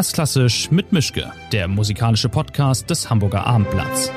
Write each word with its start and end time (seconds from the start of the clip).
Erstklassisch 0.00 0.70
mit 0.70 0.92
Mischke, 0.92 1.30
der 1.52 1.68
musikalische 1.68 2.30
Podcast 2.30 2.88
des 2.88 3.10
Hamburger 3.10 3.46
Abendblatts. 3.46 4.10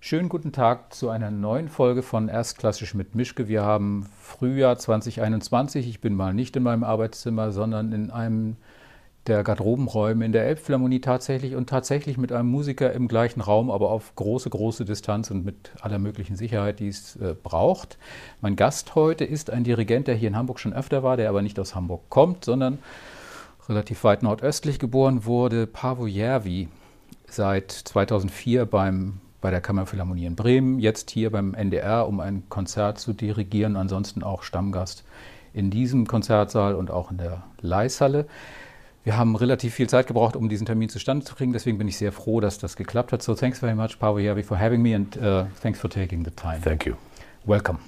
Schönen 0.00 0.28
guten 0.28 0.50
Tag 0.50 0.92
zu 0.92 1.10
einer 1.10 1.30
neuen 1.30 1.68
Folge 1.68 2.02
von 2.02 2.28
Erstklassisch 2.28 2.94
mit 2.94 3.14
Mischke. 3.14 3.46
Wir 3.46 3.62
haben 3.62 4.08
Frühjahr 4.20 4.76
2021. 4.76 5.86
Ich 5.88 6.00
bin 6.00 6.16
mal 6.16 6.34
nicht 6.34 6.56
in 6.56 6.64
meinem 6.64 6.82
Arbeitszimmer, 6.82 7.52
sondern 7.52 7.92
in 7.92 8.10
einem 8.10 8.56
der 9.26 9.44
Garderobenräume 9.44 10.24
in 10.24 10.32
der 10.32 10.46
Elbphilharmonie 10.46 11.00
tatsächlich 11.00 11.54
und 11.54 11.68
tatsächlich 11.68 12.16
mit 12.16 12.32
einem 12.32 12.48
Musiker 12.48 12.92
im 12.92 13.06
gleichen 13.06 13.40
Raum, 13.40 13.70
aber 13.70 13.90
auf 13.90 14.14
große, 14.16 14.48
große 14.48 14.84
Distanz 14.84 15.30
und 15.30 15.44
mit 15.44 15.72
aller 15.80 15.98
möglichen 15.98 16.36
Sicherheit, 16.36 16.80
die 16.80 16.88
es 16.88 17.16
äh, 17.16 17.34
braucht. 17.40 17.98
Mein 18.40 18.56
Gast 18.56 18.94
heute 18.94 19.24
ist 19.24 19.50
ein 19.50 19.64
Dirigent, 19.64 20.08
der 20.08 20.14
hier 20.14 20.28
in 20.28 20.36
Hamburg 20.36 20.58
schon 20.58 20.72
öfter 20.72 21.02
war, 21.02 21.16
der 21.16 21.28
aber 21.28 21.42
nicht 21.42 21.58
aus 21.58 21.74
Hamburg 21.74 22.08
kommt, 22.08 22.44
sondern 22.44 22.78
relativ 23.68 24.04
weit 24.04 24.22
nordöstlich 24.22 24.78
geboren 24.78 25.26
wurde, 25.26 25.66
Pavo 25.66 26.06
Järvi, 26.06 26.68
seit 27.28 27.70
2004 27.70 28.64
beim, 28.64 29.20
bei 29.40 29.50
der 29.50 29.60
Kammerphilharmonie 29.60 30.26
in 30.26 30.34
Bremen, 30.34 30.78
jetzt 30.78 31.10
hier 31.10 31.30
beim 31.30 31.54
NDR, 31.54 32.08
um 32.08 32.20
ein 32.20 32.44
Konzert 32.48 32.98
zu 32.98 33.12
dirigieren, 33.12 33.76
ansonsten 33.76 34.22
auch 34.22 34.42
Stammgast 34.42 35.04
in 35.52 35.70
diesem 35.70 36.06
Konzertsaal 36.06 36.74
und 36.74 36.90
auch 36.90 37.10
in 37.10 37.18
der 37.18 37.42
Leishalle. 37.60 38.26
Wir 39.02 39.16
haben 39.16 39.34
relativ 39.34 39.74
viel 39.74 39.88
Zeit 39.88 40.06
gebraucht, 40.06 40.36
um 40.36 40.48
diesen 40.50 40.66
Termin 40.66 40.90
zustande 40.90 41.24
zu 41.24 41.34
kriegen. 41.34 41.52
Deswegen 41.52 41.78
bin 41.78 41.88
ich 41.88 41.96
sehr 41.96 42.12
froh, 42.12 42.40
dass 42.40 42.58
das 42.58 42.76
geklappt 42.76 43.12
hat. 43.12 43.22
So 43.22 43.34
thanks 43.34 43.58
very 43.58 43.74
much, 43.74 43.98
Paavo 43.98 44.18
for 44.42 44.58
having 44.58 44.82
me 44.82 44.94
and 44.94 45.16
uh, 45.16 45.46
thanks 45.62 45.80
for 45.80 45.88
taking 45.88 46.24
the 46.24 46.30
time. 46.30 46.60
Thank 46.60 46.84
you. 46.84 46.96
Welcome. 47.46 47.78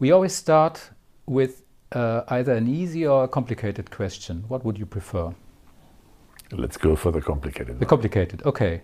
We 0.00 0.12
always 0.12 0.34
start 0.34 0.92
with 1.26 1.62
uh, 1.92 2.22
either 2.28 2.54
an 2.54 2.66
easy 2.66 3.06
or 3.06 3.24
a 3.24 3.28
complicated 3.28 3.90
question. 3.90 4.44
What 4.48 4.64
would 4.64 4.78
you 4.78 4.86
prefer? 4.86 5.34
Let's 6.50 6.78
go 6.78 6.96
for 6.96 7.12
the 7.12 7.20
complicated. 7.20 7.78
The 7.78 7.86
complicated, 7.86 8.42
okay. 8.46 8.82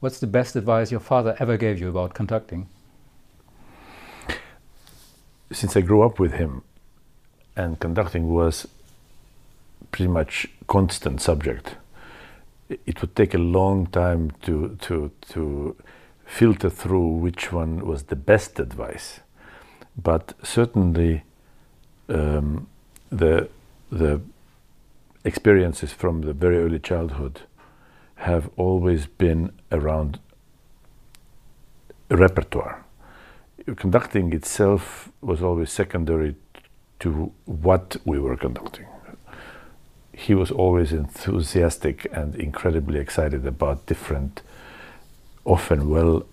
What's 0.00 0.20
the 0.20 0.26
best 0.26 0.56
advice 0.56 0.90
your 0.90 1.00
father 1.00 1.36
ever 1.38 1.58
gave 1.58 1.78
you 1.78 1.90
about 1.90 2.14
conducting? 2.14 2.68
Since 5.52 5.76
I 5.76 5.82
grew 5.82 6.02
up 6.02 6.18
with 6.18 6.32
him, 6.32 6.62
and 7.56 7.78
conducting 7.78 8.32
was 8.32 8.66
pretty 9.90 10.08
much 10.08 10.48
constant 10.66 11.20
subject. 11.20 11.76
It 12.68 13.00
would 13.00 13.16
take 13.16 13.34
a 13.34 13.38
long 13.38 13.86
time 13.86 14.30
to 14.42 14.76
to 14.82 15.10
to 15.32 15.76
filter 16.24 16.70
through 16.70 17.08
which 17.18 17.52
one 17.52 17.84
was 17.84 18.04
the 18.04 18.16
best 18.16 18.60
advice, 18.60 19.20
but 20.00 20.34
certainly 20.42 21.24
um, 22.08 22.68
the 23.10 23.48
the 23.90 24.20
experiences 25.24 25.92
from 25.92 26.22
the 26.22 26.32
very 26.32 26.58
early 26.58 26.78
childhood 26.78 27.40
have 28.14 28.48
always 28.56 29.06
been 29.06 29.50
around 29.72 30.18
repertoire. 32.10 32.84
Conducting 33.76 34.32
itself 34.32 35.10
was 35.20 35.42
always 35.42 35.70
secondary 35.70 36.34
to 37.00 37.32
what 37.46 37.96
we 38.04 38.18
were 38.18 38.36
conducting 38.36 38.86
he 40.20 40.34
was 40.34 40.50
always 40.50 40.92
enthusiastic 40.92 42.06
and 42.12 42.34
incredibly 42.34 43.00
excited 43.00 43.46
about 43.46 43.86
different, 43.86 44.42
often 45.46 45.88
well 45.88 46.26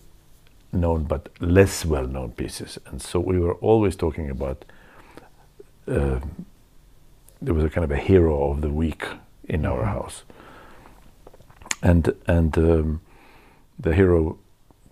known 0.74 1.06
but 1.06 1.30
less 1.40 1.86
well 1.86 2.06
known 2.06 2.32
pieces. 2.32 2.78
And 2.88 3.02
so 3.02 3.20
we 3.20 3.40
were 3.40 3.56
always 3.56 3.96
talking 3.96 4.30
about. 4.30 4.66
Uh, 5.88 6.20
there 7.42 7.54
was 7.54 7.64
a 7.64 7.70
kind 7.70 7.86
of 7.86 7.92
a 7.92 7.98
hero 7.98 8.52
of 8.52 8.62
the 8.62 8.70
week 8.70 9.06
in 9.46 9.66
our 9.66 9.84
mm-hmm. 9.84 9.94
house, 9.94 10.24
and 11.82 12.14
and 12.28 12.58
um, 12.58 13.02
the 13.80 13.94
hero 13.94 14.38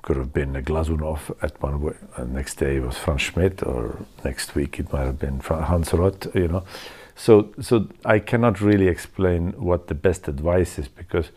could 0.03 0.15
have 0.15 0.31
been 0.31 0.55
a 0.55 0.61
Glazunov 0.61 1.35
at 1.41 1.61
one 1.61 1.81
way. 1.81 1.95
And 2.15 2.33
next 2.33 2.55
day 2.55 2.77
it 2.77 2.83
was 2.83 2.97
Franz 2.97 3.23
Schmidt, 3.23 3.61
or 3.63 4.05
next 4.23 4.55
week 4.55 4.79
it 4.79 4.93
might 4.93 5.05
have 5.05 5.19
been 5.19 5.39
Hans 5.41 5.89
Rott. 5.89 6.33
You 6.33 6.47
know, 6.47 6.63
so 7.15 7.53
so 7.61 7.87
I 8.03 8.19
cannot 8.19 8.61
really 8.61 8.87
explain 8.87 9.53
what 9.53 9.87
the 9.87 9.95
best 9.95 10.27
advice 10.27 10.77
is 10.77 10.87
because 10.87 11.31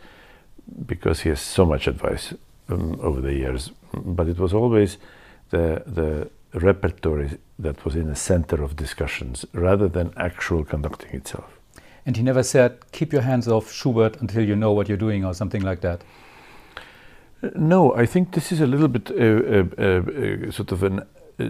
because 0.85 1.21
he 1.21 1.29
has 1.29 1.41
so 1.41 1.65
much 1.65 1.87
advice 1.87 2.33
um, 2.69 2.99
over 3.01 3.21
the 3.21 3.33
years. 3.33 3.71
But 3.93 4.27
it 4.27 4.37
was 4.37 4.53
always 4.53 4.97
the 5.49 5.83
the 5.85 6.29
repertory 6.53 7.37
that 7.59 7.85
was 7.85 7.95
in 7.95 8.07
the 8.07 8.15
center 8.15 8.63
of 8.63 8.75
discussions 8.75 9.45
rather 9.53 9.87
than 9.87 10.11
actual 10.17 10.63
conducting 10.63 11.11
itself. 11.11 11.59
And 12.05 12.17
he 12.17 12.23
never 12.23 12.43
said, 12.43 12.71
"Keep 12.91 13.13
your 13.13 13.21
hands 13.21 13.47
off 13.47 13.71
Schubert 13.71 14.21
until 14.21 14.43
you 14.43 14.55
know 14.55 14.73
what 14.73 14.89
you're 14.89 14.97
doing" 14.97 15.25
or 15.25 15.33
something 15.33 15.61
like 15.61 15.81
that. 15.81 16.01
Uh, 17.41 17.49
no, 17.55 17.93
I 17.95 18.05
think 18.05 18.31
this 18.31 18.51
is 18.51 18.61
a 18.61 18.67
little 18.67 18.87
bit 18.87 19.11
uh, 19.11 19.63
uh, 19.77 20.47
uh, 20.47 20.51
sort 20.51 20.71
of 20.71 20.83
an 20.83 21.03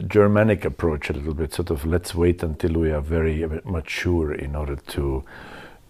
Germanic 0.07 0.65
approach 0.65 1.09
a 1.09 1.13
little 1.13 1.33
bit, 1.33 1.53
sort 1.53 1.71
of 1.71 1.85
let's 1.85 2.13
wait 2.13 2.43
until 2.43 2.73
we 2.73 2.91
are 2.91 3.01
very 3.01 3.45
mature 3.65 4.33
in 4.33 4.55
order 4.55 4.75
to, 4.75 5.23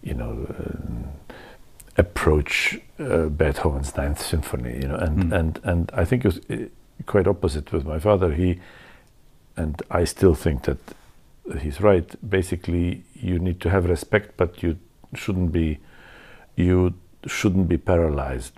you 0.03 0.13
know, 0.13 0.47
uh, 0.49 1.07
approach 1.97 2.79
uh, 2.99 3.25
Beethoven's 3.27 3.95
Ninth 3.97 4.21
Symphony. 4.21 4.75
You 4.81 4.87
know, 4.87 4.95
and 4.95 5.25
mm. 5.25 5.39
and 5.39 5.59
and 5.63 5.91
I 5.93 6.05
think 6.05 6.25
it 6.25 6.27
was 6.27 6.39
uh, 6.49 6.65
quite 7.05 7.27
opposite 7.27 7.71
with 7.71 7.85
my 7.85 7.99
father. 7.99 8.33
He, 8.33 8.59
and 9.57 9.81
I 9.91 10.05
still 10.05 10.35
think 10.35 10.63
that 10.63 10.77
he's 11.59 11.81
right. 11.81 12.29
Basically, 12.29 13.03
you 13.13 13.39
need 13.39 13.59
to 13.61 13.69
have 13.69 13.85
respect, 13.85 14.37
but 14.37 14.63
you 14.63 14.77
shouldn't 15.13 15.51
be, 15.51 15.79
you 16.55 16.93
shouldn't 17.27 17.67
be 17.67 17.77
paralyzed 17.77 18.53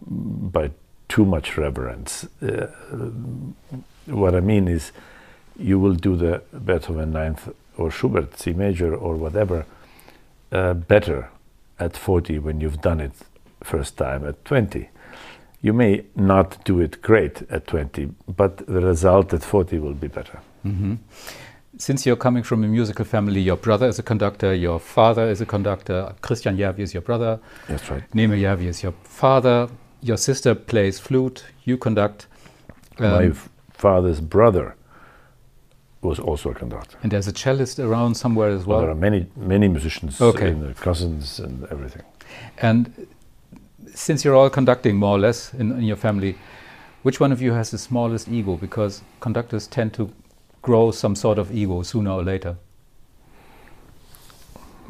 by 0.00 0.70
too 1.08 1.24
much 1.24 1.56
reverence. 1.56 2.26
Uh, 2.42 2.66
what 4.10 4.34
I 4.34 4.40
mean 4.40 4.68
is, 4.68 4.92
you 5.58 5.78
will 5.78 5.94
do 5.94 6.16
the 6.16 6.42
Beethoven 6.64 7.12
Ninth 7.12 7.48
or 7.76 7.90
Schubert 7.90 8.38
C 8.38 8.52
major 8.52 8.94
or 8.94 9.16
whatever 9.16 9.66
uh, 10.52 10.74
better 10.74 11.30
at 11.78 11.96
40 11.96 12.38
when 12.38 12.60
you've 12.60 12.80
done 12.80 13.00
it 13.00 13.12
first 13.62 13.96
time 13.96 14.26
at 14.26 14.44
20. 14.44 14.88
You 15.62 15.72
may 15.72 16.04
not 16.16 16.64
do 16.64 16.80
it 16.80 17.02
great 17.02 17.42
at 17.50 17.66
20, 17.66 18.10
but 18.36 18.66
the 18.66 18.80
result 18.80 19.34
at 19.34 19.42
40 19.42 19.78
will 19.78 19.94
be 19.94 20.08
better. 20.08 20.40
Mm-hmm. 20.64 20.94
Since 21.76 22.06
you're 22.06 22.16
coming 22.16 22.42
from 22.42 22.64
a 22.64 22.68
musical 22.68 23.04
family, 23.04 23.40
your 23.40 23.56
brother 23.56 23.86
is 23.86 23.98
a 23.98 24.02
conductor, 24.02 24.54
your 24.54 24.78
father 24.78 25.28
is 25.28 25.40
a 25.40 25.46
conductor, 25.46 26.14
Kristjan 26.22 26.56
Järvi 26.56 26.80
is 26.80 26.94
your 26.94 27.02
brother. 27.02 27.38
That's 27.68 27.90
right. 27.90 28.02
Neeme 28.14 28.38
Järvi 28.40 28.66
is 28.66 28.82
your 28.82 28.92
father. 29.04 29.68
Your 30.02 30.16
sister 30.16 30.54
plays 30.54 30.98
flute, 30.98 31.44
you 31.64 31.76
conduct. 31.76 32.26
Um, 32.98 33.10
My 33.10 33.32
father's 33.80 34.20
brother 34.20 34.76
was 36.02 36.18
also 36.18 36.50
a 36.50 36.54
conductor. 36.54 36.96
And 37.02 37.12
there's 37.12 37.26
a 37.26 37.32
cellist 37.32 37.78
around 37.78 38.14
somewhere 38.14 38.50
as 38.50 38.66
well. 38.66 38.78
well 38.78 38.86
there 38.86 38.90
are 38.90 38.94
many 39.10 39.26
many 39.36 39.68
musicians, 39.68 40.20
okay. 40.20 40.48
and 40.48 40.76
cousins 40.76 41.40
and 41.40 41.64
everything. 41.70 42.02
And 42.58 43.06
since 43.94 44.24
you're 44.24 44.36
all 44.36 44.50
conducting 44.50 44.96
more 44.96 45.16
or 45.16 45.18
less 45.18 45.52
in, 45.54 45.72
in, 45.72 45.82
your 45.82 45.96
family, 45.96 46.36
which 47.02 47.20
one 47.20 47.32
of 47.32 47.42
you 47.42 47.52
has 47.52 47.70
the 47.70 47.78
smallest 47.78 48.28
ego? 48.28 48.56
Because 48.56 49.02
conductors 49.20 49.66
tend 49.66 49.92
to 49.94 50.10
grow 50.62 50.90
some 50.90 51.14
sort 51.14 51.38
of 51.38 51.52
ego 51.52 51.82
sooner 51.82 52.12
or 52.12 52.22
later. 52.22 52.56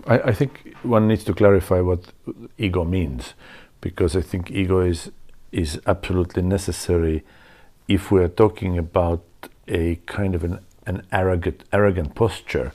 I, 0.06 0.18
I 0.30 0.32
think 0.32 0.76
one 0.82 1.08
needs 1.08 1.24
to 1.24 1.34
clarify 1.34 1.80
what 1.80 2.12
ego 2.58 2.84
means, 2.84 3.34
because 3.80 4.16
I 4.16 4.22
think 4.22 4.50
ego 4.50 4.80
is 4.80 5.10
is 5.52 5.80
absolutely 5.86 6.42
necessary 6.42 7.24
if 7.90 8.12
we're 8.12 8.28
talking 8.28 8.78
about 8.78 9.24
a 9.66 9.96
kind 10.06 10.34
of 10.36 10.44
an, 10.44 10.60
an 10.86 11.02
arrogant 11.10 11.64
arrogant 11.72 12.14
posture, 12.14 12.72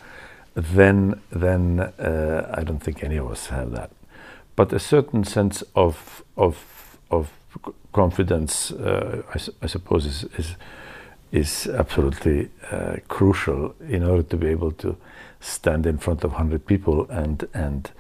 then 0.54 1.22
then 1.32 1.80
uh, 1.80 2.54
I 2.54 2.64
don't 2.64 2.84
think 2.84 3.04
any 3.04 3.18
of 3.18 3.32
us 3.32 3.48
have 3.48 3.72
that. 3.72 3.92
But 4.56 4.74
a 4.74 4.80
certain 4.80 5.24
sense 5.24 5.64
of 5.74 6.24
of 6.36 6.98
of 7.10 7.32
confidence, 7.94 8.72
uh, 8.72 9.22
I, 9.34 9.40
I, 9.62 9.68
suppose, 9.68 10.06
is 10.06 10.24
is, 10.38 10.56
is 11.32 11.68
absolutely 11.68 12.50
uh, 12.72 12.98
crucial 13.08 13.74
in 13.90 14.04
order 14.04 14.24
to 14.24 14.38
be 14.38 14.48
able 14.48 14.72
to 14.72 14.98
stand 15.40 15.86
in 15.86 15.98
front 15.98 16.24
of 16.26 16.34
hundred 16.34 16.66
people 16.66 17.08
and 17.10 17.48
and 17.54 17.92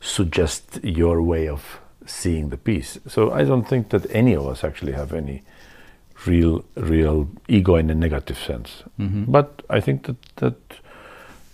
suggest 0.00 0.80
your 0.82 1.20
way 1.20 1.48
of 1.48 1.80
seeing 2.06 2.48
the 2.48 2.56
piece. 2.56 2.98
So 3.06 3.30
I 3.30 3.44
don't 3.44 3.68
think 3.68 3.90
that 3.90 4.06
any 4.10 4.34
of 4.34 4.46
us 4.46 4.64
actually 4.64 4.92
have 4.92 5.12
any 5.12 5.42
real 6.26 6.64
real 6.76 7.28
ego 7.48 7.76
in 7.76 7.90
a 7.90 7.94
negative 7.94 8.38
sense. 8.38 8.84
Mm-hmm. 8.98 9.30
But 9.30 9.62
I 9.70 9.80
think 9.80 10.06
that 10.06 10.36
that 10.36 10.80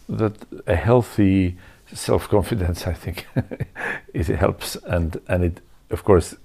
that 0.09 0.35
a 0.67 0.77
healthy 0.77 1.57
self 1.93 2.29
confidence, 2.29 2.87
I 2.87 2.95
think, 2.95 3.27
it 4.15 4.27
helps, 4.27 4.77
and 4.87 5.21
and 5.29 5.45
it 5.45 5.61
of 5.91 6.05
course 6.05 6.37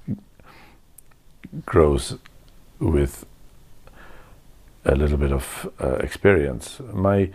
grows 1.66 2.18
with 2.80 3.25
a 4.86 4.96
little 4.96 5.18
bit 5.18 5.31
of 5.31 5.69
uh, 5.81 5.96
experience. 5.96 6.80
My 6.94 7.30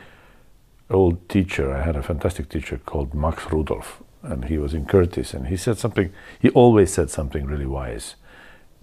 old 0.91 1.29
teacher, 1.29 1.73
I 1.73 1.83
had 1.83 1.97
a 1.97 2.03
fantastic 2.03 2.49
teacher 2.49 2.79
called 2.79 3.15
Max 3.15 3.51
Rudolf, 3.51 4.03
and 4.23 4.47
he 4.47 4.59
was 4.59 4.75
in 4.75 4.87
Curtis, 4.87 5.35
and 5.35 5.47
he 5.47 5.57
said 5.57 5.79
something, 5.79 6.13
he 6.39 6.51
always 6.51 6.93
said 6.93 7.11
something 7.11 7.47
really 7.47 7.67
wise. 7.67 8.17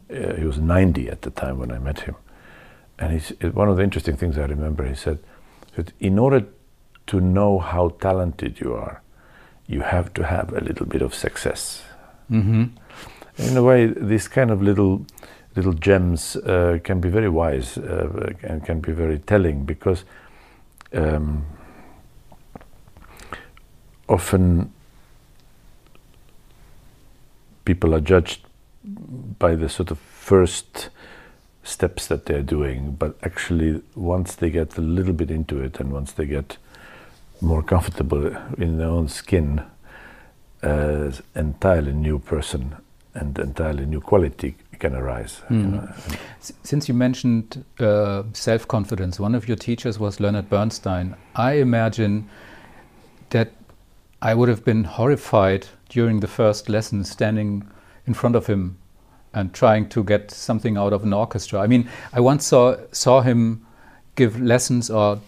Uh, 0.10 0.36
he 0.36 0.46
was 0.46 0.60
90 0.60 1.10
at 1.10 1.22
the 1.24 1.32
time 1.32 1.58
when 1.58 1.72
I 1.72 1.80
met 1.80 2.02
him. 2.02 2.16
And 3.00 3.14
he's, 3.14 3.30
one 3.54 3.70
of 3.70 3.78
the 3.78 3.84
interesting 3.84 4.16
things 4.16 4.38
I 4.38 4.46
remember, 4.46 4.86
he 4.88 4.96
said 4.96 5.20
that 5.76 5.92
in 6.00 6.20
order 6.20 6.46
to 7.08 7.22
know 7.22 7.60
how 7.60 7.90
talented 7.90 8.60
you 8.60 8.74
are, 8.74 9.02
you 9.68 9.82
have 9.82 10.14
to 10.14 10.24
have 10.24 10.54
a 10.54 10.62
little 10.62 10.86
bit 10.86 11.02
of 11.02 11.14
success. 11.14 11.84
Mm-hmm. 12.32 12.66
In 13.38 13.58
a 13.58 13.64
way, 13.64 13.88
these 13.88 14.28
kind 14.28 14.52
of 14.52 14.62
little 14.62 15.06
little 15.56 15.74
gems 15.74 16.36
uh, 16.36 16.80
can 16.84 17.00
be 17.00 17.10
very 17.10 17.30
wise 17.30 17.78
uh, 17.78 18.34
and 18.44 18.66
can 18.66 18.82
be 18.82 18.92
very 18.92 19.20
telling 19.20 19.64
because 19.64 20.04
um, 20.94 21.46
often 24.10 24.72
people 27.64 27.96
are 27.96 28.02
judged 28.02 28.42
by 29.40 29.56
the 29.56 29.70
sort 29.70 29.92
of 29.92 30.00
first 30.00 30.90
steps 31.64 32.08
that 32.08 32.26
they're 32.26 32.44
doing, 32.44 32.96
but 32.98 33.18
actually, 33.24 33.82
once 33.96 34.36
they 34.36 34.50
get 34.50 34.78
a 34.78 34.82
little 34.82 35.14
bit 35.14 35.32
into 35.32 35.62
it 35.62 35.80
and 35.80 35.92
once 35.92 36.12
they 36.12 36.26
get 36.26 36.58
more 37.42 37.64
comfortable 37.64 38.28
in 38.58 38.78
their 38.78 38.88
own 38.88 39.08
skin, 39.08 39.64
uh, 40.64 41.12
entirely 41.36 41.94
new 41.94 42.20
person 42.20 42.76
and 43.14 43.38
entirely 43.40 43.86
new 43.86 44.02
quality 44.02 44.56
can 44.80 44.96
arise. 44.96 45.42
Mm. 45.50 45.62
You 45.62 45.68
know. 45.68 45.94
Since 46.64 46.88
you 46.88 46.94
mentioned 46.94 47.64
uh, 47.80 48.24
self 48.34 48.68
confidence, 48.68 49.20
one 49.20 49.36
of 49.36 49.48
your 49.48 49.58
teachers 49.58 50.00
was 50.00 50.20
Leonard 50.20 50.50
Bernstein. 50.50 51.16
I 51.36 51.54
imagine 51.54 52.30
that 53.30 53.52
I 54.22 54.34
would 54.34 54.50
have 54.50 54.64
been 54.64 54.84
horrified 54.84 55.68
during 55.90 56.20
the 56.20 56.28
first 56.28 56.70
lesson 56.70 57.04
standing 57.04 57.68
in 58.08 58.14
front 58.14 58.36
of 58.36 58.48
him 58.48 58.78
and 59.34 59.54
trying 59.54 59.90
to 59.90 60.04
get 60.04 60.32
something 60.32 60.78
out 60.78 60.94
of 60.94 61.04
an 61.04 61.14
orchestra. 61.14 61.60
I 61.60 61.68
mean, 61.68 61.90
I 62.14 62.22
once 62.22 62.46
saw, 62.46 62.78
saw 62.92 63.22
him 63.22 63.66
give 64.16 64.40
lessons 64.40 64.90
or 64.90 65.20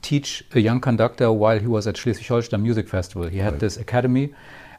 teach 0.00 0.44
a 0.54 0.60
young 0.60 0.80
conductor 0.80 1.32
while 1.32 1.58
he 1.58 1.66
was 1.66 1.86
at 1.86 1.96
Schleswig-Holstein 1.96 2.62
Music 2.62 2.88
Festival. 2.88 3.26
He 3.28 3.38
had 3.38 3.54
right. 3.54 3.60
this 3.60 3.76
academy, 3.76 4.32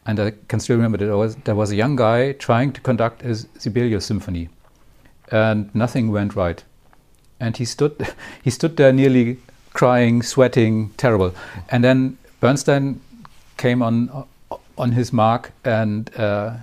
and 0.06 0.19
I 0.19 0.33
can 0.47 0.59
still 0.59 0.77
remember 0.77 0.97
that 0.97 1.06
there 1.06 1.18
was, 1.18 1.35
there 1.35 1.56
was 1.56 1.71
a 1.71 1.75
young 1.75 1.97
guy 1.97 2.31
trying 2.33 2.71
to 2.74 2.81
conduct 2.81 3.21
a 3.24 3.36
Sibelius 3.36 4.06
symphony, 4.06 4.50
and 5.29 5.74
nothing 5.75 6.12
went 6.12 6.36
right. 6.36 6.63
And 7.39 7.57
he 7.57 7.65
stood, 7.65 8.13
he 8.44 8.50
stood 8.50 8.77
there 8.77 8.94
nearly 8.94 9.39
crying, 9.74 10.21
sweating, 10.21 10.91
terrible. 10.91 11.33
And 11.69 11.83
then 11.83 12.18
Bernstein 12.39 13.01
came 13.57 13.81
on 13.81 14.25
on 14.77 14.91
his 14.91 15.13
mark 15.13 15.51
and 15.63 16.09
uh, 16.18 16.57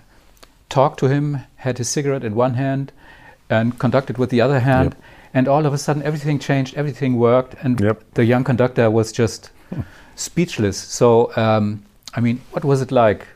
talked 0.71 0.99
to 1.01 1.09
him, 1.09 1.41
had 1.57 1.77
his 1.77 1.89
cigarette 1.89 2.25
in 2.25 2.35
one 2.35 2.55
hand, 2.55 2.93
and 3.51 3.79
conducted 3.79 4.17
with 4.17 4.31
the 4.31 4.41
other 4.41 4.61
hand. 4.61 4.95
Yep. 4.95 5.05
And 5.35 5.49
all 5.49 5.67
of 5.67 5.73
a 5.73 5.79
sudden, 5.79 6.03
everything 6.03 6.39
changed, 6.39 6.75
everything 6.77 7.17
worked, 7.17 7.55
and 7.63 7.79
yep. 7.81 8.03
the 8.15 8.25
young 8.25 8.45
conductor 8.45 8.91
was 8.91 9.13
just 9.13 9.51
speechless. 10.17 10.79
So, 10.79 11.37
um, 11.37 11.85
I 12.15 12.21
mean, 12.21 12.41
what 12.53 12.65
was 12.65 12.81
it 12.81 12.91
like 12.91 13.27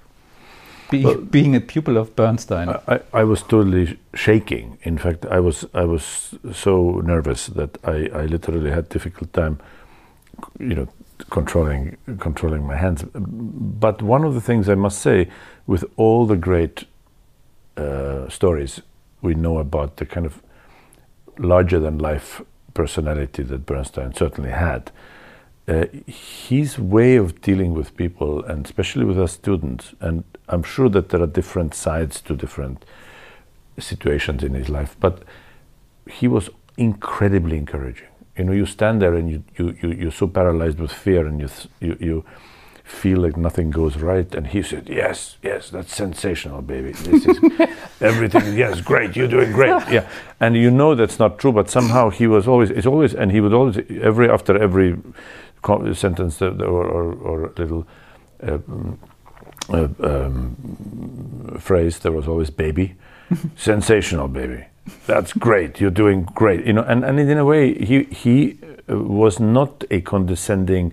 be, 0.91 1.05
well, 1.05 1.21
being 1.21 1.55
a 1.55 1.61
pupil 1.61 1.97
of 1.97 2.17
Bernstein? 2.17 2.69
I, 2.89 3.01
I, 3.13 3.25
was 3.25 3.43
totally 3.43 3.99
shaking. 4.15 4.79
In 4.83 4.99
fact, 4.99 5.25
I 5.27 5.41
was 5.41 5.65
I 5.75 5.85
was 5.85 6.35
so 6.53 7.01
nervous 7.05 7.47
that 7.49 7.79
I, 7.85 8.09
I 8.13 8.27
literally 8.27 8.71
had 8.71 8.89
difficult 8.89 9.33
time, 9.33 9.61
you 10.59 10.75
know, 10.75 10.89
controlling 11.31 11.97
controlling 12.19 12.67
my 12.67 12.77
hands. 12.77 13.05
But 13.15 14.03
one 14.03 14.25
of 14.25 14.35
the 14.35 14.41
things 14.41 14.69
I 14.69 14.75
must 14.75 15.01
say, 15.01 15.29
with 15.67 15.85
all 15.97 16.27
the 16.27 16.37
great 16.37 16.85
uh, 17.77 18.29
stories 18.29 18.81
we 19.23 19.35
know 19.35 19.59
about 19.59 19.97
the 19.97 20.07
kind 20.07 20.27
of 20.27 20.43
larger 21.39 21.81
than 21.81 21.99
life 21.99 22.43
personality 22.75 23.43
that 23.43 23.67
Bernstein 23.67 24.15
certainly 24.15 24.51
had, 24.51 24.91
uh, 25.67 25.87
his 26.07 26.79
way 26.79 27.17
of 27.17 27.41
dealing 27.41 27.73
with 27.73 27.97
people, 27.97 28.45
and 28.45 28.67
especially 28.67 29.05
with 29.05 29.19
us 29.19 29.33
students, 29.33 29.95
and 30.01 30.25
I'm 30.49 30.63
sure 30.63 30.89
that 30.91 31.09
there 31.09 31.23
are 31.23 31.27
different 31.27 31.75
sides 31.75 32.21
to 32.23 32.37
different 32.37 32.85
situations 33.79 34.43
in 34.43 34.55
his 34.55 34.69
life, 34.69 34.97
but 35.01 35.23
he 36.09 36.29
was 36.29 36.51
incredibly 36.77 37.57
encouraging. 37.57 38.09
You 38.37 38.45
know 38.45 38.53
you 38.53 38.67
stand 38.67 39.01
there 39.01 39.15
and 39.15 39.31
you, 39.31 39.45
you, 39.57 39.77
you 39.81 39.93
you're 39.93 40.11
so 40.11 40.27
paralyzed 40.27 40.81
with 40.81 40.93
fear 40.93 41.27
and 41.27 41.41
you, 41.41 41.49
you 41.81 41.97
you 42.01 42.25
feel 42.85 43.19
like 43.19 43.37
nothing 43.37 43.71
goes 43.71 43.97
right 43.97 44.35
and 44.35 44.49
he 44.49 44.63
said 44.63 44.89
yes 44.89 45.37
yes 45.43 45.71
that's 45.71 45.95
sensational 45.95 46.61
baby. 46.63 46.93
This 46.93 47.27
is 47.27 47.39
everything. 48.01 48.57
Yes 48.57 48.81
great. 48.81 49.17
You're 49.17 49.29
doing 49.29 49.53
great. 49.53 49.83
Yeah. 49.91 50.07
And 50.39 50.55
you 50.55 50.71
know 50.71 50.95
that's 50.95 51.19
not 51.19 51.39
true 51.39 51.53
but 51.53 51.71
somehow 51.71 52.11
he 52.11 52.27
was 52.27 52.47
always 52.47 52.71
it's 52.71 52.87
always 52.87 53.15
and 53.15 53.33
he 53.33 53.41
would 53.41 53.55
always 53.55 53.79
every 54.03 54.29
after 54.31 54.57
every 54.63 54.97
sentence 55.95 56.43
or 56.43 56.53
or, 56.63 57.13
or 57.15 57.53
little 57.57 57.87
uh, 58.47 58.59
uh, 59.71 59.89
um, 60.03 61.57
phrase 61.59 61.99
there 62.01 62.13
was 62.13 62.29
always 62.29 62.51
baby. 62.51 62.97
Sensational 63.57 64.29
baby. 64.29 64.65
That's 65.07 65.33
great. 65.33 65.81
You're 65.81 65.91
doing 65.91 66.25
great. 66.35 66.67
You 66.67 66.75
know, 66.75 66.83
and, 66.83 67.05
and 67.05 67.19
in 67.19 67.39
a 67.39 67.45
way, 67.45 67.75
he 67.75 68.05
he 68.05 68.59
uh, 68.91 68.99
was 68.99 69.41
not 69.41 69.85
a 69.91 70.01
condescending, 70.03 70.93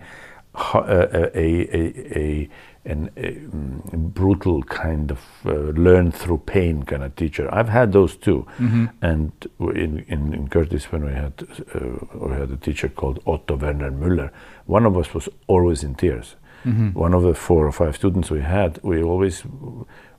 a, 0.54 1.30
a, 1.34 2.18
a, 2.18 2.50
an, 2.84 3.10
a 3.16 3.22
mm, 3.22 4.14
brutal 4.14 4.64
kind 4.64 5.12
of 5.12 5.20
uh, 5.46 5.52
learn 5.52 6.12
through 6.12 6.40
pain 6.40 6.84
kind 6.84 7.04
of 7.04 7.16
teacher. 7.16 7.54
I've 7.54 7.70
had 7.70 7.94
those 7.94 8.16
too. 8.16 8.46
Mm-hmm. 8.58 8.86
And 9.02 9.32
in, 9.60 10.06
in, 10.08 10.34
in, 10.34 10.48
Curtis, 10.50 10.92
when 10.92 11.06
we 11.06 11.14
had 11.14 11.34
uh, 11.74 12.28
we 12.28 12.34
had 12.34 12.52
a 12.52 12.58
teacher 12.58 12.90
called 12.90 13.22
Otto 13.26 13.56
Werner 13.56 13.92
Müller, 13.92 14.32
one 14.66 14.86
of 14.86 14.98
us 14.98 15.14
was 15.14 15.30
always 15.48 15.84
in 15.84 15.96
tears. 15.96 16.36
Mm-hmm. 16.66 16.90
One 16.90 17.14
of 17.14 17.24
the 17.24 17.34
four 17.34 17.66
or 17.66 17.72
five 17.72 17.96
students 17.96 18.30
we 18.30 18.42
had, 18.42 18.80
we 18.84 19.02
always 19.02 19.44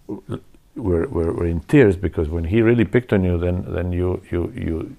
were, 0.06 1.06
were, 1.06 1.32
were 1.32 1.46
in 1.46 1.60
tears 1.60 1.96
because 1.96 2.28
when 2.28 2.44
he 2.44 2.62
really 2.62 2.84
picked 2.84 3.12
on 3.12 3.22
you, 3.22 3.38
then 3.38 3.64
then 3.68 3.92
you 3.92 4.22
you 4.30 4.52
you 4.56 4.96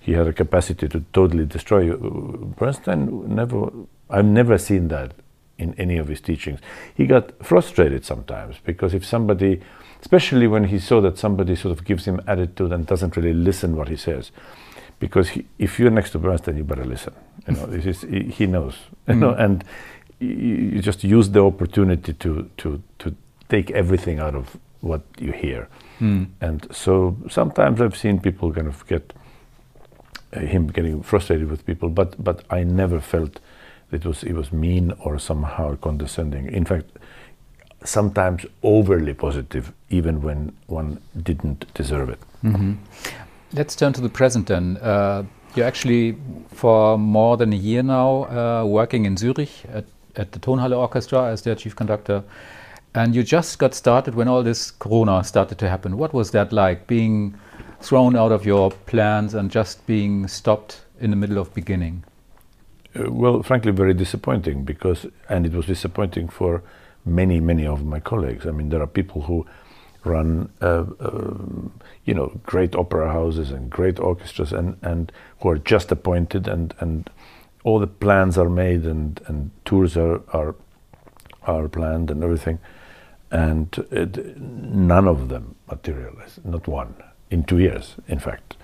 he 0.00 0.12
had 0.12 0.26
a 0.26 0.32
capacity 0.32 0.88
to 0.88 1.04
totally 1.12 1.46
destroy 1.46 1.82
you. 1.82 2.54
Bernstein 2.58 3.32
never, 3.32 3.70
I've 4.12 4.26
never 4.26 4.58
seen 4.58 4.88
that 4.88 5.12
in 5.58 5.74
any 5.78 5.96
of 5.96 6.08
his 6.08 6.20
teachings. 6.20 6.60
He 6.94 7.06
got 7.06 7.44
frustrated 7.44 8.04
sometimes 8.04 8.56
because 8.64 8.94
if 8.94 9.04
somebody, 9.04 9.60
especially 10.00 10.46
when 10.46 10.64
he 10.64 10.78
saw 10.78 11.00
that 11.00 11.18
somebody 11.18 11.56
sort 11.56 11.76
of 11.78 11.84
gives 11.84 12.04
him 12.04 12.20
attitude 12.26 12.72
and 12.72 12.86
doesn't 12.86 13.16
really 13.16 13.32
listen 13.32 13.76
what 13.76 13.88
he 13.88 13.96
says, 13.96 14.30
because 14.98 15.30
he, 15.30 15.44
if 15.58 15.78
you're 15.78 15.90
next 15.90 16.10
to 16.10 16.18
Bernstein, 16.18 16.56
you 16.56 16.64
better 16.64 16.84
listen. 16.84 17.14
You 17.48 17.54
know, 17.54 17.66
this 17.66 17.86
is 17.86 18.02
he, 18.02 18.22
he 18.24 18.46
knows. 18.46 18.74
You 19.08 19.14
mm. 19.14 19.18
know, 19.18 19.30
and 19.32 19.64
you, 20.20 20.28
you 20.74 20.82
just 20.82 21.02
use 21.02 21.30
the 21.30 21.44
opportunity 21.44 22.12
to 22.12 22.48
to 22.58 22.82
to 22.98 23.16
take 23.48 23.70
everything 23.72 24.20
out 24.20 24.34
of 24.34 24.56
what 24.80 25.02
you 25.18 25.32
hear. 25.32 25.68
Mm. 26.00 26.28
And 26.40 26.66
so 26.70 27.16
sometimes 27.28 27.80
I've 27.80 27.96
seen 27.96 28.20
people 28.20 28.52
kind 28.52 28.68
of 28.68 28.86
get 28.86 29.12
uh, 30.32 30.40
him 30.40 30.68
getting 30.68 31.02
frustrated 31.02 31.50
with 31.50 31.66
people, 31.66 31.88
but 31.88 32.22
but 32.22 32.44
I 32.50 32.64
never 32.64 33.00
felt 33.00 33.40
it 33.92 34.04
was 34.04 34.22
it 34.24 34.32
was 34.32 34.52
mean 34.52 34.92
or 35.04 35.18
somehow 35.18 35.76
condescending. 35.76 36.52
In 36.52 36.64
fact, 36.64 36.86
sometimes 37.84 38.46
overly 38.62 39.14
positive, 39.14 39.72
even 39.90 40.22
when 40.22 40.52
one 40.66 41.00
didn't 41.22 41.72
deserve 41.74 42.08
it. 42.08 42.18
Mm-hmm. 42.42 42.74
Let's 43.52 43.76
turn 43.76 43.92
to 43.92 44.00
the 44.00 44.08
present 44.08 44.46
then. 44.46 44.78
Uh, 44.78 45.24
you're 45.54 45.66
actually 45.66 46.16
for 46.48 46.96
more 46.98 47.36
than 47.36 47.52
a 47.52 47.56
year 47.56 47.82
now 47.82 48.24
uh, 48.24 48.64
working 48.64 49.04
in 49.04 49.16
Zurich 49.16 49.50
at, 49.68 49.84
at 50.16 50.32
the 50.32 50.38
Tonhalle 50.38 50.72
Orchestra 50.72 51.30
as 51.30 51.42
their 51.42 51.54
chief 51.54 51.76
conductor. 51.76 52.24
And 52.94 53.14
you 53.14 53.22
just 53.22 53.58
got 53.58 53.74
started 53.74 54.14
when 54.14 54.28
all 54.28 54.42
this 54.42 54.70
corona 54.70 55.24
started 55.24 55.58
to 55.58 55.68
happen. 55.68 55.96
What 55.96 56.12
was 56.12 56.30
that 56.32 56.52
like, 56.52 56.86
being 56.86 57.34
thrown 57.80 58.16
out 58.16 58.32
of 58.32 58.44
your 58.46 58.70
plans 58.70 59.34
and 59.34 59.50
just 59.50 59.86
being 59.86 60.28
stopped 60.28 60.82
in 61.00 61.10
the 61.10 61.16
middle 61.16 61.38
of 61.38 61.52
beginning? 61.54 62.04
Uh, 62.94 63.10
well, 63.10 63.42
frankly, 63.42 63.72
very 63.72 63.94
disappointing 63.94 64.64
because, 64.64 65.06
and 65.28 65.46
it 65.46 65.52
was 65.52 65.66
disappointing 65.66 66.28
for 66.28 66.62
many, 67.04 67.40
many 67.40 67.66
of 67.66 67.84
my 67.84 68.00
colleagues. 68.00 68.46
I 68.46 68.50
mean, 68.50 68.68
there 68.68 68.82
are 68.82 68.86
people 68.86 69.22
who 69.22 69.46
run, 70.04 70.50
uh, 70.60 70.84
uh, 71.00 71.34
you 72.04 72.14
know, 72.14 72.40
great 72.44 72.74
opera 72.74 73.12
houses 73.12 73.50
and 73.50 73.70
great 73.70 73.98
orchestras, 73.98 74.52
and, 74.52 74.76
and 74.82 75.12
who 75.40 75.48
are 75.48 75.58
just 75.58 75.92
appointed, 75.92 76.48
and, 76.48 76.74
and 76.80 77.08
all 77.64 77.78
the 77.78 77.86
plans 77.86 78.36
are 78.36 78.50
made, 78.50 78.84
and, 78.84 79.20
and 79.26 79.50
tours 79.64 79.96
are, 79.96 80.20
are 80.32 80.54
are 81.44 81.68
planned, 81.68 82.08
and 82.08 82.22
everything 82.22 82.60
and 83.32 83.84
it, 83.90 84.38
none 84.38 85.08
of 85.08 85.28
them 85.28 85.56
materialized, 85.68 86.44
not 86.44 86.68
one, 86.68 86.94
in 87.30 87.42
two 87.42 87.58
years, 87.58 87.96
in 88.06 88.18
fact. 88.18 88.56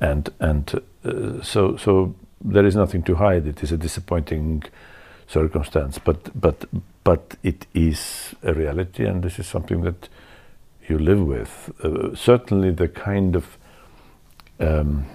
And 0.00 0.30
and 0.40 0.80
uh, 1.04 1.42
so 1.42 1.76
so 1.76 2.14
there 2.44 2.66
is 2.66 2.76
nothing 2.76 3.02
to 3.04 3.14
hide. 3.14 3.46
It 3.46 3.62
is 3.62 3.72
a 3.72 3.76
disappointing 3.76 4.64
circumstance, 5.26 5.98
but 5.98 6.30
but 6.38 6.66
but 7.02 7.36
it 7.42 7.66
is 7.74 8.34
a 8.42 8.52
reality, 8.52 9.04
and 9.06 9.22
this 9.22 9.38
is 9.38 9.46
something 9.46 9.82
that 9.82 10.08
you 10.88 10.98
live 10.98 11.20
with. 11.20 11.72
Uh, 11.82 12.14
certainly, 12.14 12.70
the 12.70 12.88
kind 12.88 13.34
of 13.36 13.58
um, 14.60 15.06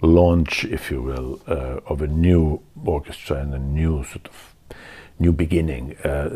launch, 0.00 0.64
if 0.64 0.90
you 0.90 1.02
will, 1.02 1.40
uh, 1.46 1.80
of 1.86 2.02
a 2.02 2.06
new 2.06 2.60
orchestra 2.84 3.36
and 3.36 3.54
a 3.54 3.58
new 3.58 4.04
sort 4.04 4.28
of 4.28 4.54
new 5.18 5.32
beginning 5.32 5.96
uh, 6.04 6.28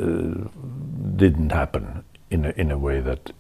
didn't 1.17 1.53
happen 1.53 2.05
in 2.31 2.45
a, 2.45 2.51
in 2.51 2.71
a 2.71 2.79
way 2.79 3.01
that 3.01 3.33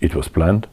it 0.00 0.14
was 0.14 0.28
planned. 0.28 0.66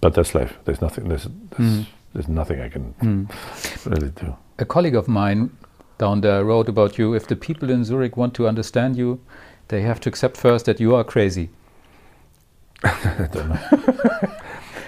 But 0.00 0.14
that's 0.14 0.34
life. 0.34 0.56
There's 0.64 0.80
nothing. 0.80 1.08
There's 1.08 1.28
there's, 1.56 1.72
mm. 1.72 1.86
there's 2.12 2.28
nothing 2.28 2.60
I 2.60 2.68
can 2.68 2.94
mm. 3.02 3.86
really 3.86 4.10
do. 4.10 4.36
A 4.58 4.64
colleague 4.64 4.94
of 4.94 5.08
mine 5.08 5.50
down 5.98 6.20
there 6.20 6.44
wrote 6.44 6.68
about 6.68 6.98
you. 6.98 7.14
If 7.14 7.26
the 7.26 7.36
people 7.36 7.70
in 7.70 7.84
Zurich 7.84 8.16
want 8.16 8.34
to 8.34 8.48
understand 8.48 8.96
you, 8.96 9.20
they 9.68 9.82
have 9.82 10.00
to 10.00 10.08
accept 10.08 10.36
first 10.36 10.66
that 10.66 10.80
you 10.80 10.94
are 10.94 11.04
crazy. 11.04 11.50
I 12.82 13.28
don't 13.32 13.48
know. 13.48 13.58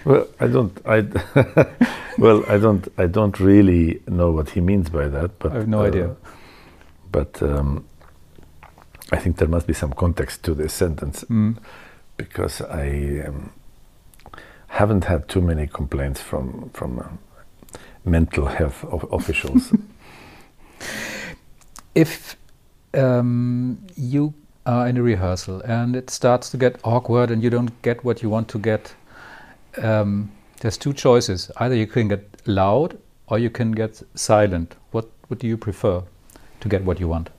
well, 0.04 0.26
I 0.40 0.47
don't. 0.47 0.78
I 0.87 1.06
well, 2.18 2.45
I 2.49 2.59
don't. 2.59 2.87
I 2.99 3.06
don't 3.06 3.40
really 3.40 4.02
know 4.06 4.30
what 4.30 4.50
he 4.50 4.61
means 4.61 4.90
by 4.90 5.09
that. 5.09 5.38
But 5.38 5.52
I 5.52 5.54
have 5.56 5.68
no 5.68 5.80
uh, 5.80 5.87
idea. 5.87 6.16
But 7.11 7.42
um, 7.42 7.87
I 9.12 9.16
think 9.16 9.37
there 9.38 9.49
must 9.49 9.66
be 9.66 9.73
some 9.73 9.92
context 9.92 10.42
to 10.45 10.54
this 10.54 10.73
sentence 10.73 11.25
mm. 11.30 11.56
because 12.16 12.61
I 12.61 13.23
um, 13.26 13.50
haven't 14.76 15.04
had 15.04 15.28
too 15.28 15.40
many 15.40 15.66
complaints 15.66 16.21
from 16.21 16.71
from 16.73 16.99
uh, 16.99 17.04
mental 18.04 18.47
health 18.47 18.85
officials. 19.12 19.73
if 21.95 22.37
um, 22.95 23.78
you 23.97 24.35
are 24.64 24.88
in 24.88 24.97
a 24.97 25.02
rehearsal 25.02 25.61
and 25.62 25.97
it 25.97 26.11
starts 26.11 26.50
to 26.50 26.56
get 26.56 26.78
awkward 26.85 27.30
and 27.30 27.42
you 27.42 27.50
don't 27.50 27.83
get 27.83 28.04
what 28.04 28.23
you 28.23 28.30
want 28.30 28.49
to 28.49 28.59
get, 28.59 28.95
um, 29.83 30.30
there's 30.61 30.76
two 30.76 30.92
choices. 30.92 31.50
Either 31.56 31.75
you 31.75 31.87
can 31.87 32.09
get 32.09 32.25
loud 32.47 32.99
or 33.28 33.38
you 33.38 33.50
can 33.50 33.73
get 33.73 34.02
silent. 34.14 34.75
What, 34.90 35.09
what 35.28 35.40
do 35.40 35.47
you 35.47 35.56
prefer 35.56 36.02
to 36.61 36.68
get 36.68 36.85
what 36.85 37.00
you 37.00 37.09
want? 37.09 37.30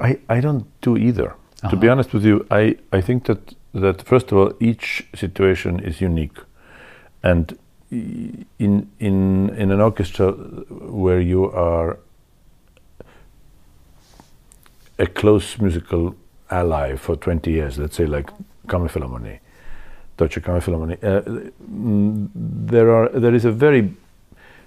I, 0.00 0.18
I 0.28 0.40
don't 0.40 0.66
do 0.80 0.96
either. 0.96 1.30
Uh-huh. 1.30 1.70
To 1.70 1.76
be 1.76 1.86
uh-huh. 1.86 1.92
honest 1.92 2.12
with 2.12 2.24
you, 2.24 2.46
I, 2.50 2.76
I 2.92 3.00
think 3.00 3.26
that, 3.26 3.54
that 3.80 4.02
first 4.02 4.32
of 4.32 4.38
all, 4.38 4.52
each 4.60 5.06
situation 5.14 5.80
is 5.80 6.00
unique. 6.00 6.38
And 7.22 7.58
in, 7.90 8.46
in, 8.58 9.50
in 9.50 9.70
an 9.70 9.80
orchestra 9.80 10.32
where 10.32 11.20
you 11.20 11.50
are 11.50 11.98
a 14.98 15.06
close 15.06 15.58
musical 15.58 16.14
ally 16.50 16.96
for 16.96 17.16
20 17.16 17.50
years, 17.50 17.78
let's 17.78 17.96
say 17.96 18.06
like 18.06 18.30
Kammerphilharmonie, 18.66 19.40
Deutsche 20.16 20.42
Kammerphilharmonie, 20.42 20.98
uh, 21.02 21.50
there, 22.34 22.90
are, 22.90 23.08
there 23.08 23.34
is 23.34 23.44
a 23.44 23.52
very 23.52 23.94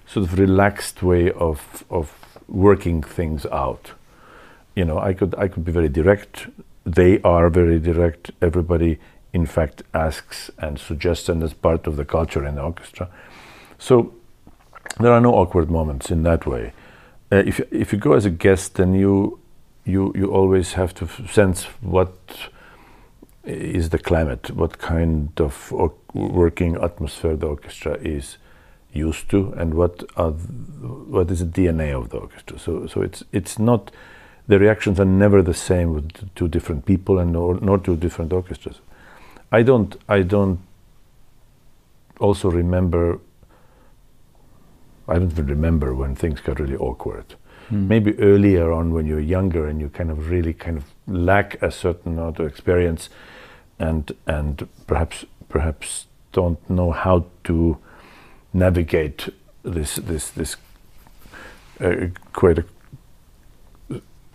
sort 0.06 0.26
of 0.26 0.38
relaxed 0.38 1.02
way 1.02 1.30
of, 1.32 1.84
of 1.90 2.14
working 2.48 3.02
things 3.02 3.46
out 3.46 3.92
you 4.74 4.84
know, 4.84 4.98
I 4.98 5.12
could 5.14 5.34
I 5.36 5.48
could 5.48 5.64
be 5.64 5.72
very 5.72 5.88
direct. 5.88 6.46
They 6.94 7.20
are 7.22 7.48
very 7.50 7.78
direct. 7.78 8.32
Everybody, 8.42 8.98
in 9.32 9.46
fact, 9.46 9.82
asks 9.94 10.50
and 10.58 10.78
suggests, 10.78 11.28
and 11.28 11.42
as 11.42 11.54
part 11.54 11.86
of 11.86 11.96
the 11.96 12.04
culture 12.04 12.44
in 12.44 12.56
the 12.56 12.62
orchestra. 12.62 13.08
So 13.78 14.12
there 14.98 15.12
are 15.12 15.20
no 15.20 15.34
awkward 15.34 15.70
moments 15.70 16.10
in 16.10 16.24
that 16.24 16.46
way. 16.46 16.72
Uh, 17.30 17.36
if 17.46 17.60
if 17.72 17.92
you 17.92 17.98
go 17.98 18.14
as 18.14 18.24
a 18.24 18.30
guest, 18.30 18.74
then 18.74 18.94
you 18.94 19.38
you 19.84 20.12
you 20.16 20.32
always 20.32 20.72
have 20.72 20.92
to 20.94 21.06
sense 21.28 21.64
what 21.80 22.12
is 23.44 23.90
the 23.90 23.98
climate, 23.98 24.50
what 24.50 24.78
kind 24.78 25.40
of 25.40 25.72
working 26.12 26.76
atmosphere 26.76 27.36
the 27.36 27.46
orchestra 27.46 27.94
is 28.02 28.36
used 28.92 29.28
to, 29.30 29.54
and 29.56 29.74
what 29.74 30.02
are 30.16 30.32
what 30.32 31.30
is 31.30 31.38
the 31.38 31.46
DNA 31.46 31.92
of 31.96 32.08
the 32.08 32.18
orchestra. 32.18 32.58
So 32.58 32.86
so 32.88 33.02
it's 33.02 33.22
it's 33.32 33.58
not 33.58 33.92
the 34.50 34.58
reactions 34.58 34.98
are 34.98 35.04
never 35.04 35.42
the 35.42 35.54
same 35.54 35.94
with 35.94 36.34
two 36.34 36.48
different 36.48 36.84
people 36.84 37.20
and 37.20 37.32
nor, 37.32 37.60
nor 37.60 37.78
two 37.78 37.96
different 37.96 38.32
orchestras. 38.32 38.80
I 39.52 39.62
don't. 39.62 39.96
I 40.08 40.22
don't. 40.22 40.58
Also 42.18 42.50
remember. 42.50 43.20
I 45.06 45.14
don't 45.14 45.30
even 45.30 45.46
remember 45.46 45.94
when 45.94 46.16
things 46.16 46.40
got 46.40 46.58
really 46.58 46.76
awkward. 46.76 47.36
Mm. 47.70 47.86
Maybe 47.86 48.18
earlier 48.18 48.72
on, 48.72 48.92
when 48.92 49.06
you're 49.06 49.20
younger 49.20 49.68
and 49.68 49.80
you 49.80 49.88
kind 49.88 50.10
of 50.10 50.30
really 50.30 50.52
kind 50.52 50.76
of 50.76 50.84
lack 51.06 51.62
a 51.62 51.70
certain 51.70 52.18
amount 52.18 52.40
of 52.40 52.46
experience, 52.48 53.08
and 53.78 54.12
and 54.26 54.68
perhaps 54.88 55.24
perhaps 55.48 56.06
don't 56.32 56.58
know 56.68 56.90
how 56.90 57.26
to 57.44 57.78
navigate 58.52 59.28
this 59.62 59.94
this 59.94 60.30
this 60.30 60.56
uh, 61.80 62.08
quite 62.32 62.58
a 62.58 62.64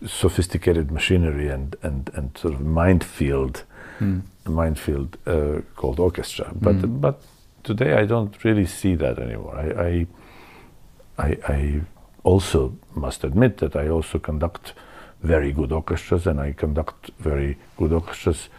sophisticated 0.06 0.92
machinery 0.92 1.48
and, 1.50 1.76
and, 1.82 2.10
and 2.14 2.38
sort 2.38 2.54
of 2.54 2.62
minefield, 2.62 3.64
mm. 4.00 4.22
minefield 4.46 5.18
uh, 5.26 5.62
called 5.76 6.00
orchestra. 6.00 6.52
But 6.54 6.78
mm. 6.78 7.02
but 7.02 7.22
today 7.64 7.94
I 7.94 8.06
don't 8.06 8.44
really 8.44 8.66
see 8.66 8.96
that 8.96 9.20
anymore. 9.20 9.56
I, 9.58 9.68
I, 9.84 11.28
I 11.28 11.38
I 11.48 11.82
also 12.24 12.78
must 12.94 13.24
admit 13.24 13.58
that 13.58 13.76
I 13.76 13.88
also 13.88 14.20
conduct 14.20 14.74
very 15.22 15.52
good 15.52 15.72
orchestras 15.72 16.28
and 16.28 16.40
I 16.40 16.54
conduct 16.54 17.12
very 17.20 17.58
good 17.78 17.92
orchestras 17.92 18.50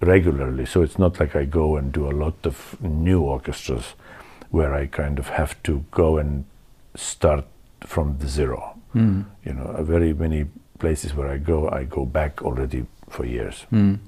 regularly. 0.00 0.66
So 0.66 0.82
it's 0.82 0.98
not 0.98 1.20
like 1.20 1.36
I 1.36 1.44
go 1.44 1.76
and 1.76 1.92
do 1.92 2.08
a 2.08 2.12
lot 2.12 2.34
of 2.44 2.76
new 2.80 3.20
orchestras 3.22 3.94
where 4.50 4.74
I 4.74 4.86
kind 4.86 5.18
of 5.18 5.28
have 5.28 5.62
to 5.64 5.84
go 5.90 6.18
and 6.18 6.44
start 6.94 7.44
from 7.80 8.18
the 8.18 8.28
zero. 8.28 8.78
Mm. 8.94 9.24
You 9.44 9.54
know, 9.54 9.76
very 9.82 10.12
many 10.12 10.46
places 10.78 11.14
where 11.14 11.28
I 11.28 11.38
go, 11.38 11.68
I 11.68 11.84
go 11.84 12.04
back 12.04 12.42
already 12.42 12.86
for 13.08 13.24
years. 13.24 13.66
Mm. 13.72 13.98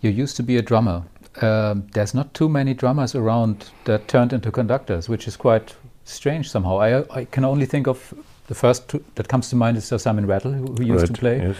You 0.00 0.10
used 0.10 0.36
to 0.36 0.42
be 0.42 0.56
a 0.56 0.62
drummer. 0.62 1.02
Uh, 1.40 1.76
there's 1.92 2.14
not 2.14 2.34
too 2.34 2.48
many 2.48 2.74
drummers 2.74 3.14
around 3.14 3.70
that 3.84 4.08
turned 4.08 4.32
into 4.32 4.50
conductors, 4.50 5.08
which 5.08 5.28
is 5.28 5.36
quite 5.36 5.74
strange 6.04 6.50
somehow. 6.50 6.78
I, 6.78 7.20
I 7.20 7.24
can 7.24 7.44
only 7.44 7.66
think 7.66 7.86
of 7.86 8.14
the 8.46 8.54
first 8.54 8.88
two, 8.88 9.04
that 9.14 9.28
comes 9.28 9.50
to 9.50 9.56
mind 9.56 9.76
is 9.76 9.84
Sir 9.84 9.98
Simon 9.98 10.26
Rattle, 10.26 10.52
who, 10.52 10.66
who 10.74 10.84
used 10.84 11.02
right, 11.02 11.14
to 11.14 11.20
play. 11.20 11.38
Yes. 11.38 11.56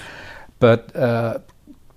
But 0.58 0.96
uh, 0.96 1.38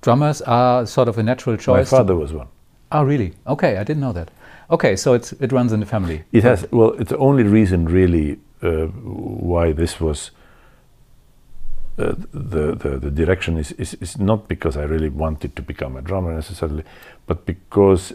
drummers 0.02 0.42
are 0.42 0.86
sort 0.86 1.08
of 1.08 1.18
a 1.18 1.24
natural 1.24 1.58
choice. 1.58 1.92
My 1.92 1.98
father 1.98 2.16
was 2.16 2.34
one. 2.34 2.48
Oh, 2.92 3.04
really? 3.04 3.34
Okay, 3.48 3.78
I 3.78 3.84
didn't 3.84 4.02
know 4.02 4.14
that. 4.14 4.32
Okay, 4.70 4.96
so 4.96 5.14
it's, 5.14 5.34
it 5.34 5.52
runs 5.52 5.72
in 5.72 5.80
the 5.80 5.86
family. 5.86 6.24
It 6.32 6.44
has. 6.44 6.66
Well, 6.72 6.92
it's 6.94 7.10
the 7.10 7.18
only 7.18 7.44
reason 7.44 7.86
really 7.86 8.38
uh, 8.62 8.88
why 8.88 9.72
this 9.72 10.00
was 10.00 10.32
uh, 11.98 12.14
the, 12.34 12.76
the, 12.76 12.98
the 13.00 13.12
direction 13.12 13.58
is, 13.58 13.72
is, 13.74 13.96
is 13.96 14.18
not 14.18 14.48
because 14.48 14.78
I 14.78 14.84
really 14.84 15.10
wanted 15.10 15.56
to 15.56 15.62
become 15.62 15.96
a 15.96 16.02
drummer 16.02 16.34
necessarily, 16.34 16.84
but 17.28 17.46
because 17.46 18.14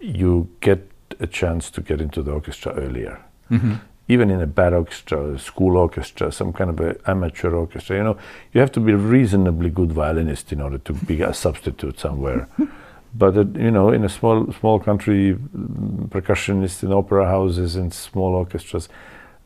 you 0.00 0.48
get 0.60 0.88
a 1.20 1.26
chance 1.26 1.70
to 1.70 1.80
get 1.80 2.00
into 2.00 2.22
the 2.22 2.32
orchestra 2.32 2.72
earlier. 2.74 3.22
Mm-hmm. 3.50 3.74
Even 4.08 4.30
in 4.30 4.40
a 4.40 4.46
bad 4.46 4.72
orchestra, 4.72 5.34
a 5.34 5.38
school 5.38 5.76
orchestra, 5.76 6.32
some 6.32 6.52
kind 6.52 6.70
of 6.70 6.80
an 6.80 6.98
amateur 7.06 7.52
orchestra, 7.54 7.96
you 7.96 8.02
know, 8.02 8.16
you 8.52 8.60
have 8.60 8.72
to 8.72 8.80
be 8.80 8.92
a 8.92 8.96
reasonably 8.96 9.70
good 9.70 9.92
violinist 9.92 10.52
in 10.52 10.60
order 10.60 10.78
to 10.78 10.92
be 10.92 11.22
a 11.22 11.32
substitute 11.32 12.00
somewhere. 12.00 12.48
but 13.14 13.36
uh, 13.36 13.44
you 13.54 13.70
know, 13.70 13.90
in 13.90 14.04
a 14.04 14.08
small 14.08 14.52
small 14.52 14.80
country, 14.80 15.34
mm, 15.34 16.08
percussionists 16.08 16.82
in 16.82 16.92
opera 16.92 17.26
houses 17.26 17.76
and 17.76 17.94
small 17.94 18.34
orchestras, 18.34 18.88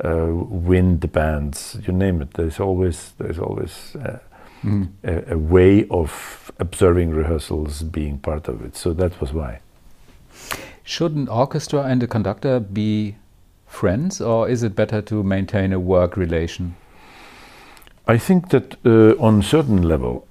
uh, 0.05 0.27
wind 0.31 1.11
bands, 1.13 1.79
you 1.87 1.93
name 1.93 2.21
it. 2.23 2.35
There's 2.35 2.61
always 2.61 3.13
there's 3.19 3.39
always 3.39 3.97
uh, 3.97 4.19
mm. 4.63 4.89
a, 5.05 5.33
a, 5.33 5.39
way 5.39 5.87
of 5.89 6.53
observing 6.59 7.11
rehearsals 7.11 7.83
being 7.83 8.19
part 8.19 8.49
of 8.49 8.65
it. 8.65 8.77
So 8.77 8.93
that 8.93 9.21
was 9.21 9.33
why. 9.33 9.61
Should 10.85 11.17
an 11.17 11.29
orchestra 11.29 11.83
and 11.83 12.03
a 12.03 12.07
conductor 12.07 12.61
be 12.61 13.17
friends, 13.67 14.21
or 14.21 14.49
is 14.49 14.63
it 14.63 14.77
better 14.77 15.03
to 15.03 15.23
maintain 15.23 15.73
a 15.73 15.81
work 15.81 16.17
relation? 16.17 16.77
I 18.07 18.19
think 18.19 18.51
that 18.51 18.77
uh, 18.85 19.21
on 19.21 19.43
certain 19.43 19.83
level, 19.83 20.29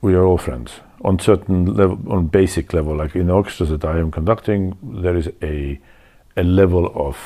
we 0.00 0.14
are 0.14 0.24
all 0.24 0.38
friends. 0.38 0.80
On 1.02 1.18
certain 1.18 1.74
level, 1.74 1.98
on 2.08 2.26
basic 2.26 2.72
level, 2.72 2.96
like 2.96 3.16
in 3.16 3.30
orchestras 3.30 3.70
that 3.70 3.84
I 3.84 3.98
am 3.98 4.10
conducting, 4.10 4.76
there 4.82 5.16
is 5.16 5.28
a 5.42 5.80
a 6.36 6.42
level 6.42 6.92
of 6.94 7.16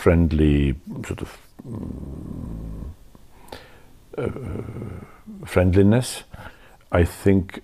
friendly 0.00 0.74
sort 1.06 1.20
of 1.22 1.38
um, 1.66 2.94
uh, 4.16 5.46
friendliness. 5.46 6.24
I 6.92 7.04
think 7.04 7.62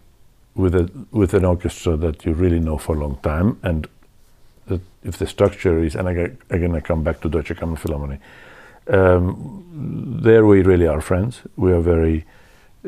with 0.54 0.74
a 0.74 0.90
with 1.10 1.34
an 1.34 1.44
orchestra 1.44 1.96
that 1.96 2.24
you 2.24 2.32
really 2.32 2.60
know 2.60 2.78
for 2.78 2.96
a 2.96 2.98
long 2.98 3.16
time, 3.22 3.58
and 3.62 3.88
if 5.02 5.18
the 5.18 5.26
structure 5.26 5.82
is, 5.82 5.94
and 5.94 6.08
again, 6.08 6.74
I 6.74 6.80
come 6.80 7.02
back 7.02 7.20
to 7.20 7.28
Deutsche 7.28 7.54
Kammerphilharmonie, 7.54 8.18
um, 8.88 10.20
there 10.22 10.44
we 10.46 10.62
really 10.62 10.86
are 10.86 11.00
friends. 11.00 11.42
We 11.56 11.72
are 11.72 11.80
very 11.80 12.24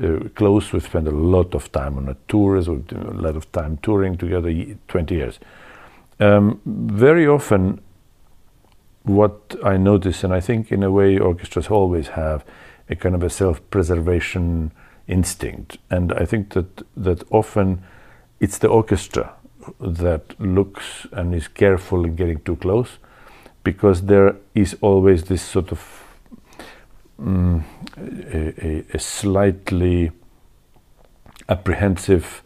uh, 0.02 0.28
close. 0.34 0.72
We 0.72 0.80
spend 0.80 1.08
a 1.08 1.12
lot 1.12 1.54
of 1.54 1.70
time 1.72 1.96
on 1.96 2.08
a. 2.08 2.16
We 2.68 2.76
do 2.76 2.96
a 2.96 3.20
lot 3.26 3.36
of 3.36 3.50
time 3.52 3.78
touring 3.82 4.16
together. 4.16 4.52
20 4.88 5.14
years. 5.14 5.38
Um, 6.20 6.60
very 6.66 7.26
often, 7.26 7.80
what 9.08 9.56
I 9.64 9.76
notice, 9.76 10.24
and 10.24 10.32
I 10.32 10.40
think 10.40 10.70
in 10.72 10.82
a 10.82 10.90
way 10.90 11.18
orchestras 11.18 11.68
always 11.68 12.08
have 12.08 12.44
a 12.90 12.96
kind 12.96 13.14
of 13.14 13.22
a 13.22 13.30
self-preservation 13.30 14.72
instinct, 15.06 15.78
and 15.90 16.12
I 16.12 16.24
think 16.24 16.50
that 16.50 16.82
that 16.96 17.24
often 17.30 17.82
it's 18.40 18.58
the 18.58 18.68
orchestra 18.68 19.32
that 19.80 20.38
looks 20.40 21.06
and 21.12 21.34
is 21.34 21.48
careful 21.48 22.04
in 22.04 22.16
getting 22.16 22.40
too 22.40 22.56
close, 22.56 22.98
because 23.64 24.02
there 24.02 24.36
is 24.54 24.76
always 24.80 25.24
this 25.24 25.42
sort 25.42 25.72
of 25.72 26.04
a, 27.18 27.62
a, 27.96 28.84
a, 28.94 28.98
slightly 28.98 30.12
apprehensive, 31.48 32.42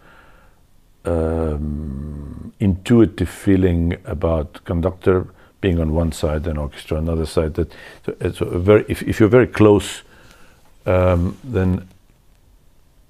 um, 1.04 2.52
intuitive 2.58 3.28
feeling 3.28 3.96
about 4.04 4.64
conductor 4.64 5.26
being 5.62 5.80
on 5.80 5.94
one 5.94 6.12
side 6.12 6.46
and 6.46 6.58
orchestra 6.58 6.98
on 6.98 7.04
another 7.04 7.24
side. 7.24 7.54
That 7.54 7.72
so, 8.04 8.32
so 8.32 8.58
very, 8.58 8.84
if, 8.88 9.02
if, 9.02 9.18
you're 9.18 9.30
very 9.30 9.46
close, 9.46 10.02
um, 10.84 11.38
then 11.42 11.88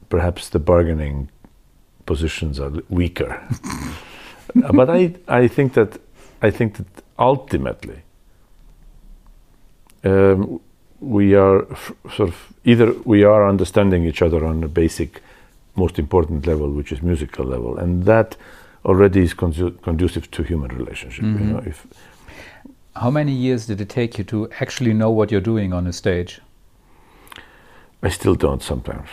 perhaps 0.09 0.49
the 0.51 0.61
bargaining 0.61 1.29
positions 2.07 2.61
are 2.61 2.71
weaker. 2.89 3.43
but 4.55 4.89
I, 4.89 5.15
I 5.27 5.49
think 5.49 5.75
that 5.75 6.01
I 6.41 6.51
think 6.51 6.77
that 6.77 6.87
ultimately 7.19 8.03
um, 10.05 10.61
we 11.01 11.35
are 11.35 11.67
sort 12.15 12.29
of 12.29 12.53
either 12.65 12.93
we 13.05 13.25
are 13.25 13.49
understanding 13.49 14.05
each 14.05 14.23
other 14.23 14.45
on 14.45 14.63
a 14.63 14.69
basic, 14.69 15.23
most 15.75 15.99
important 15.99 16.47
level, 16.47 16.71
which 16.71 16.93
is 16.93 17.03
musical 17.03 17.45
level, 17.45 17.79
and 17.79 18.05
that 18.05 18.37
already 18.85 19.23
is 19.23 19.33
conducive 19.35 20.31
to 20.31 20.43
human 20.43 20.71
relationship. 20.77 21.25
Mm 21.25 21.35
-hmm. 21.35 21.41
you 21.41 21.47
mm-hmm. 21.47 21.59
know, 21.59 21.71
if 21.71 21.87
how 22.97 23.11
many 23.11 23.33
years 23.33 23.67
did 23.67 23.81
it 23.81 23.89
take 23.89 24.19
you 24.19 24.25
to 24.25 24.51
actually 24.61 24.93
know 24.93 25.11
what 25.11 25.31
you're 25.31 25.41
doing 25.41 25.73
on 25.73 25.87
a 25.87 25.93
stage? 25.93 26.41
I 28.03 28.09
still 28.09 28.35
don't 28.35 28.63
sometimes. 28.63 29.09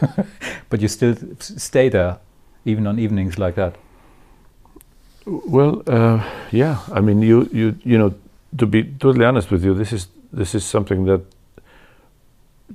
but 0.70 0.80
you 0.80 0.88
still 0.88 1.16
stay 1.38 1.88
there, 1.88 2.18
even 2.64 2.86
on 2.86 2.98
evenings 2.98 3.38
like 3.38 3.54
that. 3.56 3.76
Well, 5.26 5.82
uh, 5.86 6.24
yeah. 6.50 6.80
I 6.92 7.00
mean, 7.00 7.22
you, 7.22 7.48
you, 7.52 7.76
you 7.84 7.98
know, 7.98 8.14
to 8.58 8.66
be 8.66 8.84
totally 8.84 9.24
honest 9.24 9.50
with 9.50 9.64
you, 9.64 9.74
this 9.74 9.92
is 9.92 10.08
this 10.32 10.54
is 10.54 10.64
something 10.64 11.04
that 11.04 11.20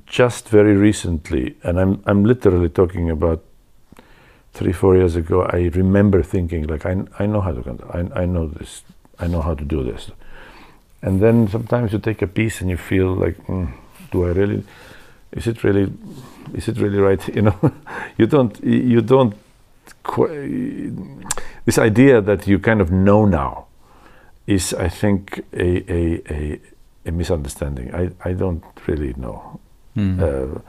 just 0.06 0.50
very 0.50 0.76
recently, 0.76 1.56
and 1.64 1.80
I'm 1.80 2.02
I'm 2.06 2.24
literally 2.24 2.70
talking 2.70 3.10
about 3.10 3.44
three 4.54 4.72
four 4.74 4.96
years 4.96 5.16
ago. 5.16 5.44
I 5.44 5.70
remember 5.74 6.24
thinking 6.24 6.68
like 6.68 6.86
I 6.86 7.04
I 7.20 7.26
know 7.26 7.42
how 7.42 7.52
to 7.52 7.86
I 7.92 8.22
I 8.22 8.26
know 8.26 8.48
this 8.48 8.84
I 9.20 9.28
know 9.28 9.42
how 9.42 9.56
to 9.56 9.66
do 9.66 9.84
this, 9.84 10.12
and 11.08 11.22
then 11.22 11.48
sometimes 11.48 11.94
you 11.94 12.00
take 12.00 12.22
a 12.22 12.28
piece 12.28 12.60
and 12.60 12.70
you 12.70 12.76
feel 12.76 13.16
like, 13.16 13.38
mm, 13.48 13.72
do 14.12 14.26
I 14.26 14.32
really? 14.32 14.64
Is 15.32 15.48
it 15.48 15.64
really? 15.64 15.90
Is 16.54 16.68
it 16.68 16.78
really 16.78 16.98
right? 16.98 17.26
You 17.36 17.44
know, 17.44 17.72
you 18.18 18.28
don't. 18.28 18.62
You 18.64 19.02
don't. 19.02 19.34
this 21.66 21.78
idea 21.78 22.22
that 22.22 22.46
you 22.46 22.60
kind 22.60 22.82
of 22.82 22.92
know 22.92 23.26
now 23.26 23.68
is, 24.48 24.74
I 24.74 24.90
think, 24.90 25.46
a 25.54 25.70
a, 25.90 26.22
a, 26.30 26.60
a 27.06 27.12
misunderstanding. 27.12 27.96
I 27.96 28.30
I 28.30 28.34
don't 28.34 28.64
really 28.86 29.14
know. 29.14 29.60
Mm. 29.96 30.20
Uh, 30.20 30.60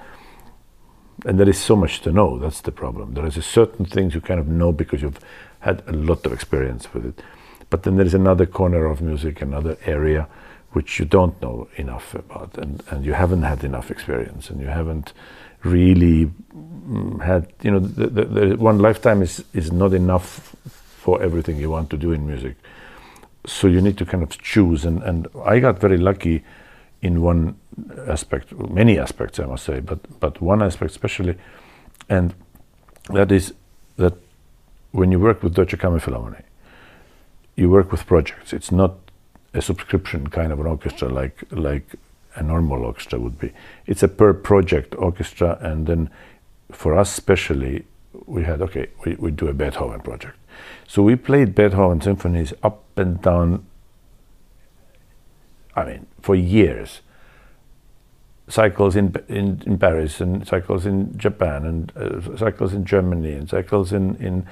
and 1.26 1.40
there 1.40 1.48
is 1.48 1.58
so 1.58 1.74
much 1.74 2.00
to 2.02 2.12
know. 2.12 2.38
That's 2.38 2.60
the 2.60 2.72
problem. 2.72 3.14
There 3.14 3.26
is 3.26 3.36
a 3.36 3.42
certain 3.42 3.86
things 3.86 4.14
you 4.14 4.20
kind 4.20 4.38
of 4.38 4.46
know 4.46 4.70
because 4.70 5.02
you've 5.02 5.18
had 5.60 5.82
a 5.88 5.92
lot 5.92 6.24
of 6.26 6.32
experience 6.32 6.94
with 6.94 7.06
it. 7.06 7.24
But 7.70 7.82
then 7.82 7.96
there 7.96 8.06
is 8.06 8.14
another 8.14 8.46
corner 8.46 8.86
of 8.86 9.00
music, 9.00 9.42
another 9.42 9.76
area 9.84 10.28
which 10.72 10.98
you 10.98 11.04
don't 11.04 11.40
know 11.40 11.68
enough 11.76 12.14
about, 12.14 12.56
and, 12.58 12.82
and 12.90 13.04
you 13.04 13.14
haven't 13.14 13.42
had 13.42 13.64
enough 13.64 13.90
experience, 13.90 14.50
and 14.50 14.60
you 14.60 14.66
haven't 14.66 15.12
really 15.64 16.30
mm, 16.54 17.22
had, 17.22 17.52
you 17.62 17.70
know, 17.70 17.78
the, 17.78 18.06
the, 18.06 18.24
the 18.24 18.56
one 18.56 18.78
lifetime 18.78 19.22
is, 19.22 19.44
is 19.54 19.72
not 19.72 19.92
enough 19.94 20.54
for 20.68 21.22
everything 21.22 21.56
you 21.56 21.70
want 21.70 21.88
to 21.90 21.96
do 21.96 22.12
in 22.12 22.26
music. 22.26 22.56
So 23.46 23.66
you 23.66 23.80
need 23.80 23.96
to 23.98 24.04
kind 24.04 24.22
of 24.22 24.30
choose, 24.38 24.84
and, 24.84 25.02
and 25.02 25.26
I 25.44 25.58
got 25.58 25.80
very 25.80 25.96
lucky 25.96 26.44
in 27.00 27.22
one 27.22 27.56
aspect, 28.06 28.52
many 28.52 28.98
aspects, 28.98 29.38
I 29.38 29.46
must 29.46 29.64
say, 29.64 29.80
but, 29.80 30.20
but 30.20 30.40
one 30.42 30.62
aspect 30.62 30.90
especially, 30.90 31.36
and 32.08 32.34
that 33.10 33.32
is 33.32 33.54
that 33.96 34.14
when 34.92 35.12
you 35.12 35.20
work 35.20 35.42
with 35.42 35.54
Deutsche 35.54 35.78
Kammerphilharmonie, 35.78 36.42
you 37.58 37.68
work 37.68 37.90
with 37.90 38.06
projects. 38.06 38.52
It's 38.52 38.70
not 38.70 38.94
a 39.52 39.60
subscription 39.60 40.28
kind 40.28 40.52
of 40.52 40.60
an 40.60 40.66
orchestra 40.66 41.08
like 41.08 41.42
like 41.50 41.96
a 42.36 42.42
normal 42.42 42.84
orchestra 42.84 43.18
would 43.18 43.38
be. 43.38 43.52
It's 43.86 44.02
a 44.02 44.08
per 44.08 44.32
project 44.32 44.94
orchestra, 44.96 45.58
and 45.60 45.86
then 45.86 46.10
for 46.70 46.96
us 46.96 47.10
especially, 47.12 47.84
we 48.26 48.44
had 48.44 48.62
okay, 48.62 48.86
we, 49.04 49.16
we 49.16 49.30
do 49.32 49.48
a 49.48 49.52
Beethoven 49.52 50.00
project. 50.00 50.36
So 50.86 51.02
we 51.02 51.16
played 51.16 51.54
Beethoven 51.54 52.00
symphonies 52.00 52.54
up 52.62 52.84
and 52.96 53.20
down. 53.20 53.66
I 55.74 55.84
mean, 55.84 56.06
for 56.22 56.36
years. 56.36 57.00
Cycles 58.50 58.96
in 58.96 59.14
in, 59.28 59.62
in 59.66 59.78
Paris 59.78 60.22
and 60.22 60.46
cycles 60.48 60.86
in 60.86 61.18
Japan 61.18 61.66
and 61.66 61.92
uh, 61.94 62.36
cycles 62.38 62.72
in 62.72 62.86
Germany 62.86 63.32
and 63.32 63.46
cycles 63.46 63.92
in 63.92 64.16
in 64.16 64.46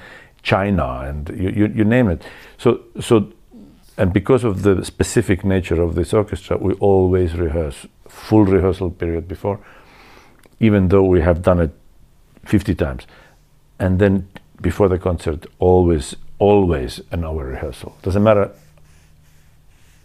China 0.47 1.01
and 1.01 1.27
you, 1.29 1.49
you, 1.49 1.67
you 1.75 1.83
name 1.83 2.07
it. 2.07 2.23
So, 2.57 2.79
so, 3.01 3.33
and 3.97 4.13
because 4.13 4.45
of 4.45 4.63
the 4.63 4.85
specific 4.85 5.43
nature 5.43 5.81
of 5.81 5.95
this 5.95 6.13
orchestra, 6.13 6.55
we 6.57 6.73
always 6.75 7.33
rehearse 7.33 7.85
full 8.07 8.45
rehearsal 8.45 8.91
period 8.91 9.27
before, 9.27 9.59
even 10.61 10.87
though 10.87 11.03
we 11.03 11.19
have 11.19 11.41
done 11.41 11.59
it 11.59 11.71
50 12.45 12.75
times. 12.75 13.05
And 13.77 13.99
then 13.99 14.29
before 14.61 14.87
the 14.87 14.97
concert, 14.97 15.45
always, 15.59 16.15
always 16.39 17.01
an 17.11 17.25
hour 17.25 17.45
rehearsal. 17.45 17.97
Doesn't 18.01 18.23
matter 18.23 18.49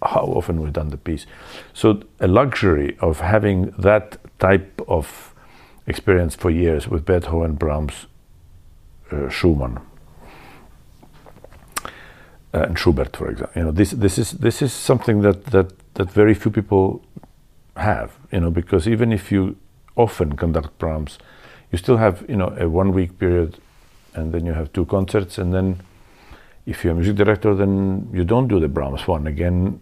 how 0.03 0.25
often 0.25 0.61
we've 0.61 0.73
done 0.73 0.89
the 0.89 0.97
piece. 0.97 1.25
So 1.73 2.03
a 2.19 2.27
luxury 2.27 2.97
of 2.99 3.21
having 3.21 3.71
that 3.79 4.19
type 4.41 4.81
of 4.89 5.33
experience 5.87 6.35
for 6.35 6.51
years 6.51 6.89
with 6.89 7.05
Beethoven, 7.05 7.55
Brahms, 7.55 8.07
uh, 9.13 9.29
Schumann, 9.29 9.79
uh, 12.55 12.63
and 12.63 12.79
Schubert, 12.79 13.17
for 13.17 13.31
example. 13.31 13.53
You 13.57 13.65
know, 13.65 13.73
this 13.73 13.91
this 13.93 14.19
is 14.19 14.33
this 14.33 14.63
is 14.63 14.73
something 14.73 15.23
that 15.23 15.47
that 15.47 15.73
that 15.95 16.11
very 16.11 16.35
few 16.35 16.51
people 16.51 17.03
have. 17.77 18.11
You 18.31 18.41
know, 18.41 18.51
because 18.51 18.89
even 18.89 19.13
if 19.13 19.33
you 19.33 19.57
often 19.97 20.37
conduct 20.37 20.79
Brahms, 20.79 21.19
you 21.71 21.79
still 21.79 21.97
have 21.97 22.25
you 22.29 22.37
know 22.37 22.55
a 22.59 22.69
one 22.69 22.93
week 22.93 23.19
period, 23.19 23.59
and 24.15 24.33
then 24.33 24.47
you 24.47 24.53
have 24.53 24.73
two 24.73 24.85
concerts, 24.85 25.39
and 25.39 25.53
then 25.53 25.81
if 26.67 26.85
you're 26.85 26.93
a 26.93 26.97
music 26.97 27.17
director, 27.17 27.55
then 27.55 28.09
you 28.13 28.25
don't 28.25 28.49
do 28.49 28.61
the 28.61 28.69
Brahms 28.69 29.07
one 29.09 29.27
again. 29.27 29.81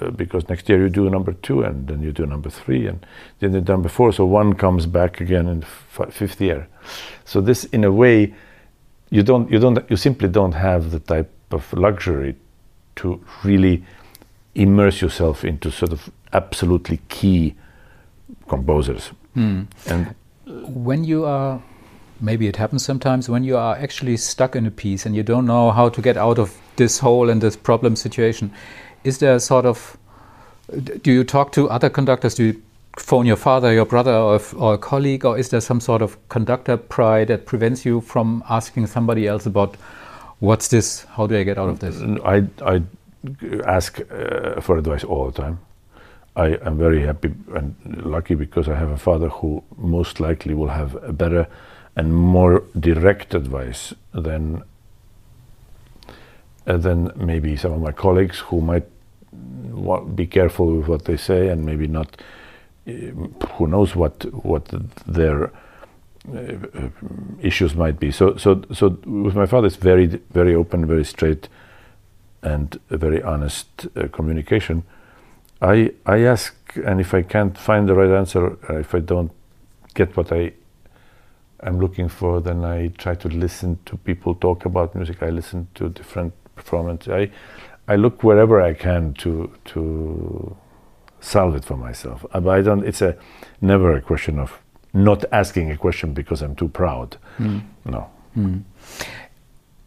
Uh, 0.00 0.10
because 0.10 0.48
next 0.48 0.66
year 0.68 0.80
you 0.80 0.88
do 0.88 1.10
number 1.10 1.34
two, 1.34 1.62
and 1.62 1.86
then 1.86 2.02
you 2.02 2.10
do 2.10 2.24
number 2.24 2.48
three, 2.48 2.86
and 2.86 3.04
then 3.40 3.52
you 3.52 3.60
do 3.60 3.72
number 3.72 3.88
four. 3.88 4.12
So 4.12 4.24
one 4.24 4.54
comes 4.54 4.86
back 4.86 5.20
again 5.20 5.46
in 5.46 5.62
fifth 6.10 6.40
year. 6.40 6.68
So 7.26 7.42
this, 7.42 7.64
in 7.64 7.84
a 7.84 7.92
way, 7.92 8.34
you 9.10 9.22
don't, 9.22 9.50
you 9.50 9.58
don't, 9.58 9.78
you 9.90 9.96
simply 9.96 10.28
don't 10.28 10.52
have 10.52 10.90
the 10.90 11.00
type 11.00 11.30
of 11.50 11.72
luxury 11.72 12.36
to 12.96 13.24
really 13.44 13.84
immerse 14.54 15.00
yourself 15.00 15.44
into 15.44 15.70
sort 15.70 15.92
of 15.92 16.10
absolutely 16.32 17.00
key 17.08 17.54
composers. 18.48 19.10
Mm. 19.36 19.66
And 19.86 20.14
when 20.74 21.04
you 21.04 21.24
are, 21.24 21.62
maybe 22.20 22.46
it 22.46 22.56
happens 22.56 22.84
sometimes, 22.84 23.28
when 23.28 23.44
you 23.44 23.56
are 23.56 23.76
actually 23.76 24.16
stuck 24.16 24.56
in 24.56 24.66
a 24.66 24.70
piece 24.70 25.06
and 25.06 25.14
you 25.14 25.22
don't 25.22 25.46
know 25.46 25.70
how 25.70 25.88
to 25.88 26.02
get 26.02 26.16
out 26.16 26.38
of 26.38 26.56
this 26.76 26.98
hole 26.98 27.30
and 27.30 27.40
this 27.40 27.56
problem 27.56 27.96
situation, 27.96 28.52
is 29.04 29.18
there 29.18 29.34
a 29.34 29.40
sort 29.40 29.66
of, 29.66 29.96
do 31.02 31.12
you 31.12 31.24
talk 31.24 31.52
to 31.52 31.68
other 31.70 31.88
conductors? 31.90 32.34
Do 32.34 32.44
you 32.44 32.62
phone 32.98 33.26
your 33.26 33.36
father, 33.36 33.72
your 33.72 33.86
brother, 33.86 34.12
or, 34.12 34.40
or, 34.56 34.74
a 34.74 34.78
colleague, 34.78 35.24
or 35.24 35.38
is 35.38 35.48
there 35.50 35.60
some 35.60 35.80
sort 35.80 36.02
of 36.02 36.16
conductor 36.28 36.76
pride 36.76 37.28
that 37.28 37.46
prevents 37.46 37.84
you 37.84 38.00
from 38.00 38.42
asking 38.48 38.86
somebody 38.86 39.26
else 39.26 39.46
about 39.46 39.76
what's 40.40 40.68
this? 40.68 41.04
How 41.04 41.26
do 41.26 41.36
I 41.36 41.44
get 41.44 41.58
out 41.58 41.68
of 41.68 41.78
this? 41.78 42.00
I, 42.24 42.44
I 42.64 42.82
ask 43.66 44.00
uh, 44.00 44.60
for 44.60 44.78
advice 44.78 45.04
all 45.04 45.30
the 45.30 45.42
time. 45.42 45.60
I 46.36 46.56
am 46.64 46.78
very 46.78 47.02
happy 47.02 47.32
and 47.54 47.74
lucky 48.04 48.34
because 48.34 48.68
I 48.68 48.76
have 48.76 48.90
a 48.90 48.96
father 48.96 49.28
who 49.28 49.62
most 49.76 50.20
likely 50.20 50.54
will 50.54 50.68
have 50.68 50.94
a 51.02 51.12
better 51.12 51.46
and 51.96 52.14
more 52.14 52.62
direct 52.78 53.34
advice 53.34 53.92
than 54.14 54.62
uh, 56.66 56.76
than 56.76 57.12
maybe 57.16 57.56
some 57.56 57.72
of 57.72 57.80
my 57.80 57.92
colleagues 57.92 58.38
who 58.38 58.60
might 58.60 58.86
be 60.14 60.26
careful 60.26 60.76
with 60.76 60.88
what 60.88 61.04
they 61.04 61.16
say 61.16 61.48
and 61.48 61.64
maybe 61.64 61.86
not. 61.86 62.16
Uh, 62.86 62.92
who 63.56 63.66
knows 63.66 63.94
what 63.96 64.24
what 64.44 64.64
their 65.06 65.50
issues 67.42 67.74
might 67.74 67.98
be. 67.98 68.10
So 68.10 68.36
so 68.36 68.62
so 68.72 68.88
with 69.04 69.34
my 69.34 69.46
father, 69.46 69.66
it's 69.66 69.76
very 69.76 70.06
very 70.32 70.54
open, 70.54 70.86
very 70.86 71.04
straight, 71.04 71.48
and 72.42 72.78
very 72.90 73.22
honest 73.22 73.86
uh, 73.96 74.08
communication. 74.08 74.82
I 75.62 75.92
I 76.06 76.20
ask, 76.26 76.54
and 76.84 77.00
if 77.00 77.14
I 77.14 77.22
can't 77.22 77.58
find 77.58 77.88
the 77.88 77.94
right 77.94 78.10
answer, 78.18 78.56
uh, 78.68 78.78
if 78.78 78.94
I 78.94 79.00
don't 79.00 79.30
get 79.94 80.16
what 80.16 80.32
I 80.32 80.52
am 81.62 81.78
looking 81.80 82.08
for, 82.08 82.40
then 82.40 82.64
I 82.64 82.88
try 82.98 83.14
to 83.14 83.28
listen 83.28 83.78
to 83.84 83.96
people 83.96 84.34
talk 84.34 84.64
about 84.64 84.94
music. 84.94 85.22
I 85.22 85.30
listen 85.30 85.66
to 85.74 85.88
different 85.88 86.32
performances. 86.56 87.12
I 87.12 87.30
I 87.92 87.96
look 87.96 88.22
wherever 88.22 88.60
I 88.60 88.74
can 88.74 89.14
to 89.14 89.50
to 89.64 90.56
solve 91.20 91.56
it 91.56 91.64
for 91.64 91.76
myself. 91.76 92.24
Uh, 92.32 92.40
But 92.40 92.58
I 92.58 92.62
don't. 92.62 92.86
It's 92.86 93.02
a 93.02 93.14
never 93.60 93.92
a 93.96 94.00
question 94.00 94.38
of 94.38 94.50
not 94.92 95.24
asking 95.32 95.70
a 95.70 95.76
question 95.76 96.12
because 96.14 96.42
I'm 96.42 96.54
too 96.54 96.68
proud. 96.68 97.16
No. 97.84 98.10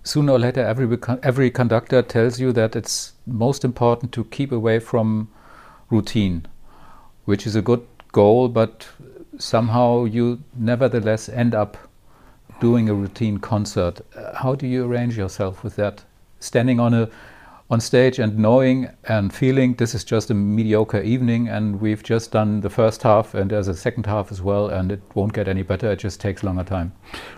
Sooner 0.04 0.34
or 0.34 0.39
later, 0.39 0.62
every 0.62 0.98
every 1.24 1.50
conductor 1.50 2.02
tells 2.02 2.39
you 2.39 2.52
that 2.54 2.76
it's 2.76 3.13
most 3.26 3.63
important 3.63 4.12
to 4.13 4.26
keep 4.26 4.52
away 4.52 4.80
from 4.80 5.30
routine, 5.89 6.46
which 7.26 7.48
is 7.48 7.56
a 7.56 7.62
good 7.62 7.86
goal, 8.12 8.50
but 8.50 8.88
somehow 9.38 10.04
you 10.06 10.39
nevertheless 10.56 11.30
end 11.30 11.56
up 11.56 11.78
doing 12.60 12.89
a 12.89 12.94
routine 12.94 13.38
concert. 13.38 14.02
Uh, 14.16 14.36
How 14.36 14.56
do 14.56 14.68
you 14.68 14.86
arrange 14.86 15.18
yourself 15.18 15.63
with 15.63 15.76
that? 15.78 16.04
Standing 16.39 16.80
on 16.80 16.94
a 16.94 17.10
on 17.69 17.80
stage 17.80 18.19
and 18.19 18.38
knowing 18.38 18.89
and 19.06 19.34
feeling 19.34 19.73
this 19.76 19.95
is 19.95 20.04
just 20.04 20.30
a 20.30 20.34
mediocre 20.34 21.02
evening 21.02 21.47
and 21.47 21.80
we've 21.80 22.04
just 22.04 22.32
done 22.32 22.62
the 22.62 22.69
first 22.69 23.02
half 23.02 23.34
and 23.34 23.49
there's 23.49 23.67
a 23.67 23.73
second 23.73 24.06
half 24.06 24.32
as 24.32 24.41
well 24.41 24.67
and 24.67 24.91
it 24.91 25.02
won't 25.15 25.34
get 25.34 25.47
any 25.47 25.63
better. 25.63 25.91
It 25.91 25.99
just 25.99 26.19
takes 26.19 26.43
longer 26.43 26.63
time. 26.63 26.91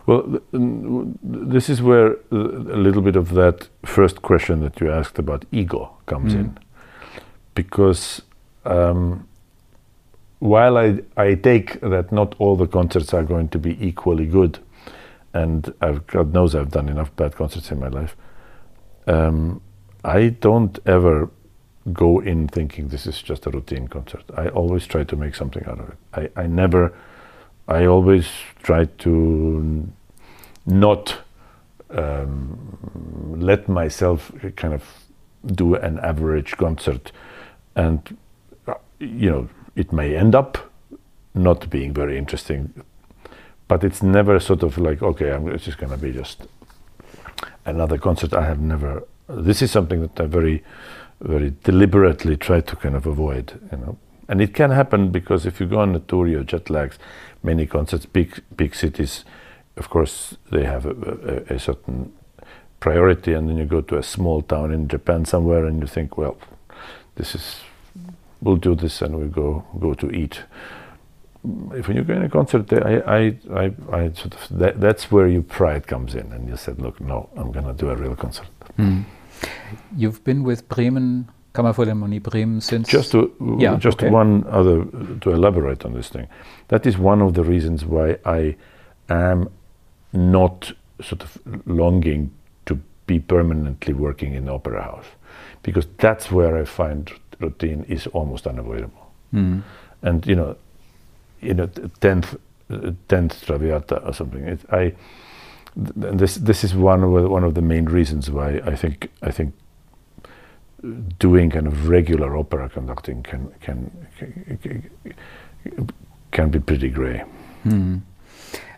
Well, 0.07 0.41
this 0.51 1.69
is 1.69 1.81
where 1.81 2.17
a 2.31 2.77
little 2.77 3.01
bit 3.01 3.15
of 3.15 3.33
that 3.35 3.69
first 3.85 4.21
question 4.21 4.61
that 4.61 4.81
you 4.81 4.91
asked 4.91 5.19
about 5.19 5.45
ego 5.51 5.95
comes 6.05 6.33
in, 6.33 6.57
because 7.53 8.21
um, 8.65 9.27
while 10.39 10.77
I 10.77 10.99
I 11.15 11.35
take 11.35 11.79
that 11.81 12.11
not 12.11 12.35
all 12.39 12.55
the 12.55 12.67
concerts 12.67 13.13
are 13.13 13.23
going 13.23 13.49
to 13.49 13.59
be 13.59 13.77
equally 13.79 14.25
good, 14.25 14.59
and 15.33 15.73
I've, 15.81 16.05
God 16.07 16.33
knows 16.33 16.55
I've 16.55 16.71
done 16.71 16.89
enough 16.89 17.15
bad 17.15 17.35
concerts 17.35 17.71
in 17.71 17.79
my 17.79 17.89
life. 17.89 18.17
Um, 19.07 19.61
I 20.05 20.29
don't 20.29 20.77
ever 20.85 21.31
go 21.91 22.19
in 22.19 22.47
thinking 22.47 22.89
this 22.89 23.07
is 23.07 23.21
just 23.21 23.47
a 23.47 23.49
routine 23.49 23.87
concert. 23.87 24.23
I 24.37 24.49
always 24.49 24.85
try 24.85 25.03
to 25.03 25.15
make 25.15 25.33
something 25.33 25.65
out 25.65 25.79
of 25.79 25.89
it. 25.89 25.97
I, 26.13 26.43
I 26.43 26.47
never, 26.47 26.93
I 27.67 27.85
always 27.85 28.27
try 28.61 28.85
to 28.85 29.91
not 30.67 31.17
um, 31.89 33.35
let 33.39 33.67
myself 33.67 34.31
kind 34.55 34.75
of 34.75 34.83
do 35.45 35.73
an 35.73 35.99
average 35.99 36.55
concert. 36.57 37.11
And, 37.75 38.15
uh, 38.67 38.75
you 38.99 39.29
know, 39.31 39.49
it 39.75 39.91
may 39.91 40.15
end 40.15 40.35
up 40.35 40.71
not 41.33 41.69
being 41.71 41.93
very 41.93 42.17
interesting, 42.17 42.83
but 43.67 43.83
it's 43.83 44.03
never 44.03 44.39
sort 44.39 44.61
of 44.61 44.77
like, 44.77 45.01
okay, 45.01 45.31
I'm, 45.31 45.47
it's 45.49 45.65
just 45.65 45.79
going 45.79 45.91
to 45.91 45.97
be 45.97 46.11
just 46.11 46.47
another 47.65 47.97
concert. 47.97 48.33
I 48.33 48.45
have 48.45 48.59
never. 48.59 49.03
This 49.27 49.61
is 49.61 49.71
something 49.71 50.01
that 50.01 50.19
I 50.19 50.25
very, 50.25 50.63
very 51.21 51.53
deliberately 51.63 52.38
try 52.38 52.61
to 52.61 52.75
kind 52.75 52.95
of 52.95 53.05
avoid. 53.05 53.59
You 53.71 53.77
know, 53.77 53.97
and 54.27 54.41
it 54.41 54.53
can 54.53 54.71
happen 54.71 55.09
because 55.09 55.45
if 55.45 55.59
you 55.59 55.65
go 55.65 55.79
on 55.79 55.95
a 55.95 55.99
tour, 55.99 56.27
you're 56.27 56.43
jet 56.43 56.69
lags. 56.69 56.97
Many 57.43 57.65
concerts, 57.65 58.05
big 58.05 58.41
big 58.55 58.75
cities, 58.75 59.23
of 59.77 59.89
course, 59.89 60.38
they 60.51 60.65
have 60.65 60.85
a, 60.85 61.43
a, 61.49 61.55
a 61.55 61.59
certain 61.59 62.11
priority, 62.79 63.33
and 63.33 63.49
then 63.49 63.57
you 63.57 63.65
go 63.65 63.81
to 63.81 63.97
a 63.97 64.03
small 64.03 64.41
town 64.41 64.71
in 64.71 64.88
Japan 64.88 65.25
somewhere, 65.25 65.65
and 65.65 65.79
you 65.81 65.88
think, 65.88 66.17
well, 66.17 66.38
this 67.15 67.35
is, 67.35 67.61
we'll 68.41 68.55
do 68.55 68.75
this, 68.75 69.01
and 69.01 69.19
we 69.19 69.27
go 69.27 69.63
go 69.79 69.93
to 69.93 70.09
eat 70.11 70.43
if 71.73 71.88
when 71.88 71.97
you 71.97 72.03
go 72.03 72.13
in 72.13 72.23
a 72.23 72.29
concert, 72.29 72.71
I, 72.73 72.97
I, 72.99 73.38
I, 73.53 73.73
I 73.91 74.11
sort 74.13 74.35
of 74.35 74.57
that, 74.57 74.79
that's 74.79 75.11
where 75.11 75.27
your 75.27 75.43
pride 75.43 75.88
comes 75.88 76.15
in, 76.15 76.31
and 76.31 76.49
you 76.49 76.57
said, 76.57 76.81
"Look, 76.81 76.99
no, 76.99 77.29
I'm 77.35 77.51
going 77.51 77.65
to 77.65 77.73
do 77.73 77.89
a 77.89 77.95
real 77.95 78.15
concert." 78.15 78.47
Hmm. 78.77 79.01
You've 79.95 80.24
been 80.24 80.43
with 80.43 80.67
Bremen, 80.69 81.28
Kammerphilharmonie 81.54 82.21
Bremen 82.21 82.62
since. 82.62 82.88
Just 82.89 83.12
to 83.12 83.32
Yeah, 83.60 83.78
just 83.78 84.00
okay. 84.00 84.10
one 84.10 84.43
other 84.50 84.86
to 85.21 85.32
elaborate 85.32 85.86
on 85.86 85.93
this 85.93 86.10
thing. 86.10 86.28
That 86.67 86.86
is 86.86 86.98
one 86.98 87.21
of 87.21 87.34
the 87.34 87.43
reasons 87.43 87.86
why 87.86 88.17
I 88.26 88.56
am 89.10 89.50
not 90.13 90.74
sort 91.02 91.24
of 91.24 91.38
longing 91.65 92.32
to 92.65 92.80
be 93.08 93.19
permanently 93.19 93.93
working 93.93 94.34
in 94.34 94.45
the 94.45 94.54
opera 94.54 94.82
house, 94.82 95.06
because 95.63 95.88
that's 95.98 96.32
where 96.32 96.58
I 96.58 96.65
find 96.65 97.12
routine 97.39 97.86
is 97.88 98.08
almost 98.08 98.48
unavoidable. 98.48 99.12
Mm. 99.34 99.63
and 100.02 100.26
you 100.26 100.36
know, 100.36 100.56
you 101.41 101.54
know, 101.54 101.67
tenth, 102.00 102.38
tenth 103.08 103.45
Traviata 103.45 103.98
or 104.06 104.13
something. 104.13 104.43
It, 104.48 104.60
I, 104.71 104.93
this 105.75 106.35
this 106.35 106.63
is 106.63 106.73
one 106.73 107.03
of 107.03 107.11
the, 107.13 107.29
one 107.29 107.43
of 107.43 107.53
the 107.53 107.61
main 107.61 107.85
reasons 107.85 108.29
why 108.31 108.61
I 108.65 108.75
think 108.75 109.09
I 109.21 109.31
think 109.31 109.53
doing 111.19 111.49
kind 111.49 111.67
of 111.67 111.89
regular 111.89 112.38
opera 112.38 112.69
conducting 112.69 113.23
can 113.23 113.51
can 113.61 113.91
can, 114.61 114.89
can 116.31 116.49
be 116.49 116.59
pretty 116.59 116.89
grey. 116.89 117.23
Hmm. 117.63 117.97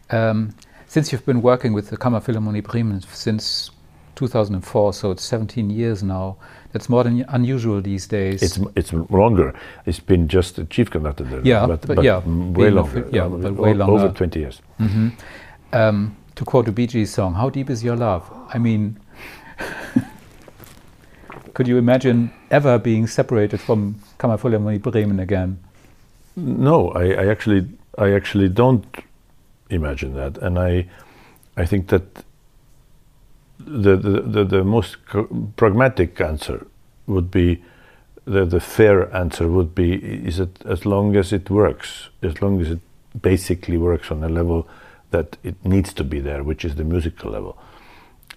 Um, 0.10 0.56
since 0.88 1.12
you've 1.12 1.26
been 1.26 1.42
working 1.42 1.74
with 1.74 1.90
the 1.90 1.98
Kammerphilharmonie 1.98 2.64
Bremen 2.64 3.02
since 3.02 3.72
2004, 4.16 4.94
so 4.94 5.12
it's 5.12 5.24
17 5.24 5.70
years 5.70 6.02
now. 6.02 6.38
That's 6.72 6.90
more 6.90 7.04
than 7.04 7.26
unusual 7.30 7.82
these 7.82 8.08
days. 8.08 8.42
It's 8.42 8.60
it's 8.76 8.94
longer. 9.12 9.54
It's 9.86 10.00
been 10.00 10.28
just 10.28 10.58
a 10.60 10.66
chief 10.66 10.90
conductor 10.90 11.24
there, 11.24 11.42
Yeah, 11.44 11.66
but, 11.68 11.82
but 11.82 11.96
but 11.98 12.06
yeah, 12.06 12.22
way 12.26 12.70
longer. 12.72 13.08
yeah, 13.12 13.26
uh, 13.26 13.30
but 13.30 13.54
way 13.56 13.74
longer. 13.74 13.94
over 13.94 14.10
twenty 14.14 14.40
years. 14.40 14.62
Mhm. 14.80 15.12
Um, 15.74 16.17
to 16.38 16.46
quote 16.46 16.68
a 16.68 16.72
Bee 16.72 16.88
Gees 16.88 17.14
song, 17.14 17.34
"How 17.34 17.50
deep 17.50 17.70
is 17.70 17.84
your 17.84 17.96
love?" 17.96 18.24
I 18.54 18.60
mean, 18.60 19.00
could 21.54 21.68
you 21.68 21.78
imagine 21.78 22.32
ever 22.52 22.78
being 22.80 23.08
separated 23.08 23.60
from 23.60 23.96
Kammerphilharmonie 24.20 24.82
Bremen 24.82 25.20
again? 25.20 25.60
No, 26.36 26.92
I, 26.92 27.06
I 27.24 27.28
actually 27.28 27.68
I 27.98 28.12
actually 28.12 28.50
don't 28.50 28.86
imagine 29.70 30.14
that, 30.14 30.38
and 30.38 30.60
I 30.60 30.86
I 31.58 31.66
think 31.66 31.88
that 31.88 32.24
the 33.58 33.98
the, 33.98 34.22
the, 34.22 34.44
the 34.44 34.64
most 34.64 34.98
pragmatic 35.56 36.22
answer 36.22 36.68
would 37.08 37.32
be 37.32 37.64
the 38.26 38.46
the 38.46 38.60
fair 38.60 39.12
answer 39.16 39.48
would 39.48 39.74
be 39.74 39.96
is 40.28 40.40
it 40.40 40.60
as 40.66 40.86
long 40.86 41.16
as 41.16 41.34
it 41.34 41.50
works, 41.50 42.10
as 42.22 42.42
long 42.44 42.62
as 42.62 42.70
it 42.70 42.80
basically 43.20 43.78
works 43.78 44.12
on 44.12 44.24
a 44.24 44.30
level 44.30 44.68
that 45.18 45.38
it 45.44 45.56
needs 45.64 45.94
to 45.94 46.04
be 46.04 46.20
there, 46.22 46.44
which 46.44 46.66
is 46.66 46.76
the 46.76 46.84
musical 46.84 47.32
level, 47.32 47.54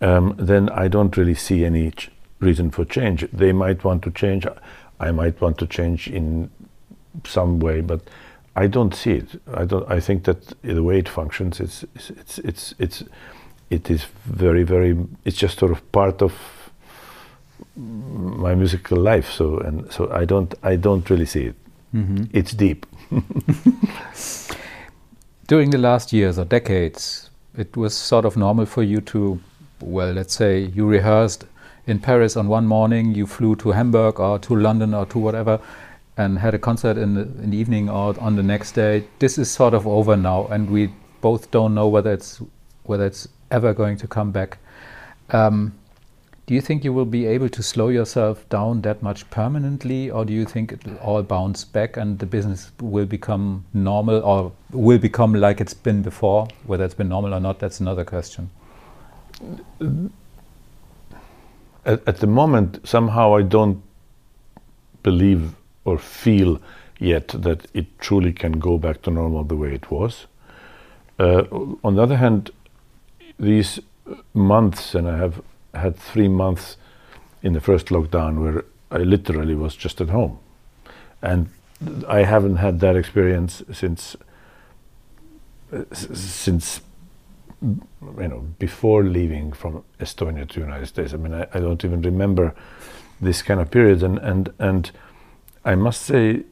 um, 0.00 0.34
then 0.38 0.68
I 0.84 0.88
don't 0.88 1.16
really 1.16 1.34
see 1.34 1.64
any 1.64 1.90
ch- 1.90 2.10
reason 2.40 2.70
for 2.70 2.84
change. 2.86 3.28
They 3.32 3.52
might 3.52 3.84
want 3.84 4.02
to 4.02 4.10
change. 4.10 4.46
I 5.08 5.10
might 5.12 5.40
want 5.40 5.56
to 5.58 5.66
change 5.66 6.08
in 6.08 6.50
some 7.24 7.60
way, 7.60 7.80
but 7.82 8.00
I 8.56 8.66
don't 8.68 8.94
see 8.94 9.12
it. 9.12 9.40
I 9.62 9.64
don't. 9.66 9.86
I 9.96 10.00
think 10.00 10.24
that 10.24 10.54
the 10.62 10.82
way 10.82 10.98
it 10.98 11.08
functions, 11.08 11.60
it's 11.60 11.84
it's 11.94 12.38
it's 12.38 12.74
it's, 12.78 13.04
it's 13.70 14.06
very 14.26 14.64
very. 14.64 14.96
It's 15.24 15.36
just 15.42 15.58
sort 15.58 15.72
of 15.72 15.80
part 15.92 16.22
of 16.22 16.32
my 17.76 18.54
musical 18.54 18.98
life. 18.98 19.30
So 19.30 19.58
and 19.66 19.92
so 19.92 20.10
I 20.22 20.24
don't 20.26 20.54
I 20.62 20.76
don't 20.76 21.08
really 21.10 21.26
see 21.26 21.44
it. 21.50 21.54
Mhm. 21.94 22.28
It's 22.32 22.52
deep. 22.54 22.86
During 25.50 25.70
the 25.70 25.78
last 25.78 26.12
years 26.12 26.38
or 26.38 26.44
decades, 26.44 27.28
it 27.58 27.76
was 27.76 27.92
sort 27.92 28.24
of 28.24 28.36
normal 28.36 28.66
for 28.66 28.84
you 28.84 29.00
to, 29.00 29.40
well, 29.80 30.12
let's 30.12 30.32
say 30.32 30.60
you 30.60 30.86
rehearsed 30.86 31.44
in 31.88 31.98
Paris 31.98 32.36
on 32.36 32.46
one 32.46 32.68
morning, 32.68 33.16
you 33.16 33.26
flew 33.26 33.56
to 33.56 33.72
Hamburg 33.72 34.20
or 34.20 34.38
to 34.38 34.54
London 34.54 34.94
or 34.94 35.06
to 35.06 35.18
whatever, 35.18 35.58
and 36.16 36.38
had 36.38 36.54
a 36.54 36.58
concert 36.60 36.96
in 36.96 37.14
the, 37.14 37.22
in 37.22 37.50
the 37.50 37.56
evening 37.56 37.90
or 37.90 38.14
on 38.20 38.36
the 38.36 38.44
next 38.44 38.76
day. 38.76 39.02
This 39.18 39.38
is 39.38 39.50
sort 39.50 39.74
of 39.74 39.88
over 39.88 40.16
now, 40.16 40.46
and 40.46 40.70
we 40.70 40.94
both 41.20 41.50
don't 41.50 41.74
know 41.74 41.88
whether 41.88 42.12
it's 42.12 42.40
whether 42.84 43.04
it's 43.04 43.26
ever 43.50 43.74
going 43.74 43.96
to 43.96 44.06
come 44.06 44.30
back. 44.30 44.58
Um, 45.30 45.74
Do 46.50 46.56
you 46.56 46.60
think 46.60 46.82
you 46.82 46.92
will 46.92 47.04
be 47.04 47.26
able 47.26 47.48
to 47.48 47.62
slow 47.62 47.90
yourself 47.90 48.48
down 48.48 48.80
that 48.80 49.04
much 49.04 49.30
permanently, 49.30 50.10
or 50.10 50.24
do 50.24 50.32
you 50.32 50.44
think 50.44 50.72
it 50.72 50.84
will 50.84 50.96
all 50.96 51.22
bounce 51.22 51.64
back 51.64 51.96
and 51.96 52.18
the 52.18 52.26
business 52.26 52.72
will 52.80 53.06
become 53.06 53.64
normal 53.72 54.20
or 54.24 54.50
will 54.72 54.98
become 54.98 55.32
like 55.32 55.60
it's 55.60 55.74
been 55.74 56.02
before? 56.02 56.48
Whether 56.66 56.84
it's 56.84 56.94
been 56.94 57.08
normal 57.08 57.34
or 57.34 57.38
not, 57.38 57.60
that's 57.60 57.78
another 57.78 58.04
question. 58.04 58.50
At, 61.86 62.02
at 62.08 62.16
the 62.16 62.26
moment, 62.26 62.80
somehow 62.82 63.36
I 63.36 63.42
don't 63.42 63.80
believe 65.04 65.54
or 65.84 65.98
feel 65.98 66.60
yet 66.98 67.28
that 67.28 67.68
it 67.74 67.96
truly 68.00 68.32
can 68.32 68.58
go 68.58 68.76
back 68.76 69.02
to 69.02 69.12
normal 69.12 69.44
the 69.44 69.54
way 69.54 69.72
it 69.72 69.88
was. 69.92 70.26
Uh, 71.16 71.44
on 71.84 71.94
the 71.94 72.02
other 72.02 72.16
hand, 72.16 72.50
these 73.38 73.78
months, 74.34 74.96
and 74.96 75.08
I 75.08 75.16
have 75.16 75.40
had 75.74 75.96
three 75.96 76.28
months 76.28 76.76
in 77.42 77.52
the 77.52 77.60
first 77.60 77.86
lockdown 77.86 78.42
where 78.42 78.64
I 78.90 78.98
literally 78.98 79.54
was 79.54 79.76
just 79.76 80.00
at 80.00 80.08
home. 80.08 80.38
And 81.22 81.48
I 82.08 82.24
haven't 82.24 82.56
had 82.56 82.80
that 82.80 82.96
experience 82.96 83.62
since 83.72 84.16
since 85.92 86.80
you 87.62 88.28
know 88.28 88.40
before 88.58 89.04
leaving 89.04 89.52
from 89.52 89.84
Estonia 89.98 90.48
to 90.48 90.54
the 90.60 90.66
United 90.66 90.86
States. 90.86 91.14
I 91.14 91.16
mean, 91.16 91.34
I, 91.34 91.46
I 91.54 91.60
don't 91.60 91.84
even 91.84 92.02
remember 92.02 92.54
this 93.20 93.42
kind 93.42 93.60
of 93.60 93.70
period. 93.70 94.02
And 94.02 94.18
and 94.18 94.52
and 94.58 94.90
I 95.64 95.74
must 95.74 96.02
say, 96.02 96.42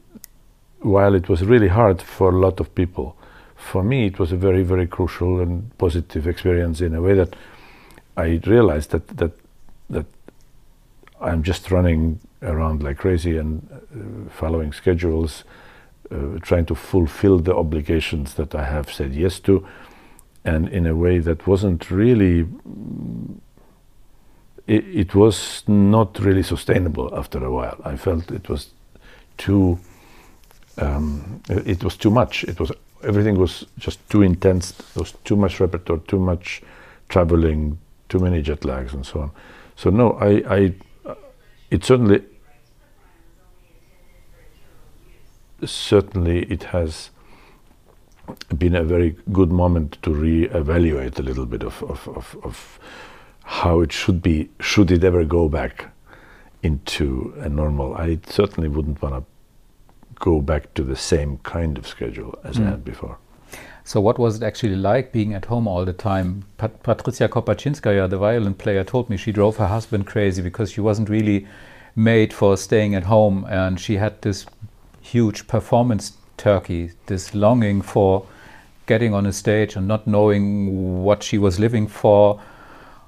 while 0.79 1.15
it 1.15 1.29
was 1.29 1.43
really 1.43 1.67
hard 1.67 2.01
for 2.01 2.29
a 2.29 2.39
lot 2.39 2.59
of 2.59 2.73
people, 2.73 3.15
for 3.55 3.83
me 3.83 4.07
it 4.07 4.19
was 4.19 4.31
a 4.31 4.37
very 4.37 4.63
very 4.63 4.87
crucial 4.87 5.39
and 5.39 5.77
positive 5.77 6.27
experience 6.27 6.81
in 6.81 6.95
a 6.95 7.01
way 7.01 7.13
that 7.15 7.35
I 8.19 8.39
realized 8.45 8.91
that 8.91 9.07
that 9.17 9.31
that 9.89 10.05
I'm 11.21 11.43
just 11.43 11.71
running 11.71 12.19
around 12.41 12.83
like 12.83 12.97
crazy 12.97 13.37
and 13.37 13.67
uh, 13.71 14.29
following 14.29 14.73
schedules, 14.73 15.43
uh, 16.11 16.39
trying 16.41 16.65
to 16.65 16.75
fulfill 16.75 17.39
the 17.39 17.55
obligations 17.55 18.33
that 18.35 18.55
I 18.55 18.63
have 18.65 18.91
said 18.91 19.13
yes 19.13 19.39
to, 19.41 19.65
and 20.43 20.69
in 20.69 20.85
a 20.85 20.95
way 20.95 21.19
that 21.19 21.47
wasn't 21.47 21.89
really. 21.91 22.47
It, 24.67 24.85
it 24.85 25.15
was 25.15 25.63
not 25.67 26.19
really 26.19 26.43
sustainable 26.43 27.09
after 27.17 27.43
a 27.43 27.51
while. 27.51 27.81
I 27.83 27.95
felt 27.95 28.31
it 28.31 28.49
was 28.49 28.67
too. 29.37 29.79
Um, 30.77 31.41
it 31.49 31.83
was 31.83 31.97
too 31.97 32.11
much. 32.11 32.43
It 32.43 32.59
was 32.59 32.71
everything 33.03 33.39
was 33.39 33.65
just 33.77 33.97
too 34.09 34.21
intense. 34.21 34.71
There 34.71 35.01
was 35.01 35.13
too 35.23 35.35
much 35.35 35.59
repertoire, 35.59 35.99
too 35.99 36.19
much 36.19 36.61
traveling, 37.07 37.79
too 38.09 38.19
many 38.19 38.41
jet 38.41 38.65
lags, 38.65 38.93
and 38.93 39.05
so 39.05 39.21
on. 39.21 39.31
So 39.75 39.89
no, 39.89 40.13
I, 40.13 40.55
I 40.55 40.73
it 41.71 41.85
certainly, 41.85 42.23
certainly 45.63 46.43
it 46.43 46.63
has 46.63 47.11
been 48.57 48.75
a 48.75 48.83
very 48.83 49.15
good 49.31 49.51
moment 49.51 49.97
to 50.03 50.11
re-evaluate 50.11 51.19
a 51.19 51.23
little 51.23 51.45
bit 51.45 51.63
of, 51.63 51.81
of, 51.83 52.07
of, 52.09 52.37
of 52.43 52.79
how 53.43 53.81
it 53.81 53.91
should 53.91 54.21
be, 54.21 54.49
should 54.59 54.91
it 54.91 55.03
ever 55.03 55.23
go 55.23 55.49
back 55.49 55.91
into 56.61 57.33
a 57.37 57.49
normal. 57.49 57.95
I 57.95 58.19
certainly 58.27 58.69
wouldn't 58.69 59.01
want 59.01 59.15
to 59.15 59.23
go 60.15 60.41
back 60.41 60.73
to 60.73 60.83
the 60.83 60.95
same 60.95 61.37
kind 61.39 61.77
of 61.77 61.87
schedule 61.87 62.37
as 62.43 62.57
mm. 62.57 62.67
I 62.67 62.71
had 62.71 62.83
before. 62.83 63.17
So, 63.89 63.99
what 63.99 64.19
was 64.19 64.35
it 64.35 64.43
actually 64.43 64.75
like 64.75 65.11
being 65.11 65.33
at 65.33 65.45
home 65.45 65.67
all 65.67 65.83
the 65.83 65.93
time? 65.93 66.45
Pat 66.59 66.83
Patricia 66.83 67.27
Kopatchinskaja, 67.27 68.07
the 68.07 68.19
violin 68.19 68.53
player, 68.53 68.83
told 68.83 69.09
me 69.09 69.17
she 69.17 69.31
drove 69.31 69.57
her 69.57 69.65
husband 69.65 70.05
crazy 70.05 70.43
because 70.43 70.69
she 70.71 70.79
wasn't 70.79 71.09
really 71.09 71.47
made 71.95 72.31
for 72.31 72.55
staying 72.55 72.93
at 72.93 73.05
home, 73.05 73.47
and 73.49 73.79
she 73.79 73.95
had 73.95 74.21
this 74.21 74.45
huge 75.01 75.47
performance 75.47 76.13
turkey, 76.37 76.91
this 77.07 77.33
longing 77.33 77.81
for 77.81 78.27
getting 78.85 79.11
on 79.15 79.25
a 79.25 79.33
stage 79.33 79.75
and 79.75 79.87
not 79.87 80.05
knowing 80.05 81.03
what 81.03 81.23
she 81.23 81.39
was 81.39 81.59
living 81.59 81.87
for. 81.87 82.39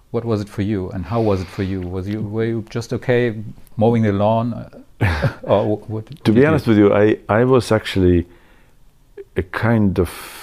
What 0.10 0.26
was 0.26 0.42
it 0.42 0.50
for 0.50 0.64
you, 0.64 0.90
and 0.90 1.06
how 1.06 1.22
was 1.22 1.42
it 1.42 1.48
for 1.48 1.62
you? 1.62 1.82
Was 1.82 2.10
you 2.10 2.24
were 2.24 2.46
you 2.46 2.66
just 2.72 2.92
okay 2.92 3.36
mowing 3.78 4.02
the 4.02 4.14
lawn? 4.14 4.84
or 5.44 5.78
what, 5.78 6.08
to 6.26 6.32
be 6.32 6.44
honest 6.44 6.66
do? 6.66 6.72
with 6.72 6.80
you, 6.80 6.92
I 6.92 7.20
I 7.30 7.44
was 7.44 7.72
actually 7.72 8.26
a 9.36 9.44
kind 9.44 10.00
of 10.00 10.41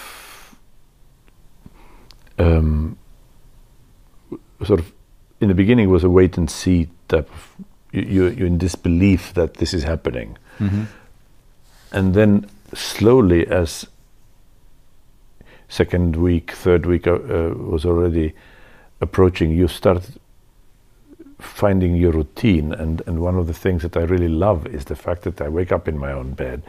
um, 2.38 2.96
sort 4.64 4.80
of 4.80 4.92
in 5.40 5.48
the 5.48 5.54
beginning 5.54 5.88
was 5.88 6.04
a 6.04 6.10
wait 6.10 6.36
and 6.36 6.50
see 6.50 6.88
type 7.08 7.30
of 7.30 7.64
you, 7.92 8.28
you're 8.28 8.46
in 8.46 8.58
disbelief 8.58 9.34
that 9.34 9.54
this 9.54 9.72
is 9.72 9.82
happening 9.82 10.36
mm-hmm. 10.58 10.84
and 11.92 12.14
then 12.14 12.48
slowly 12.74 13.46
as 13.46 13.86
second 15.68 16.16
week 16.16 16.52
third 16.52 16.86
week 16.86 17.06
uh, 17.06 17.14
uh, 17.14 17.54
was 17.56 17.84
already 17.84 18.34
approaching 19.00 19.50
you 19.50 19.68
start 19.68 20.10
finding 21.38 21.94
your 21.94 22.12
routine 22.12 22.72
and 22.72 23.02
and 23.06 23.20
one 23.20 23.36
of 23.36 23.46
the 23.46 23.54
things 23.54 23.82
that 23.82 23.96
I 23.96 24.02
really 24.02 24.28
love 24.28 24.66
is 24.66 24.86
the 24.86 24.96
fact 24.96 25.22
that 25.22 25.40
I 25.40 25.48
wake 25.48 25.72
up 25.72 25.86
in 25.86 25.96
my 25.96 26.12
own 26.12 26.32
bed 26.32 26.62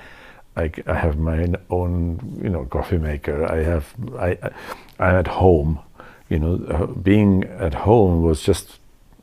I, 0.59 0.71
I 0.85 0.95
have 0.95 1.17
my 1.17 1.53
own 1.69 2.39
you 2.43 2.49
know 2.49 2.65
coffee 2.65 2.97
maker 2.97 3.45
I 3.45 3.63
have 3.63 3.85
I, 4.17 4.29
I 4.43 4.51
I'm 4.99 5.15
at 5.15 5.27
home. 5.27 5.79
You 6.29 6.39
know, 6.39 6.53
uh, 6.69 6.85
being 6.85 7.45
at 7.45 7.73
home 7.73 8.21
was 8.21 8.43
just 8.43 8.79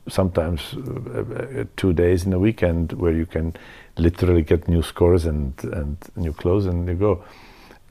sometimes 0.09 0.73
uh, 0.73 1.21
uh, 1.21 1.63
two 1.77 1.93
days 1.93 2.25
in 2.25 2.33
a 2.33 2.39
weekend 2.39 2.93
where 2.93 3.13
you 3.13 3.25
can 3.25 3.55
literally 3.97 4.41
get 4.41 4.67
new 4.67 4.81
scores 4.81 5.25
and 5.25 5.53
and 5.63 5.97
new 6.15 6.33
clothes 6.33 6.65
and 6.65 6.87
you 6.87 6.95
go. 6.95 7.23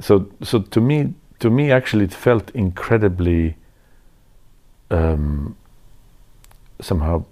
So 0.00 0.28
so 0.42 0.60
to 0.60 0.80
me 0.80 1.14
to 1.38 1.50
me 1.50 1.70
actually 1.70 2.04
it 2.04 2.14
felt 2.14 2.50
incredibly 2.50 3.56
um, 4.90 5.56
somehow 6.80 7.24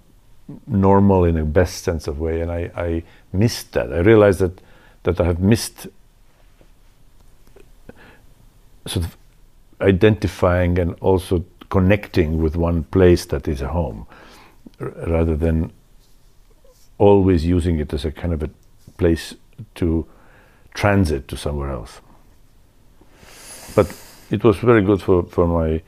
normal 0.67 1.25
in 1.25 1.35
the 1.35 1.43
best 1.43 1.83
sense 1.83 2.07
of 2.07 2.19
way 2.19 2.41
and 2.41 2.51
I, 2.51 2.71
I 2.75 3.03
missed 3.33 3.73
that. 3.73 3.91
I 3.93 3.99
realized 3.99 4.39
that 4.39 4.61
that 5.03 5.19
I 5.19 5.25
have 5.25 5.39
missed 5.39 5.87
sort 8.85 9.05
of 9.05 9.17
identifying 9.81 10.79
and 10.79 10.95
also 11.01 11.43
connecting 11.69 12.41
with 12.41 12.55
one 12.55 12.83
place 12.83 13.25
that 13.25 13.47
is 13.47 13.61
a 13.61 13.67
home 13.67 14.05
rather 14.79 15.35
than 15.35 15.71
always 16.97 17.45
using 17.45 17.79
it 17.79 17.93
as 17.93 18.05
a 18.05 18.11
kind 18.11 18.33
of 18.33 18.43
a 18.43 18.49
place 18.97 19.35
to 19.75 20.05
transit 20.73 21.27
to 21.27 21.37
somewhere 21.37 21.69
else. 21.69 22.01
But 23.75 23.93
it 24.31 24.43
was 24.43 24.57
very 24.57 24.81
good 24.81 25.01
for, 25.01 25.23
for 25.23 25.47
my 25.47 25.81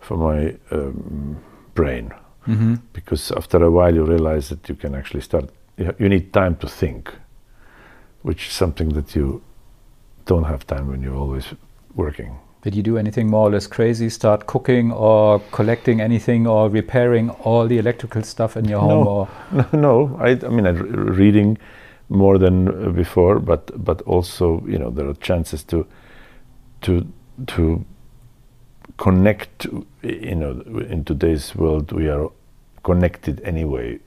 for 0.00 0.16
my 0.16 0.54
um, 0.70 1.42
brain 1.74 2.12
mm-hmm. 2.46 2.74
because 2.92 3.32
after 3.32 3.62
a 3.64 3.70
while 3.70 3.94
you 3.94 4.04
realize 4.04 4.48
that 4.50 4.68
you 4.68 4.74
can 4.74 4.94
actually 4.94 5.22
start. 5.22 5.50
You 5.98 6.08
need 6.08 6.32
time 6.32 6.56
to 6.56 6.68
think, 6.68 7.12
which 8.22 8.46
is 8.48 8.54
something 8.54 8.90
that 8.90 9.14
you 9.14 9.42
don't 10.24 10.44
have 10.44 10.66
time 10.66 10.88
when 10.88 11.02
you're 11.02 11.14
always 11.14 11.44
working. 11.96 12.38
Did 12.62 12.74
you 12.74 12.82
do 12.82 12.98
anything 12.98 13.28
more 13.30 13.48
or 13.48 13.50
less 13.50 13.66
crazy? 13.66 14.08
Start 14.10 14.46
cooking 14.46 14.90
or 14.90 15.38
collecting 15.52 16.00
anything 16.00 16.46
or 16.46 16.68
repairing 16.68 17.30
all 17.30 17.68
the 17.68 17.78
electrical 17.78 18.22
stuff 18.22 18.56
in 18.56 18.64
your 18.64 18.80
home? 18.80 19.04
No, 19.04 19.08
or? 19.08 19.28
no, 19.52 19.66
no. 19.72 20.16
I, 20.20 20.30
I 20.30 20.48
mean, 20.48 20.66
I, 20.66 20.70
reading 20.70 21.58
more 22.08 22.38
than 22.38 22.68
uh, 22.68 22.90
before, 22.90 23.38
but 23.38 23.70
but 23.84 24.02
also 24.02 24.64
you 24.66 24.78
know 24.78 24.90
there 24.90 25.08
are 25.08 25.14
chances 25.14 25.62
to 25.64 25.86
to 26.82 27.06
to 27.46 27.84
connect. 28.96 29.66
You 30.02 30.34
know, 30.34 30.60
in 30.88 31.04
today's 31.04 31.54
world, 31.54 31.92
we 31.92 32.08
are 32.08 32.30
connected 32.82 33.40
anyway 33.42 34.00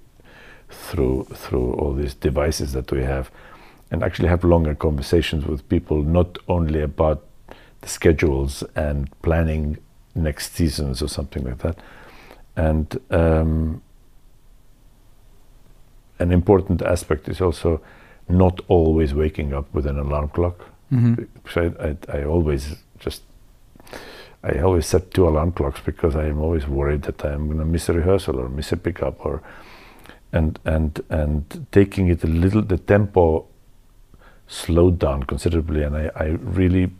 through 0.70 1.28
through 1.34 1.74
all 1.74 1.94
these 1.94 2.14
devices 2.14 2.74
that 2.74 2.92
we 2.92 3.04
have, 3.04 3.32
and 3.90 4.04
actually 4.04 4.28
have 4.28 4.44
longer 4.44 4.76
conversations 4.76 5.46
with 5.46 5.68
people, 5.70 6.04
not 6.04 6.38
only 6.48 6.82
about 6.82 7.29
the 7.82 7.88
schedules 7.88 8.64
and 8.76 9.10
planning 9.22 9.78
next 10.16 10.54
seasons 10.54 11.02
or 11.02 11.08
something 11.08 11.44
like 11.44 11.60
that. 11.60 11.78
And 12.56 13.00
um, 13.10 13.82
an 16.20 16.32
important 16.32 16.82
aspect 16.82 17.30
is 17.30 17.42
also 17.42 17.82
not 18.28 18.60
always 18.68 19.14
waking 19.14 19.54
up 19.54 19.74
with 19.74 19.86
an 19.86 19.98
alarm 19.98 20.30
clock. 20.30 20.66
Mm-hmm. 20.92 21.60
I, 21.60 21.88
I, 21.88 22.20
I, 22.20 22.24
always 22.26 22.76
just 23.00 23.22
I 24.44 24.60
always 24.60 24.86
set 24.86 25.12
two 25.12 25.28
alarm 25.28 25.52
clocks 25.52 25.82
because 25.82 26.16
I 26.16 26.26
am 26.26 26.40
always 26.40 26.68
worried 26.68 27.04
that 27.04 27.24
I 27.24 27.34
am 27.34 27.48
going 27.48 27.60
to 27.60 27.66
miss 27.66 27.90
a 27.90 27.94
rehearsal 27.94 28.40
or 28.40 28.50
miss 28.50 28.72
a 28.72 28.78
pickup 28.78 29.24
or 29.26 29.42
and 30.32 30.60
and 30.66 31.02
and 31.10 31.68
taking 31.72 32.08
it 32.08 32.24
a 32.24 32.28
little 32.28 32.62
the 32.62 32.78
tempo 32.78 33.46
slowed 34.48 34.98
down 34.98 35.24
considerably 35.24 35.84
and 35.84 35.96
I, 35.96 36.12
I 36.16 36.26
really 36.42 36.92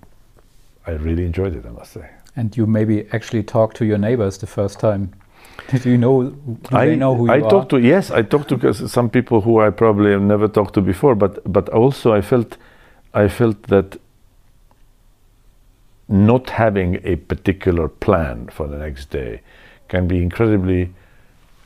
I 0.90 0.94
really 0.94 1.26
enjoyed 1.26 1.56
it, 1.56 1.66
I 1.66 1.70
must 1.70 1.94
say. 1.94 2.10
And 2.36 2.56
you 2.58 2.66
maybe 2.66 3.08
actually 3.12 3.44
talked 3.44 3.78
to 3.78 3.86
your 3.86 3.98
neighbors 3.98 4.38
the 4.38 4.48
first 4.48 4.80
time. 4.80 5.14
Do 5.84 5.90
you 5.90 5.98
know? 5.98 6.30
Do 6.30 6.78
I 6.78 6.86
they 6.88 6.96
know 6.96 7.16
who 7.16 7.30
I 7.30 7.38
you 7.38 7.46
are? 7.46 7.50
talked 7.50 7.70
to 7.70 7.78
yes, 7.78 8.12
I 8.12 8.22
talked 8.24 8.50
to 8.50 8.74
some 8.88 9.10
people 9.10 9.42
who 9.42 9.60
I 9.60 9.70
probably 9.70 10.12
have 10.12 10.22
never 10.22 10.48
talked 10.48 10.74
to 10.76 10.82
before, 10.82 11.16
but 11.16 11.34
but 11.52 11.70
also 11.70 12.14
I 12.14 12.22
felt 12.22 12.58
I 13.14 13.28
felt 13.28 13.64
that 13.64 13.98
not 16.08 16.50
having 16.50 17.00
a 17.04 17.16
particular 17.16 17.88
plan 17.88 18.48
for 18.48 18.68
the 18.68 18.78
next 18.78 19.12
day 19.12 19.42
can 19.88 20.08
be 20.08 20.18
incredibly 20.18 20.94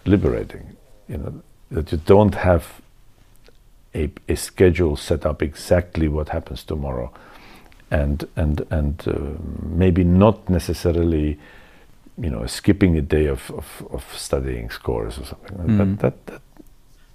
liberating. 0.06 0.76
You 1.08 1.18
know 1.18 1.42
that 1.72 1.92
you 1.92 1.98
don't 2.06 2.36
have 2.36 2.82
a, 3.96 4.10
a 4.28 4.36
schedule 4.36 4.96
set 4.96 5.26
up 5.26 5.42
exactly 5.42 6.08
what 6.08 6.30
happens 6.30 6.64
tomorrow, 6.64 7.12
and 7.93 8.27
and 8.36 8.65
and 8.69 9.08
uh, 9.08 9.13
maybe 9.62 10.03
not 10.03 10.49
necessarily 10.49 11.38
you 12.17 12.29
know, 12.29 12.45
skipping 12.45 12.97
a 12.97 13.01
day 13.01 13.25
of, 13.25 13.49
of, 13.51 13.88
of 13.91 14.06
studying 14.15 14.69
scores 14.69 15.17
or 15.17 15.25
something. 15.25 15.58
Mm. 15.58 15.77
That, 15.77 15.99
that, 15.99 16.25
that, 16.27 16.41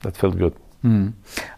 that 0.00 0.16
felt 0.16 0.38
good. 0.38 0.54
Hmm. 0.82 1.10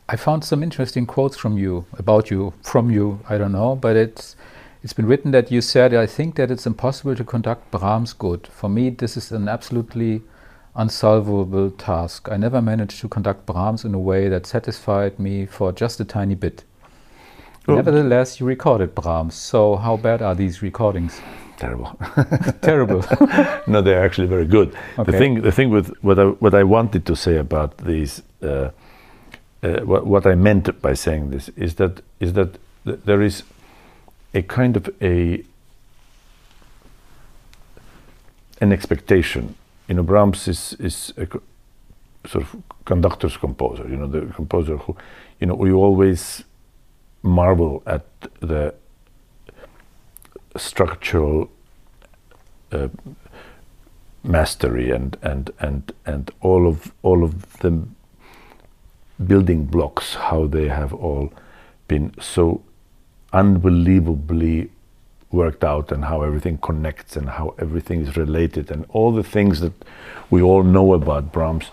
I 0.08 0.16
found 0.16 0.44
some 0.44 0.62
interesting 0.62 1.06
quotes 1.06 1.36
from 1.36 1.58
you 1.58 1.84
about 1.98 2.30
you 2.30 2.54
from 2.62 2.90
you. 2.90 3.20
I 3.28 3.36
don't 3.36 3.52
know, 3.52 3.76
but 3.76 3.94
it's 3.94 4.34
it's 4.82 4.94
been 4.94 5.04
written 5.04 5.30
that 5.32 5.50
you 5.50 5.60
said, 5.60 5.92
"I 5.92 6.06
think 6.06 6.36
that 6.36 6.50
it's 6.50 6.66
impossible 6.66 7.14
to 7.16 7.24
conduct 7.24 7.70
Brahms 7.70 8.14
good. 8.14 8.46
For 8.46 8.70
me, 8.70 8.88
this 8.88 9.18
is 9.18 9.30
an 9.30 9.46
absolutely 9.46 10.22
unsolvable 10.74 11.70
task. 11.72 12.30
I 12.32 12.38
never 12.38 12.62
managed 12.62 13.00
to 13.00 13.08
conduct 13.08 13.44
Brahms 13.44 13.84
in 13.84 13.92
a 13.92 13.98
way 13.98 14.30
that 14.30 14.46
satisfied 14.46 15.18
me 15.18 15.44
for 15.44 15.70
just 15.70 16.00
a 16.00 16.04
tiny 16.06 16.34
bit." 16.34 16.64
Oh. 17.68 17.76
Nevertheless, 17.76 18.40
you 18.40 18.46
recorded 18.46 18.94
Brahms. 18.94 19.34
So, 19.34 19.76
how 19.76 19.96
bad 19.96 20.22
are 20.22 20.34
these 20.34 20.62
recordings? 20.62 21.20
Terrible. 21.56 21.98
Terrible. 22.62 23.04
no, 23.66 23.82
they're 23.82 24.02
actually 24.02 24.26
very 24.26 24.46
good. 24.46 24.74
Okay. 24.98 25.12
The 25.12 25.18
thing, 25.18 25.42
the 25.42 25.52
thing 25.52 25.68
with 25.68 25.88
what 26.02 26.18
I, 26.18 26.24
what 26.24 26.54
I 26.54 26.64
wanted 26.64 27.04
to 27.04 27.14
say 27.14 27.36
about 27.36 27.76
these, 27.78 28.22
uh, 28.42 28.70
uh, 29.62 29.80
what, 29.80 30.06
what 30.06 30.26
I 30.26 30.34
meant 30.34 30.80
by 30.80 30.94
saying 30.94 31.30
this 31.30 31.50
is 31.50 31.74
that 31.74 32.00
is 32.18 32.32
that 32.32 32.58
th- 32.86 33.00
there 33.04 33.20
is 33.20 33.42
a 34.32 34.40
kind 34.40 34.76
of 34.76 34.88
a 35.02 35.44
an 38.62 38.72
expectation. 38.72 39.54
You 39.86 39.96
know, 39.96 40.02
Brahms 40.02 40.48
is 40.48 40.74
is 40.78 41.12
a 41.18 41.26
sort 42.26 42.44
of 42.44 42.62
conductor's 42.86 43.36
composer. 43.36 43.86
You 43.86 43.96
know, 43.96 44.06
the 44.06 44.32
composer 44.32 44.78
who, 44.78 44.96
you 45.40 45.46
know, 45.46 45.54
we 45.54 45.72
always 45.72 46.42
marvel 47.22 47.82
at 47.86 48.06
the 48.40 48.74
structural 50.56 51.50
uh, 52.72 52.88
mastery 54.22 54.90
and 54.90 55.16
and 55.22 55.50
and 55.60 55.92
and 56.04 56.30
all 56.40 56.66
of 56.66 56.92
all 57.02 57.24
of 57.24 57.58
the 57.58 57.82
building 59.26 59.64
blocks 59.64 60.14
how 60.14 60.46
they 60.46 60.68
have 60.68 60.92
all 60.94 61.32
been 61.88 62.12
so 62.20 62.62
unbelievably 63.32 64.70
worked 65.30 65.62
out 65.62 65.92
and 65.92 66.04
how 66.04 66.22
everything 66.22 66.58
connects 66.58 67.16
and 67.16 67.28
how 67.28 67.54
everything 67.58 68.00
is 68.02 68.16
related 68.16 68.70
and 68.70 68.84
all 68.88 69.12
the 69.12 69.22
things 69.22 69.60
that 69.60 69.72
we 70.28 70.42
all 70.42 70.62
know 70.62 70.92
about 70.94 71.32
Brahms. 71.32 71.70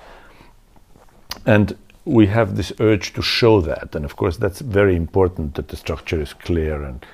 And 1.45 1.75
we 2.08 2.28
have 2.28 2.56
this 2.56 2.72
urge 2.80 3.13
to 3.13 3.22
show 3.22 3.60
that 3.62 3.96
and 3.96 4.06
of 4.06 4.15
course 4.15 4.38
that's 4.38 4.62
very 4.62 4.96
important 4.96 5.56
that 5.56 5.67
the 5.67 5.76
structure 5.76 6.22
is 6.22 6.34
clear 6.34 6.84
and 6.84 7.06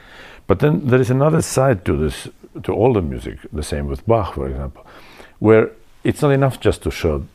but 0.45 0.59
then 0.59 0.87
there 0.87 1.01
is 1.01 1.09
another 1.09 1.41
side 1.41 1.83
to 1.83 1.97
this 1.97 2.27
to 2.63 2.71
all 2.71 2.93
the 2.93 3.01
music 3.01 3.39
the 3.51 3.63
same 3.63 3.87
with 3.87 4.05
bach 4.05 4.35
for 4.35 4.47
example 4.47 4.85
where 5.39 5.71
it's 6.03 6.21
not 6.21 6.31
enough 6.31 6.59
just 6.59 6.83
to 6.83 6.91
show 6.91 7.25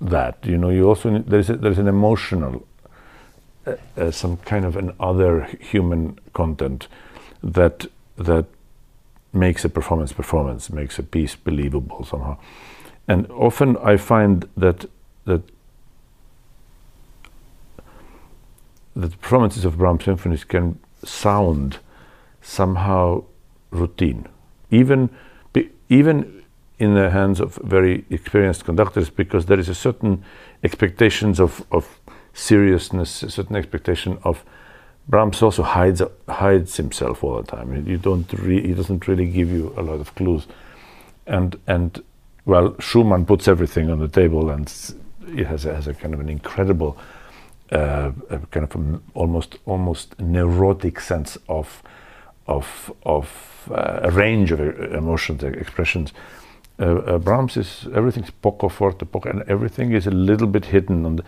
that 0.00 0.36
you 0.44 0.58
know 0.58 0.68
you 0.68 0.86
also 0.86 1.10
need, 1.10 1.26
there's 1.26 1.48
a, 1.48 1.56
there's 1.56 1.78
an 1.78 1.88
emotional 1.88 2.66
uh, 3.66 3.74
uh, 3.96 4.10
some 4.10 4.36
kind 4.38 4.64
of 4.64 4.76
an 4.76 4.92
other 5.00 5.44
human 5.60 6.18
content 6.34 6.86
that 7.42 7.86
that 8.16 8.44
makes 9.32 9.64
a 9.64 9.68
performance 9.68 10.12
performance 10.12 10.70
makes 10.70 10.98
a 10.98 11.02
piece 11.02 11.34
believable 11.34 12.04
somehow. 12.04 12.36
And 13.08 13.30
often 13.30 13.76
i 13.78 13.96
find 13.96 14.48
that 14.56 14.84
that 15.24 15.42
the 18.96 19.08
performances 19.08 19.64
of 19.64 19.76
Brahms 19.76 20.04
symphonies 20.04 20.44
can 20.44 20.78
sound 21.04 21.78
somehow 22.40 23.24
routine, 23.70 24.26
even 24.70 25.10
even 25.88 26.42
in 26.78 26.94
the 26.94 27.10
hands 27.10 27.40
of 27.40 27.54
very 27.62 28.04
experienced 28.10 28.64
conductors, 28.64 29.08
because 29.08 29.46
there 29.46 29.58
is 29.58 29.68
a 29.68 29.74
certain 29.74 30.22
expectations 30.64 31.40
of, 31.40 31.64
of 31.70 32.00
seriousness, 32.34 33.22
a 33.22 33.30
certain 33.30 33.56
expectation 33.56 34.18
of 34.24 34.44
Brahms 35.08 35.40
also 35.40 35.62
hides 35.62 36.02
hides 36.28 36.76
himself 36.76 37.22
all 37.22 37.40
the 37.40 37.46
time. 37.56 37.86
You 37.86 37.98
don't 37.98 38.30
re, 38.32 38.60
he 38.60 38.74
doesn't 38.74 39.06
really 39.06 39.26
give 39.26 39.50
you 39.50 39.72
a 39.76 39.82
lot 39.82 40.00
of 40.00 40.14
clues, 40.16 40.46
and 41.26 41.58
and 41.66 42.02
well 42.44 42.74
Schumann 42.80 43.24
puts 43.26 43.46
everything 43.46 43.90
on 43.90 44.00
the 44.00 44.08
table 44.08 44.50
and 44.50 44.66
it 45.28 45.46
has 45.46 45.64
a, 45.64 45.74
has 45.74 45.86
a 45.86 45.94
kind 45.94 46.12
of 46.14 46.20
an 46.20 46.28
incredible 46.28 46.98
uh, 47.72 48.12
a 48.30 48.38
kind 48.50 48.64
of 48.64 49.00
almost 49.14 49.58
almost 49.66 50.18
neurotic 50.20 51.00
sense 51.00 51.38
of 51.48 51.82
of 52.46 52.92
of 53.02 53.68
uh, 53.70 54.00
a 54.02 54.10
range 54.10 54.52
of 54.52 54.60
uh, 54.60 54.96
emotions 54.96 55.42
uh, 55.42 55.48
expressions. 55.48 56.12
Uh, 56.78 57.18
Brahms 57.18 57.56
is 57.56 57.88
everything's 57.94 58.30
poco 58.30 58.68
forte, 58.68 59.06
poco, 59.06 59.30
and 59.30 59.42
everything 59.48 59.92
is 59.92 60.06
a 60.06 60.10
little 60.10 60.46
bit 60.46 60.66
hidden. 60.66 61.16
The, 61.16 61.24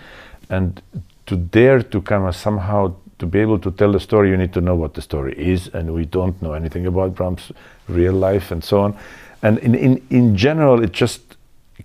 and 0.50 0.82
to 1.26 1.36
dare 1.36 1.82
to 1.82 2.02
kind 2.02 2.26
of 2.26 2.36
somehow 2.36 2.94
to 3.18 3.26
be 3.26 3.40
able 3.40 3.58
to 3.58 3.70
tell 3.70 3.92
the 3.92 4.00
story, 4.00 4.30
you 4.30 4.36
need 4.36 4.52
to 4.52 4.60
know 4.60 4.76
what 4.76 4.94
the 4.94 5.02
story 5.02 5.34
is, 5.36 5.68
and 5.74 5.92
we 5.94 6.04
don't 6.04 6.40
know 6.40 6.52
anything 6.52 6.86
about 6.86 7.14
Brahms' 7.14 7.52
real 7.88 8.12
life 8.12 8.50
and 8.52 8.62
so 8.62 8.80
on. 8.80 8.96
And 9.42 9.58
in 9.58 9.74
in 9.74 10.02
in 10.10 10.36
general, 10.36 10.82
it 10.84 10.92
just 10.92 11.36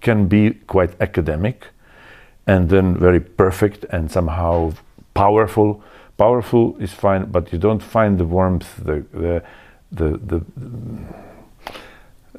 can 0.02 0.28
be 0.28 0.52
quite 0.68 0.92
academic 1.00 1.68
and 2.46 2.70
then 2.70 2.98
very 2.98 3.20
perfect 3.20 3.86
and 3.92 4.12
somehow 4.12 4.74
powerful. 5.14 5.82
Powerful 6.18 6.76
is 6.80 6.92
fine, 6.94 7.26
but 7.32 7.52
you 7.52 7.60
don't 7.60 7.82
find 7.82 8.18
the 8.18 8.26
warmth, 8.26 8.76
the 8.78 9.04
the 9.14 9.44
the 9.92 10.18
the 10.18 10.42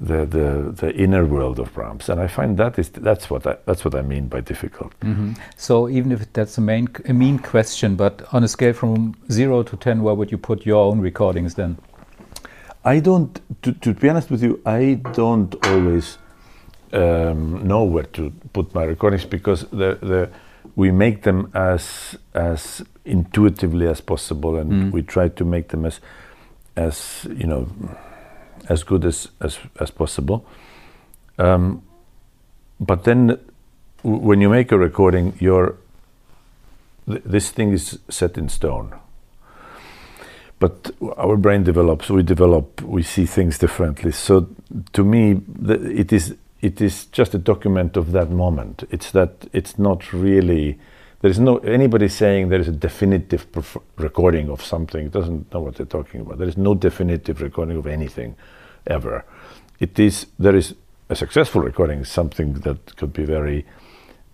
the, 0.00 0.26
the, 0.26 0.72
the 0.76 0.94
inner 0.96 1.24
world 1.24 1.60
of 1.60 1.72
Brahms, 1.72 2.08
and 2.08 2.20
I 2.20 2.26
find 2.26 2.56
that 2.58 2.78
is 2.78 2.88
that's 2.88 3.30
what 3.30 3.46
I 3.46 3.56
that's 3.64 3.84
what 3.84 3.94
I 3.94 4.02
mean 4.02 4.26
by 4.28 4.40
difficult. 4.40 4.92
Mhm. 5.00 5.36
So 5.56 5.88
even 5.88 6.12
if 6.12 6.32
that's 6.32 6.58
a 6.58 6.60
main 6.60 6.88
a 7.08 7.12
mean 7.12 7.38
question, 7.38 7.96
but 7.96 8.22
on 8.32 8.42
a 8.44 8.48
scale 8.48 8.72
from 8.72 9.14
zero 9.30 9.62
to 9.62 9.76
ten, 9.76 10.02
where 10.02 10.14
would 10.14 10.32
you 10.32 10.38
put 10.38 10.66
your 10.66 10.84
own 10.84 11.00
recordings 11.00 11.54
then? 11.54 11.78
I 12.86 13.00
don't, 13.00 13.40
to, 13.62 13.72
to 13.72 13.94
be 13.94 14.10
honest 14.10 14.30
with 14.30 14.42
you, 14.42 14.60
I 14.66 15.00
don't 15.14 15.54
always 15.66 16.18
um, 16.94 17.66
know 17.66 17.84
where 17.84 18.04
to 18.12 18.30
put 18.52 18.74
my 18.74 18.84
recordings 18.84 19.24
because 19.24 19.62
the, 19.70 19.98
the, 20.00 20.28
we 20.76 20.90
make 20.92 21.22
them 21.22 21.50
as 21.54 22.16
as 22.34 22.82
intuitively 23.04 23.86
as 23.88 24.00
possible, 24.00 24.56
and 24.56 24.72
Mm. 24.72 24.92
we 24.92 25.02
try 25.02 25.28
to 25.28 25.44
make 25.44 25.68
them 25.68 25.84
as 25.84 26.00
as 26.76 27.26
you 27.30 27.46
know 27.46 27.66
as 28.68 28.84
good 28.84 29.04
as 29.04 29.28
as, 29.40 29.58
as 29.80 29.90
possible. 29.90 30.44
Um, 31.38 31.82
but 32.80 33.04
then, 33.04 33.38
w- 34.02 34.22
when 34.28 34.40
you 34.40 34.48
make 34.48 34.72
a 34.72 34.78
recording, 34.78 35.32
you're 35.40 35.74
th- 37.06 37.22
this 37.24 37.50
thing 37.52 37.72
is 37.72 37.98
set 38.08 38.38
in 38.38 38.48
stone 38.48 38.92
but 40.60 40.90
our 41.16 41.36
brain 41.36 41.64
develops 41.64 42.08
we 42.08 42.22
develop 42.22 42.80
we 42.82 43.02
see 43.02 43.26
things 43.26 43.58
differently 43.58 44.12
so 44.12 44.46
to 44.92 45.02
me 45.04 45.34
the, 45.48 45.74
it 46.00 46.12
is 46.12 46.34
it 46.64 46.80
is 46.80 47.04
just 47.06 47.34
a 47.34 47.38
document 47.38 47.96
of 47.96 48.12
that 48.12 48.30
moment. 48.30 48.84
It's 48.90 49.10
that 49.10 49.46
it's 49.52 49.78
not 49.78 50.12
really 50.14 50.78
there 51.20 51.30
is 51.30 51.38
no 51.38 51.58
anybody 51.58 52.08
saying 52.08 52.48
there 52.48 52.60
is 52.60 52.68
a 52.68 52.72
definitive 52.72 53.46
recording 53.96 54.48
of 54.48 54.62
something 54.62 55.06
it 55.06 55.12
doesn't 55.12 55.52
know 55.52 55.60
what 55.60 55.74
they're 55.74 55.94
talking 55.98 56.22
about. 56.22 56.38
There 56.38 56.48
is 56.48 56.56
no 56.56 56.74
definitive 56.74 57.42
recording 57.42 57.76
of 57.76 57.86
anything 57.86 58.34
ever. 58.86 59.24
It 59.78 59.98
is 59.98 60.26
there 60.38 60.56
is 60.56 60.74
a 61.10 61.14
successful 61.14 61.60
recording 61.60 62.00
is 62.00 62.08
something 62.08 62.54
that 62.60 62.96
could 62.96 63.12
be 63.12 63.26
very 63.26 63.66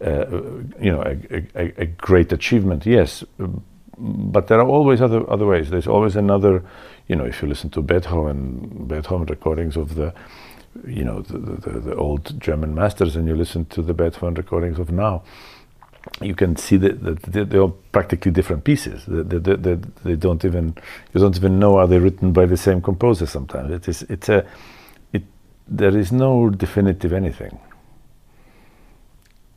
uh, 0.06 0.26
you 0.80 0.92
know 0.92 1.02
a, 1.02 1.16
a, 1.56 1.82
a 1.82 1.86
great 1.86 2.32
achievement 2.32 2.86
yes. 2.86 3.24
But 3.98 4.46
there 4.46 4.60
are 4.60 4.68
always 4.68 5.02
other 5.02 5.28
other 5.28 5.46
ways. 5.46 5.68
There's 5.70 5.88
always 5.88 6.16
another, 6.16 6.62
you 7.08 7.16
know, 7.16 7.26
if 7.26 7.42
you 7.42 7.48
listen 7.48 7.70
to 7.70 7.82
Beethoven, 7.82 8.86
Beethoven 8.86 9.26
recordings 9.26 9.76
of 9.76 9.94
the, 9.94 10.14
you 10.86 11.04
know, 11.04 11.20
the, 11.22 11.38
the, 11.38 11.80
the 11.80 11.94
old 11.96 12.38
German 12.40 12.74
masters, 12.74 13.16
and 13.16 13.26
you 13.28 13.34
listen 13.34 13.64
to 13.66 13.82
the 13.82 13.92
Beethoven 13.94 14.34
recordings 14.34 14.78
of 14.78 14.90
now, 14.90 15.22
you 16.22 16.34
can 16.34 16.56
see 16.56 16.76
that, 16.78 17.02
that 17.02 17.22
they- 17.22 17.44
they're 17.44 17.60
all 17.60 17.76
practically 17.92 18.30
different 18.32 18.64
pieces. 18.64 19.04
They- 19.06 19.22
they 20.04 20.16
don't 20.16 20.44
even 20.44 20.74
you 21.14 21.20
don't 21.20 21.36
even 21.36 21.58
know 21.58 21.76
are 21.78 21.86
they 21.88 21.98
written 21.98 22.32
by 22.32 22.46
the 22.46 22.56
same 22.56 22.80
composer. 22.80 23.26
Sometimes 23.26 23.70
it 23.72 23.88
is 23.88 24.02
it's 24.08 24.28
a 24.28 24.44
it 25.12 25.24
there 25.68 25.96
is 25.98 26.10
no 26.12 26.50
definitive 26.50 27.12
anything. 27.12 27.58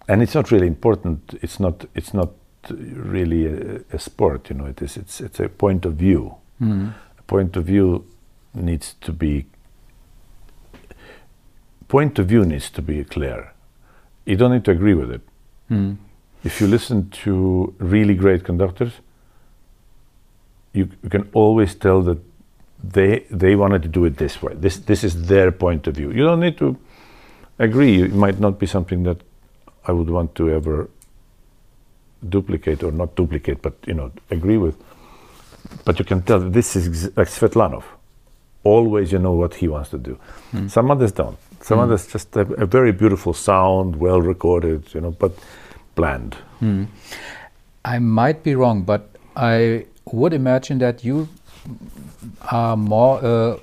and 0.09 0.21
it's 0.21 0.35
not 0.35 0.51
really 0.51 0.67
important. 0.67 1.33
It's 1.41 1.59
not. 1.59 1.85
It's 1.95 2.13
not 2.13 2.29
really 2.69 3.45
a, 3.47 3.81
a 3.93 3.99
sport. 3.99 4.49
You 4.49 4.55
know, 4.57 4.65
it 4.65 4.81
is. 4.81 4.97
It's. 4.97 5.21
It's 5.21 5.39
a 5.39 5.47
point 5.47 5.85
of 5.85 5.93
view. 5.93 6.35
Mm. 6.61 6.93
A 7.19 7.21
point 7.23 7.55
of 7.57 7.65
view 7.65 8.03
needs 8.53 8.95
to 9.01 9.13
be. 9.13 9.45
Point 11.93 12.17
of 12.17 12.25
view 12.25 12.43
needs 12.43 12.71
to 12.71 12.81
be 12.81 13.03
clear. 13.03 13.53
You 14.25 14.35
don't 14.35 14.51
need 14.51 14.65
to 14.65 14.71
agree 14.71 14.95
with 14.95 15.11
it. 15.11 15.21
Mm. 15.69 15.97
If 16.43 16.59
you 16.59 16.65
listen 16.65 17.11
to 17.23 17.75
really 17.77 18.15
great 18.15 18.43
conductors, 18.43 18.93
you, 20.73 20.89
you 21.03 21.09
can 21.11 21.29
always 21.33 21.75
tell 21.75 22.01
that 22.01 22.17
they 22.83 23.25
they 23.29 23.55
wanted 23.55 23.83
to 23.83 23.89
do 23.89 24.05
it 24.05 24.17
this 24.17 24.41
way. 24.41 24.55
This 24.55 24.77
this 24.77 25.03
is 25.03 25.27
their 25.27 25.51
point 25.51 25.85
of 25.85 25.95
view. 25.95 26.09
You 26.09 26.23
don't 26.23 26.39
need 26.39 26.57
to 26.57 26.75
agree. 27.59 28.01
It 28.01 28.15
might 28.25 28.39
not 28.39 28.57
be 28.57 28.65
something 28.65 29.03
that 29.03 29.21
I 29.85 29.91
would 29.91 30.09
want 30.09 30.33
to 30.35 30.49
ever 30.49 30.89
duplicate 32.27 32.81
or 32.81 32.91
not 32.91 33.15
duplicate, 33.15 33.61
but 33.61 33.73
you 33.85 33.93
know, 33.93 34.11
agree 34.31 34.57
with. 34.57 34.75
But 35.85 35.99
you 35.99 36.05
can 36.05 36.23
tell 36.23 36.39
this 36.39 36.75
is 36.75 37.15
like 37.15 37.27
Svetlanov. 37.27 37.83
Always, 38.63 39.11
you 39.11 39.19
know 39.19 39.33
what 39.33 39.53
he 39.53 39.67
wants 39.67 39.89
to 39.91 39.99
do. 39.99 40.17
Mm. 40.53 40.71
Some 40.71 40.89
others 40.89 41.11
don't. 41.11 41.37
Some 41.63 41.79
Mm. 41.79 41.83
others 41.83 42.07
just 42.07 42.35
have 42.35 42.51
a 42.61 42.65
very 42.65 42.91
beautiful 42.91 43.33
sound, 43.33 43.95
well 43.95 44.21
recorded, 44.21 44.93
you 44.93 45.01
know, 45.01 45.11
but 45.11 45.31
bland. 45.95 46.35
Hmm. 46.59 46.83
I 47.85 47.99
might 47.99 48.43
be 48.43 48.55
wrong, 48.55 48.83
but 48.83 49.01
I 49.35 49.85
would 50.11 50.33
imagine 50.33 50.79
that 50.79 51.03
you 51.03 51.27
are 52.51 52.75
more 52.77 53.19
a 53.23 53.59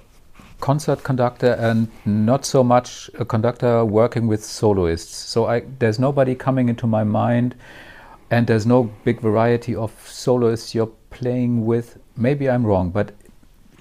concert 0.60 1.02
conductor 1.02 1.52
and 1.58 1.88
not 2.04 2.44
so 2.44 2.62
much 2.62 3.10
a 3.18 3.24
conductor 3.24 3.84
working 3.84 4.26
with 4.26 4.44
soloists. 4.44 5.16
So 5.16 5.46
I, 5.46 5.62
there's 5.78 5.98
nobody 5.98 6.34
coming 6.34 6.68
into 6.68 6.86
my 6.86 7.04
mind, 7.04 7.54
and 8.30 8.46
there's 8.46 8.66
no 8.66 8.90
big 9.04 9.20
variety 9.20 9.74
of 9.74 9.90
soloists 10.06 10.74
you're 10.74 10.92
playing 11.10 11.66
with. 11.66 11.98
Maybe 12.16 12.48
I'm 12.48 12.64
wrong, 12.64 12.90
but 12.90 13.12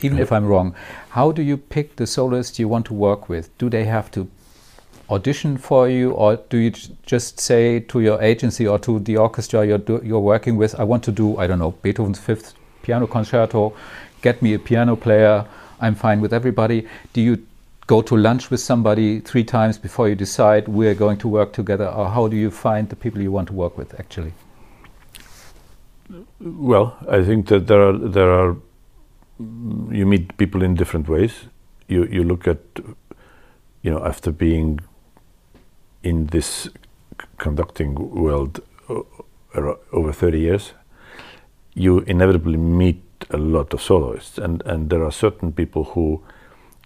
even 0.01 0.19
if 0.19 0.31
I'm 0.31 0.45
wrong, 0.45 0.75
how 1.09 1.31
do 1.31 1.41
you 1.41 1.57
pick 1.57 1.95
the 1.95 2.07
soloists 2.07 2.59
you 2.59 2.67
want 2.67 2.85
to 2.87 2.93
work 2.93 3.29
with? 3.29 3.55
Do 3.57 3.69
they 3.69 3.85
have 3.85 4.11
to 4.11 4.29
audition 5.09 5.57
for 5.57 5.89
you, 5.89 6.11
or 6.11 6.35
do 6.49 6.57
you 6.57 6.71
just 7.05 7.39
say 7.39 7.79
to 7.79 7.99
your 7.99 8.21
agency 8.21 8.67
or 8.67 8.77
to 8.77 8.99
the 8.99 9.17
orchestra 9.17 9.65
you're, 9.65 9.79
do, 9.79 9.99
you're 10.03 10.19
working 10.19 10.55
with, 10.55 10.79
I 10.79 10.83
want 10.83 11.03
to 11.05 11.11
do, 11.11 11.37
I 11.37 11.47
don't 11.47 11.59
know, 11.59 11.71
Beethoven's 11.71 12.19
fifth 12.19 12.53
piano 12.83 13.07
concerto, 13.07 13.73
get 14.21 14.41
me 14.41 14.53
a 14.53 14.59
piano 14.59 14.95
player, 14.95 15.45
I'm 15.81 15.95
fine 15.95 16.21
with 16.21 16.31
everybody? 16.33 16.87
Do 17.13 17.21
you 17.21 17.43
go 17.87 18.03
to 18.03 18.15
lunch 18.15 18.51
with 18.51 18.59
somebody 18.59 19.19
three 19.19 19.43
times 19.43 19.79
before 19.79 20.07
you 20.07 20.13
decide 20.15 20.67
we're 20.67 20.93
going 20.93 21.17
to 21.17 21.27
work 21.27 21.53
together, 21.53 21.87
or 21.87 22.09
how 22.09 22.27
do 22.27 22.37
you 22.37 22.51
find 22.51 22.87
the 22.89 22.95
people 22.95 23.19
you 23.19 23.31
want 23.31 23.47
to 23.47 23.53
work 23.53 23.79
with 23.79 23.99
actually? 23.99 24.33
Well, 26.39 26.97
I 27.09 27.23
think 27.23 27.47
that 27.47 27.65
there 27.65 27.81
are 27.81 27.97
there 27.97 28.31
are 28.31 28.55
you 29.39 30.05
meet 30.05 30.37
people 30.37 30.63
in 30.63 30.75
different 30.75 31.07
ways. 31.07 31.45
You 31.87 32.05
you 32.05 32.23
look 32.23 32.47
at 32.47 32.59
you 33.81 33.91
know 33.91 34.05
after 34.05 34.31
being 34.31 34.79
in 36.03 36.27
this 36.27 36.69
conducting 37.37 37.95
world 37.95 38.61
uh, 38.89 39.73
over 39.91 40.13
30 40.13 40.39
years, 40.39 40.73
you 41.73 41.99
inevitably 41.99 42.57
meet 42.57 43.03
a 43.29 43.37
lot 43.37 43.73
of 43.73 43.81
soloists, 43.81 44.37
and 44.37 44.61
and 44.65 44.89
there 44.89 45.03
are 45.03 45.11
certain 45.11 45.51
people 45.51 45.83
who 45.83 46.21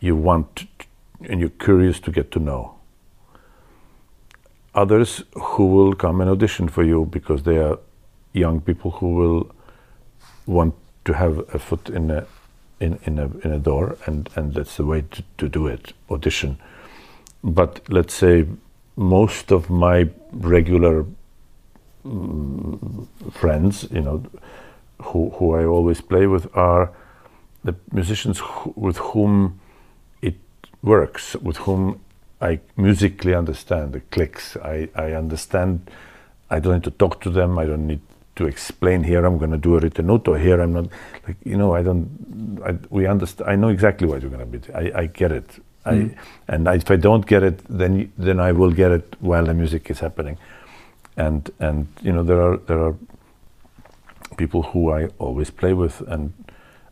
you 0.01 0.15
want 0.15 0.67
and 1.29 1.39
you're 1.39 1.49
curious 1.49 1.99
to 2.01 2.11
get 2.11 2.31
to 2.31 2.39
know. 2.39 2.75
Others 4.75 5.23
who 5.33 5.67
will 5.67 5.93
come 5.93 6.21
and 6.21 6.29
audition 6.29 6.67
for 6.67 6.83
you 6.83 7.05
because 7.05 7.43
they 7.43 7.57
are 7.57 7.79
young 8.33 8.59
people 8.59 8.91
who 8.91 9.13
will 9.15 9.51
want 10.45 10.73
to 11.05 11.13
have 11.13 11.39
a 11.53 11.59
foot 11.59 11.89
in 11.89 12.09
a 12.11 12.25
in, 12.83 12.99
in 13.05 13.19
a 13.19 13.27
in 13.43 13.51
a 13.51 13.59
door 13.59 13.97
and 14.05 14.29
and 14.35 14.53
that's 14.53 14.77
the 14.77 14.85
way 14.85 15.03
to, 15.11 15.23
to 15.37 15.49
do 15.49 15.67
it 15.67 15.93
audition 16.09 16.57
but 17.43 17.79
let's 17.89 18.13
say 18.13 18.45
most 18.95 19.51
of 19.51 19.69
my 19.69 20.09
regular 20.31 21.05
mm, 22.05 23.07
friends 23.31 23.87
you 23.91 24.01
know 24.01 24.23
who 25.01 25.29
who 25.31 25.53
I 25.55 25.65
always 25.65 26.01
play 26.01 26.27
with 26.27 26.45
are 26.55 26.91
the 27.63 27.75
musicians 27.91 28.39
who, 28.39 28.73
with 28.75 28.97
whom 28.97 29.59
it 30.21 30.35
works 30.81 31.35
with 31.35 31.57
whom 31.57 31.99
I 32.41 32.59
musically 32.77 33.33
understand 33.33 33.93
the 33.93 34.01
clicks 34.01 34.57
I 34.57 34.89
I 34.95 35.13
understand 35.13 35.89
I 36.53 36.59
don't 36.59 36.73
need 36.73 36.83
to 36.83 36.91
talk 36.91 37.19
to 37.21 37.31
them. 37.31 37.57
I 37.57 37.65
don't 37.65 37.87
need 37.87 38.01
to 38.35 38.47
explain 38.47 39.03
here. 39.03 39.25
I'm 39.25 39.37
going 39.37 39.51
to 39.51 39.57
do 39.57 39.75
a 39.75 39.81
ritenuto 39.81 40.39
here. 40.39 40.61
I'm 40.61 40.73
not 40.73 40.87
like 41.27 41.37
you 41.43 41.57
know. 41.57 41.75
I 41.75 41.83
don't. 41.83 42.61
I, 42.65 42.77
we 42.89 43.05
understand. 43.05 43.49
I 43.49 43.55
know 43.55 43.69
exactly 43.69 44.07
what 44.07 44.21
you're 44.21 44.31
going 44.31 44.51
to 44.51 44.57
be. 44.57 44.73
I, 44.73 45.01
I 45.01 45.05
get 45.07 45.31
it. 45.31 45.47
Mm. 45.85 46.15
I 46.47 46.53
and 46.53 46.67
I, 46.67 46.75
if 46.75 46.89
I 46.89 46.95
don't 46.95 47.25
get 47.25 47.43
it, 47.43 47.59
then 47.69 48.11
then 48.17 48.39
I 48.39 48.51
will 48.51 48.71
get 48.71 48.91
it 48.91 49.15
while 49.19 49.45
the 49.45 49.53
music 49.53 49.89
is 49.89 49.99
happening. 49.99 50.37
And 51.15 51.49
and 51.59 51.87
you 52.01 52.11
know 52.11 52.23
there 52.23 52.41
are 52.41 52.57
there 52.57 52.79
are 52.79 52.95
people 54.37 54.63
who 54.63 54.91
I 54.91 55.09
always 55.19 55.51
play 55.51 55.73
with, 55.73 56.01
and 56.07 56.33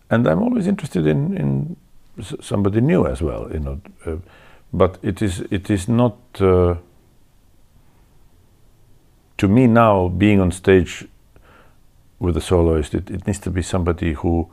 and 0.10 0.28
I'm 0.28 0.42
always 0.42 0.68
interested 0.68 1.08
in 1.08 1.38
in 1.38 1.78
somebody 2.42 2.82
new 2.82 3.08
as 3.08 3.22
well. 3.22 3.50
You 3.52 3.60
know, 3.60 3.82
uh, 4.06 4.18
but 4.72 5.00
it 5.02 5.22
is 5.22 5.42
it 5.50 5.70
is 5.70 5.88
not. 5.88 6.18
Uh, 6.40 6.76
to 9.38 9.48
me 9.48 9.66
now, 9.66 10.08
being 10.08 10.40
on 10.40 10.52
stage 10.52 11.08
with 12.22 12.38
a 12.38 12.42
soloist, 12.42 12.94
it, 12.94 13.10
it 13.10 13.26
needs 13.28 13.40
to 13.40 13.50
be 13.50 13.62
somebody 13.62 14.14
who 14.14 14.48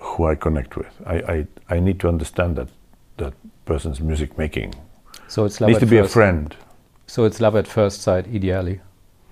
who 0.00 0.26
I 0.26 0.34
connect 0.36 0.76
with. 0.76 0.92
I, 1.06 1.16
I, 1.34 1.46
I 1.76 1.80
need 1.80 1.98
to 2.00 2.08
understand 2.08 2.56
that 2.56 2.68
that 3.16 3.32
person's 3.64 4.00
music 4.00 4.38
making. 4.38 4.74
So 5.28 5.44
it's 5.44 5.60
love 5.60 5.68
needs 5.68 5.80
to 5.80 5.86
be 5.86 5.98
a 5.98 6.06
friend. 6.08 6.54
So 7.06 7.24
it's 7.24 7.40
love 7.40 7.56
at 7.56 7.66
first 7.66 8.02
sight, 8.02 8.26
ideally, 8.26 8.80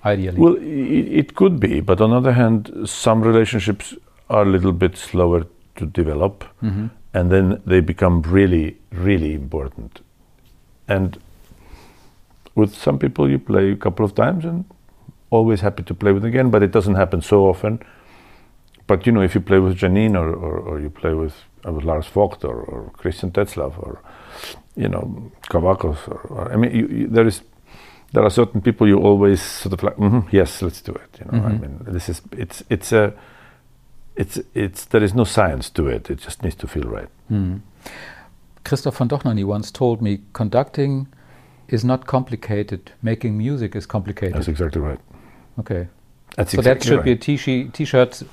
ideally. 0.03 0.37
Well, 0.37 0.55
it, 0.55 1.07
it 1.21 1.35
could 1.35 1.59
be, 1.59 1.79
but 1.81 2.01
on 2.01 2.09
the 2.09 2.17
other 2.17 2.33
hand, 2.33 2.71
some 2.85 3.21
relationships 3.21 3.93
are 4.29 4.41
a 4.43 4.49
little 4.49 4.73
bit 4.73 4.97
slower 4.97 5.45
to 5.75 5.85
develop, 5.85 6.43
Mhm. 6.61 6.89
and 7.13 7.31
then 7.31 7.61
they 7.65 7.79
become 7.81 8.21
really, 8.23 8.75
really 8.91 9.33
important. 9.33 10.01
And 10.87 11.17
with 12.55 12.75
some 12.75 12.97
people, 12.99 13.29
you 13.29 13.39
play 13.39 13.71
a 13.71 13.75
couple 13.75 14.03
of 14.05 14.13
times 14.15 14.45
and 14.45 14.65
always 15.29 15.61
happy 15.61 15.83
to 15.83 15.93
play 15.93 16.11
with 16.13 16.25
again, 16.25 16.49
but 16.49 16.63
it 16.63 16.71
doesn't 16.71 16.95
happen 16.95 17.21
so 17.21 17.45
often. 17.49 17.79
But 18.87 19.05
you 19.05 19.11
know, 19.11 19.21
if 19.21 19.35
you 19.35 19.41
play 19.41 19.59
with 19.59 19.77
Janine 19.77 20.15
or, 20.15 20.33
or, 20.33 20.57
or 20.59 20.79
you 20.79 20.89
play 20.89 21.13
with, 21.13 21.33
uh, 21.67 21.73
with 21.73 21.83
Lars 21.83 22.07
Vogt 22.07 22.45
or, 22.45 22.55
or 22.55 22.91
Christian 22.97 23.31
Tetzlaff 23.31 23.77
or 23.77 23.99
you 24.75 24.87
know 24.87 25.31
Kavakos, 25.49 26.07
or, 26.07 26.19
or 26.29 26.53
I 26.53 26.55
mean, 26.55 26.71
you, 26.75 26.87
you, 26.87 27.07
there 27.07 27.27
is 27.27 27.41
there 28.13 28.23
are 28.23 28.29
certain 28.29 28.61
people 28.61 28.87
you 28.87 28.97
always 28.99 29.41
sort 29.41 29.73
of 29.73 29.83
like, 29.83 29.97
"Mhm, 29.97 30.31
yes, 30.31 30.61
let's 30.61 30.81
do 30.81 30.93
it. 30.93 31.19
You 31.19 31.25
know, 31.31 31.45
I 31.45 31.51
Mhm. 31.51 31.59
mean, 31.61 31.79
this 31.93 32.07
is 32.09 32.21
it's 32.31 32.63
it's 32.69 32.93
a 32.93 33.11
it's 34.15 34.39
it's 34.53 34.85
there 34.85 35.03
is 35.03 35.13
no 35.13 35.25
science 35.25 35.69
to 35.73 35.87
it. 35.87 36.09
It 36.09 36.19
just 36.25 36.41
needs 36.43 36.55
to 36.55 36.67
feel 36.67 36.83
right. 36.83 37.09
Hmm. 37.27 37.55
Christoph 38.63 38.97
von 38.97 39.07
Dohnányi 39.09 39.43
once 39.45 39.71
told 39.71 40.01
me 40.01 40.19
conducting 40.33 41.07
is 41.67 41.83
not 41.83 42.05
complicated, 42.05 42.91
making 43.01 43.37
music 43.37 43.75
is 43.75 43.85
complicated. 43.85 44.35
That's 44.35 44.47
exactly 44.47 44.81
right. 44.81 44.99
Okay. 45.59 45.87
That's 46.35 46.51
so 46.51 46.61
that 46.61 46.77
exactly 46.77 46.87
should 46.87 47.03
be 47.03 47.11
a 47.11 47.13
right. 47.13 47.21
t-shirt, 47.21 47.73
t-shirt 47.73 48.23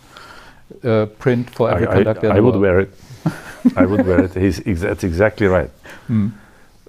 uh, 0.83 1.07
print 1.19 1.51
for 1.51 1.71
every 1.71 1.87
I, 1.87 1.91
I, 1.91 1.95
conductor. 1.95 2.33
I 2.33 2.37
the 2.37 2.43
would 2.43 2.57
wear 2.57 2.81
it. 2.81 2.95
I 3.77 3.87
would 3.87 4.07
wear 4.07 4.25
it. 4.25 4.35
He's 4.35 4.61
ex- 4.67 4.81
that's 4.81 5.05
exactly 5.05 5.47
right. 5.47 5.71
Hmm. 6.07 6.29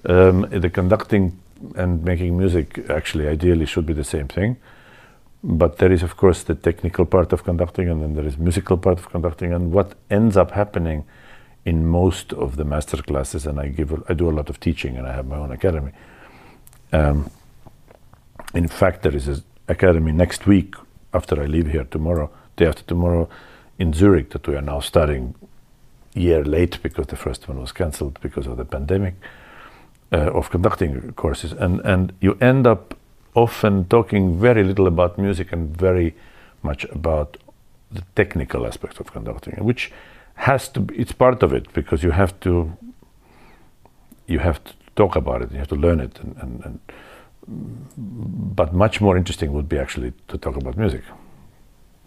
Um, 0.04 0.46
the 0.50 0.70
conducting 0.70 1.38
and 1.74 2.04
making 2.04 2.36
music 2.36 2.84
actually 2.90 3.26
ideally 3.28 3.66
should 3.66 3.86
be 3.86 3.94
the 3.94 4.04
same 4.04 4.28
thing. 4.28 4.56
But 5.42 5.78
there 5.78 5.92
is, 5.92 6.02
of 6.02 6.16
course, 6.16 6.42
the 6.42 6.54
technical 6.54 7.06
part 7.06 7.32
of 7.32 7.44
conducting, 7.44 7.88
and 7.88 8.02
then 8.02 8.14
there 8.14 8.26
is 8.26 8.36
musical 8.36 8.76
part 8.76 8.98
of 8.98 9.10
conducting. 9.10 9.52
And 9.52 9.72
what 9.72 9.94
ends 10.10 10.36
up 10.36 10.50
happening 10.50 11.04
in 11.64 11.86
most 11.86 12.32
of 12.32 12.56
the 12.56 12.64
master 12.64 13.02
classes, 13.02 13.46
and 13.46 13.60
I 13.60 13.68
give, 13.68 13.92
a- 13.92 14.02
I 14.08 14.14
do 14.14 14.28
a 14.28 14.32
lot 14.32 14.50
of 14.50 14.60
teaching, 14.60 14.96
and 14.96 15.06
I 15.06 15.12
have 15.12 15.26
my 15.26 15.36
own 15.36 15.52
academy. 15.52 15.92
Um, 16.92 17.30
in 18.54 18.68
fact, 18.68 19.02
there 19.02 19.14
is 19.14 19.28
an 19.28 19.42
academy 19.68 20.12
next 20.12 20.46
week 20.46 20.74
after 21.12 21.42
I 21.42 21.46
leave 21.46 21.68
here 21.68 21.84
tomorrow, 21.84 22.30
day 22.56 22.66
after 22.66 22.82
tomorrow, 22.82 23.28
in 23.78 23.92
Zurich 23.92 24.30
that 24.30 24.46
we 24.46 24.56
are 24.56 24.62
now 24.62 24.80
starting 24.80 25.34
year 26.14 26.44
late 26.44 26.82
because 26.82 27.06
the 27.08 27.16
first 27.16 27.48
one 27.48 27.60
was 27.60 27.72
cancelled 27.72 28.18
because 28.20 28.46
of 28.46 28.56
the 28.56 28.64
pandemic 28.64 29.14
uh, 30.12 30.30
of 30.32 30.50
conducting 30.50 31.12
courses. 31.12 31.52
And 31.52 31.80
and 31.80 32.12
you 32.20 32.38
end 32.40 32.66
up 32.66 32.94
often 33.34 33.84
talking 33.84 34.40
very 34.40 34.64
little 34.64 34.86
about 34.86 35.18
music 35.18 35.52
and 35.52 35.76
very 35.76 36.14
much 36.62 36.84
about 36.84 37.36
the 37.92 38.02
technical 38.14 38.66
aspect 38.66 38.98
of 39.00 39.12
conducting 39.12 39.54
which 39.64 39.92
has 40.34 40.68
to 40.68 40.80
be 40.80 40.94
it's 40.96 41.12
part 41.12 41.42
of 41.42 41.52
it 41.52 41.72
because 41.72 42.02
you 42.02 42.10
have 42.10 42.38
to 42.40 42.72
you 44.26 44.38
have 44.38 44.62
to 44.64 44.72
talk 44.96 45.16
about 45.16 45.42
it 45.42 45.52
you 45.52 45.58
have 45.58 45.68
to 45.68 45.76
learn 45.76 46.00
it 46.00 46.18
and, 46.20 46.36
and, 46.42 46.64
and 46.64 46.80
but 47.46 48.72
much 48.72 49.00
more 49.00 49.16
interesting 49.16 49.52
would 49.52 49.68
be 49.68 49.78
actually 49.78 50.12
to 50.28 50.38
talk 50.38 50.56
about 50.56 50.76
music. 50.76 51.02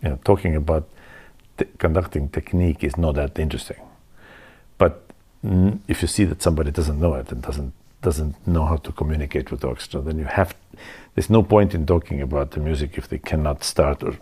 You 0.03 0.09
know, 0.09 0.19
talking 0.23 0.55
about 0.55 0.87
t- 1.57 1.65
conducting 1.77 2.29
technique 2.29 2.83
is 2.83 2.97
not 2.97 3.15
that 3.15 3.39
interesting. 3.39 3.77
But 4.77 5.01
mm, 5.45 5.79
if 5.87 6.01
you 6.01 6.07
see 6.07 6.25
that 6.25 6.41
somebody 6.41 6.71
doesn't 6.71 6.99
know 6.99 7.13
it 7.15 7.31
and 7.31 7.41
doesn't 7.41 7.73
doesn't 8.01 8.47
know 8.47 8.65
how 8.65 8.77
to 8.77 8.91
communicate 8.93 9.51
with 9.51 9.59
the 9.59 9.67
orchestra, 9.67 10.01
then 10.01 10.17
you 10.17 10.25
have. 10.25 10.55
There's 11.15 11.29
no 11.29 11.43
point 11.43 11.73
in 11.73 11.85
talking 11.85 12.21
about 12.21 12.51
the 12.51 12.59
music 12.61 12.97
if 12.97 13.09
they 13.09 13.17
cannot 13.17 13.63
start 13.63 14.03
or 14.03 14.17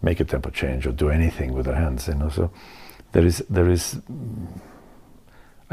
make 0.00 0.20
a 0.20 0.24
tempo 0.24 0.50
change 0.50 0.86
or 0.86 0.92
do 0.92 1.10
anything 1.10 1.52
with 1.52 1.66
their 1.66 1.74
hands. 1.74 2.06
You 2.06 2.14
know, 2.14 2.28
so 2.28 2.50
there 3.12 3.26
is 3.26 3.38
there 3.50 3.68
is. 3.68 3.94
mm, 4.10 4.60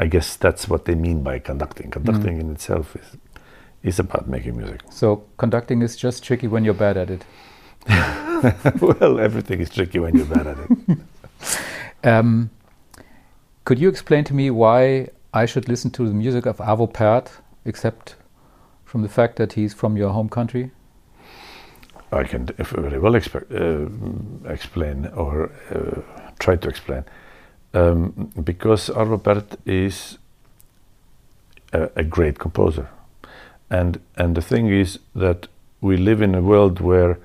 I 0.00 0.06
guess 0.06 0.36
that's 0.36 0.68
what 0.68 0.84
they 0.84 0.94
mean 0.94 1.22
by 1.24 1.40
conducting. 1.40 1.90
Conducting 1.90 2.38
in 2.40 2.52
itself 2.52 2.94
is 2.94 3.16
is 3.82 3.98
about 3.98 4.28
making 4.28 4.56
music. 4.56 4.80
So 4.90 5.24
conducting 5.36 5.82
is 5.82 5.96
just 5.96 6.22
tricky 6.24 6.46
when 6.46 6.64
you're 6.64 6.74
bad 6.74 6.96
at 6.96 7.10
it. 7.10 7.24
well, 8.80 9.20
everything 9.20 9.60
is 9.60 9.70
tricky 9.70 9.98
when 9.98 10.16
you're 10.16 10.26
bad 10.26 10.46
at 10.46 10.58
it. 10.58 10.98
Um, 12.04 12.50
could 13.64 13.78
you 13.78 13.88
explain 13.88 14.24
to 14.24 14.34
me 14.34 14.50
why 14.50 15.08
I 15.34 15.46
should 15.46 15.68
listen 15.68 15.90
to 15.92 16.06
the 16.06 16.14
music 16.14 16.46
of 16.46 16.58
Arvo 16.58 16.92
Pärt, 16.92 17.30
except 17.64 18.14
from 18.84 19.02
the 19.02 19.08
fact 19.08 19.36
that 19.36 19.54
he's 19.54 19.74
from 19.74 19.96
your 19.96 20.10
home 20.10 20.28
country? 20.28 20.70
I 22.10 22.24
can 22.24 22.48
if 22.56 22.70
very 22.70 22.98
well 22.98 23.12
expe- 23.12 23.50
uh, 23.52 24.50
explain 24.50 25.06
or 25.08 25.52
uh, 25.70 26.00
try 26.38 26.56
to 26.56 26.68
explain. 26.68 27.04
Um, 27.74 28.32
because 28.42 28.88
Arvo 28.88 29.22
Pärt 29.22 29.58
is 29.66 30.18
a, 31.72 31.90
a 31.96 32.04
great 32.04 32.38
composer. 32.38 32.88
And, 33.70 34.00
and 34.16 34.34
the 34.34 34.42
thing 34.42 34.68
is 34.68 34.98
that 35.14 35.48
we 35.80 35.96
live 35.96 36.22
in 36.22 36.34
a 36.34 36.42
world 36.42 36.80
where, 36.80 37.18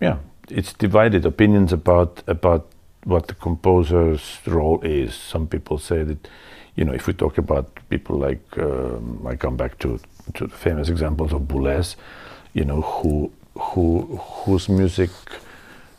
yeah, 0.00 0.18
it's 0.48 0.72
divided 0.72 1.26
opinions 1.26 1.72
about, 1.72 2.22
about 2.26 2.66
what 3.04 3.28
the 3.28 3.34
composer's 3.34 4.38
role 4.46 4.80
is. 4.82 5.14
Some 5.14 5.46
people 5.46 5.78
say 5.78 6.02
that, 6.04 6.28
you 6.74 6.84
know, 6.84 6.92
if 6.92 7.06
we 7.06 7.12
talk 7.12 7.38
about 7.38 7.78
people 7.88 8.18
like, 8.18 8.42
um, 8.58 9.26
I 9.26 9.36
come 9.36 9.56
back 9.56 9.78
to, 9.80 10.00
to 10.34 10.46
the 10.46 10.54
famous 10.54 10.88
examples 10.88 11.32
of 11.32 11.42
Boulez, 11.42 11.96
you 12.52 12.64
know, 12.64 12.80
who, 12.80 13.30
who, 13.58 14.20
whose 14.44 14.68
music 14.68 15.10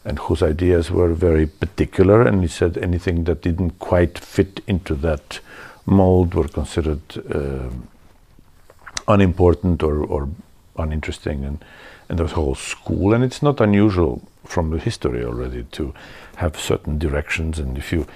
and 0.04 0.20
whose 0.20 0.42
ideas 0.42 0.90
were 0.90 1.14
very 1.14 1.48
particular, 1.48 2.22
and 2.22 2.42
he 2.42 2.48
said 2.48 2.78
anything 2.78 3.26
that 3.26 3.42
didn't 3.42 3.80
quite 3.80 4.18
fit 4.18 4.62
into 4.68 4.96
that 4.96 5.40
mold 5.86 6.34
were 6.34 6.48
considered 6.48 7.02
um 7.34 7.88
unimportant 9.08 9.84
or, 9.84 10.04
or 10.04 10.30
uninteresting, 10.78 11.44
and, 11.44 11.64
and 12.10 12.18
there 12.18 12.24
was 12.24 12.34
a 12.34 12.36
whole 12.36 12.56
school, 12.56 13.14
and 13.14 13.24
it's 13.24 13.42
not 13.42 13.60
unusual 13.62 14.22
from 14.46 14.70
the 14.70 14.80
history 14.80 15.24
already 15.24 15.64
to 15.64 15.94
have 16.38 16.60
certain 16.60 16.98
directions, 16.98 17.60
and 17.60 17.78
if 17.78 17.92
you, 17.92 18.08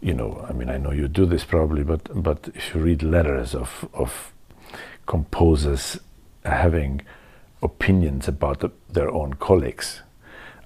you 0.00 0.14
know, 0.14 0.44
I 0.48 0.52
mean, 0.52 0.70
I 0.70 0.76
know 0.76 0.92
you 0.92 1.08
do 1.08 1.26
this 1.26 1.44
probably, 1.44 1.82
but 1.82 2.22
but 2.22 2.48
if 2.54 2.74
you 2.74 2.80
read 2.80 3.02
letters 3.02 3.54
of 3.54 3.88
of 3.92 4.32
composers 5.06 5.98
having 6.44 7.02
opinions 7.62 8.28
about 8.28 8.60
the, 8.60 8.70
their 8.88 9.10
own 9.10 9.34
colleagues, 9.34 10.00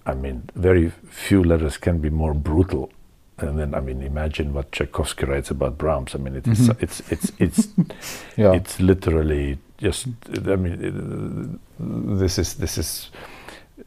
I 0.07 0.14
mean, 0.14 0.51
very 0.55 0.91
few 1.11 1.43
letters 1.43 1.77
can 1.77 1.99
be 1.99 2.11
more 2.11 2.35
brutal. 2.35 2.93
And 3.39 3.59
then, 3.59 3.75
I 3.75 3.81
mean, 3.81 4.03
imagine 4.03 4.53
what 4.53 4.70
Tchaikovsky 4.70 5.27
writes 5.27 5.51
about 5.51 5.77
Brahms. 5.79 6.14
I 6.14 6.18
mean, 6.18 6.37
it 6.37 6.47
is, 6.47 6.68
mm-hmm. 6.68 6.85
it's, 6.85 7.01
it's, 7.11 7.33
it's, 7.39 7.68
Yeah. 8.37 8.53
it's 8.53 8.79
literally 8.79 9.59
just. 9.79 10.09
I 10.47 10.57
mean, 10.57 11.59
uh, 11.81 12.18
this 12.18 12.39
is 12.39 12.55
this 12.55 12.79
is 12.79 13.11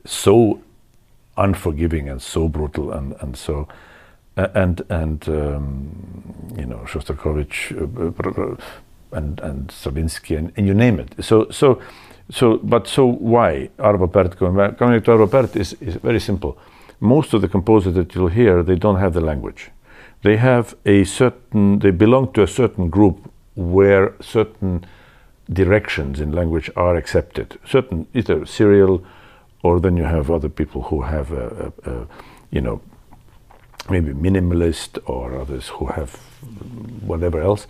so 0.05 0.61
unforgiving 1.37 2.09
and 2.09 2.21
so 2.21 2.47
brutal 2.47 2.91
and 2.91 3.15
and 3.21 3.37
so 3.37 3.67
and 4.37 4.81
and 4.89 5.27
um, 5.29 5.89
you 6.57 6.65
know 6.65 6.79
Shostakovich 6.85 7.71
uh, 7.71 9.17
and 9.17 9.39
and 9.39 9.71
Stravinsky 9.71 10.35
and, 10.35 10.51
and 10.57 10.67
you 10.67 10.73
name 10.73 10.99
it. 10.99 11.15
So 11.23 11.47
so 11.49 11.81
so 12.29 12.57
but 12.57 12.87
so 12.87 13.05
why 13.05 13.69
Arvo 13.77 14.11
Pärt 14.11 14.37
coming 14.37 15.01
to 15.01 15.11
Arvo 15.11 15.29
Pärt 15.29 15.55
is 15.55 15.73
is 15.81 15.95
very 15.95 16.19
simple. 16.19 16.57
Most 16.99 17.33
of 17.33 17.41
the 17.41 17.47
composers 17.47 17.93
that 17.93 18.15
you'll 18.15 18.29
hear 18.29 18.63
they 18.63 18.75
don't 18.75 18.99
have 18.99 19.13
the 19.13 19.21
language. 19.21 19.71
They 20.23 20.37
have 20.37 20.75
a 20.85 21.03
certain 21.03 21.79
they 21.79 21.91
belong 21.91 22.33
to 22.33 22.43
a 22.43 22.47
certain 22.47 22.89
group 22.89 23.31
where 23.55 24.13
certain 24.21 24.85
directions 25.51 26.19
in 26.19 26.31
language 26.31 26.69
are 26.75 26.95
accepted. 26.95 27.59
Certain 27.65 28.07
either 28.13 28.45
serial 28.45 29.03
or 29.63 29.79
then 29.79 29.97
you 29.97 30.03
have 30.03 30.29
other 30.29 30.49
people 30.49 30.83
who 30.83 31.01
have 31.01 31.31
a, 31.31 31.73
a, 31.85 31.91
a 31.91 32.07
you 32.51 32.61
know 32.61 32.81
maybe 33.89 34.13
minimalist 34.13 34.97
or 35.05 35.39
others 35.39 35.69
who 35.69 35.87
have 35.87 36.15
whatever 37.01 37.41
else. 37.41 37.67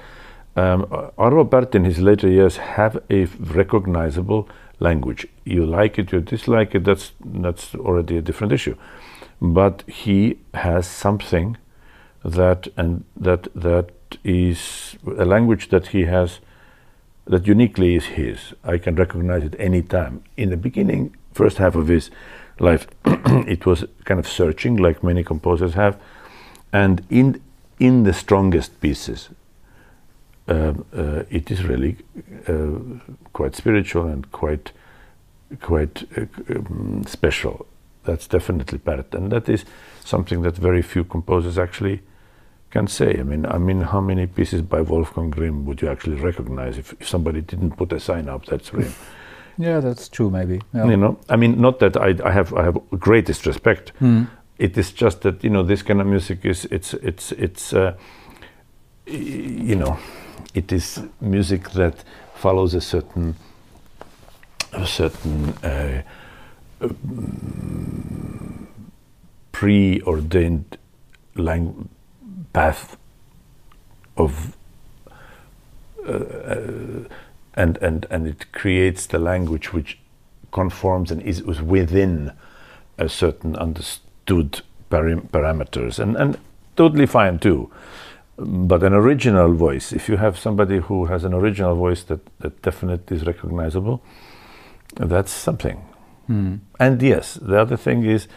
Um, 0.56 0.86
Arvo 1.18 1.76
in 1.76 1.86
his 1.86 2.00
later 2.00 2.28
years 2.28 2.58
have 2.58 2.98
a 3.12 3.26
recognizable 3.40 4.50
language. 4.80 5.28
You 5.44 5.66
like 5.66 6.00
it, 6.00 6.12
you 6.12 6.20
dislike 6.22 6.74
it. 6.74 6.84
That's 6.84 7.12
that's 7.24 7.76
already 7.76 8.18
a 8.18 8.22
different 8.22 8.54
issue. 8.54 8.76
But 9.40 9.84
he 9.88 10.40
has 10.56 10.88
something 10.88 11.58
that 12.26 12.68
and 12.76 13.04
that 13.16 13.48
that 13.54 13.92
is 14.24 14.96
a 15.06 15.26
language 15.26 15.70
that 15.70 15.88
he 15.88 16.06
has 16.06 16.40
that 17.28 17.48
uniquely 17.48 17.96
is 17.96 18.06
his. 18.06 18.54
I 18.64 18.78
can 18.78 18.96
recognize 18.96 19.44
it 19.44 19.56
any 19.60 19.82
time. 19.82 20.24
In 20.36 20.50
the 20.50 20.58
beginning, 20.58 21.16
first 21.34 21.58
half 21.58 21.76
of 21.76 21.88
his 21.88 22.10
life, 22.60 22.88
it 23.06 23.66
was 23.66 23.86
kind 24.06 24.20
of 24.20 24.28
searching, 24.28 24.78
like 24.78 25.04
many 25.04 25.24
composers 25.24 25.74
have, 25.74 26.00
and 26.74 27.06
in 27.10 27.42
in 27.80 28.04
the 28.04 28.14
strongest 28.14 28.82
pieces, 28.82 29.30
um, 30.48 30.86
uh, 30.96 31.24
it 31.30 31.52
is 31.52 31.64
really 31.64 31.98
uh, 32.48 32.80
quite 33.34 33.56
spiritual 33.56 34.08
and 34.08 34.32
quite 34.32 34.72
quite 35.62 36.06
uh, 36.18 36.26
um, 36.56 37.04
special. 37.06 37.68
That's 38.04 38.28
definitely 38.28 38.78
Pärt, 38.80 39.14
and 39.14 39.32
that 39.32 39.50
is 39.50 39.66
something 40.04 40.42
that 40.44 40.56
very 40.56 40.82
few 40.82 41.04
composers 41.04 41.58
actually 41.58 42.02
can 42.78 42.88
say. 42.88 43.18
I 43.20 43.24
mean, 43.24 43.46
I 43.46 43.58
mean, 43.58 43.82
how 43.82 44.02
many 44.02 44.28
pieces 44.28 44.62
by 44.62 44.82
Wolfgang 44.82 45.32
Rihm 45.32 45.66
would 45.66 45.82
you 45.82 45.90
actually 45.90 46.18
recognize 46.22 46.78
if, 46.78 46.94
if 47.02 47.08
somebody 47.08 47.42
didn't 47.42 47.72
put 47.72 47.92
a 47.94 48.00
sign 48.00 48.30
up 48.30 48.46
that's 48.46 48.74
Rihm? 48.78 48.94
Yeah, 49.58 49.80
that's 49.80 50.10
true. 50.10 50.30
Maybe. 50.30 50.62
Yeah. 50.74 50.86
You 50.86 50.98
know, 50.98 51.18
I 51.30 51.36
mean, 51.38 51.60
not 51.60 51.80
that 51.80 51.98
I, 51.98 52.14
I 52.24 52.32
have 52.32 52.54
I 52.54 52.64
have 52.64 52.78
greatest 53.00 53.46
respect. 53.48 53.92
Hmm. 54.00 54.24
It 54.60 54.78
is 54.78 54.92
just 54.92 55.22
that 55.22 55.44
you 55.44 55.50
know 55.50 55.64
this 55.64 55.84
kind 55.84 56.02
of 56.02 56.08
music 56.08 56.46
is 56.46 56.66
it's 56.66 56.94
it's 56.94 57.32
it's 57.32 57.74
uh, 57.74 57.94
you 59.06 59.76
know, 59.76 59.98
it 60.54 60.72
is 60.72 61.02
music 61.20 61.72
that 61.72 62.04
follows 62.36 62.76
a 62.76 62.82
certain 62.82 63.36
a 64.74 64.86
certain 64.86 65.50
uh, 65.64 66.02
um, 66.82 68.68
preordained 69.52 70.78
lang- 71.36 71.90
path 72.54 72.98
of 74.16 74.56
uh, 76.08 76.12
uh, 76.12 77.04
and 77.54 77.78
and 77.78 78.06
and 78.10 78.28
it 78.28 78.52
creates 78.52 79.08
the 79.08 79.20
language 79.20 79.74
which 79.74 79.98
conforms 80.52 81.12
and 81.12 81.22
is, 81.24 81.42
is 81.42 81.62
within 81.62 82.32
a 82.98 83.10
certain 83.10 83.56
understood 83.56 84.62
param- 84.90 85.28
parameters. 85.30 86.00
And 86.00 86.16
and 86.16 86.38
totally 86.76 87.06
fine 87.06 87.40
too. 87.40 87.70
But 88.38 88.84
an 88.84 88.94
original 88.94 89.54
voice 89.54 89.92
if 89.92 90.08
you 90.08 90.18
have 90.18 90.38
somebody 90.38 90.78
who 90.78 91.06
has 91.06 91.24
an 91.24 91.34
original 91.34 91.76
voice 91.76 92.04
that 92.04 92.20
that 92.40 92.62
definitely 92.62 93.18
is 93.18 93.26
recognizable 93.26 94.02
that's 94.96 95.32
something. 95.32 95.78
Hmm. 96.28 96.56
and 96.78 97.02
yes 97.02 97.40
the 97.42 97.58
other 97.58 97.78
thing 97.78 98.04
is 98.04 98.28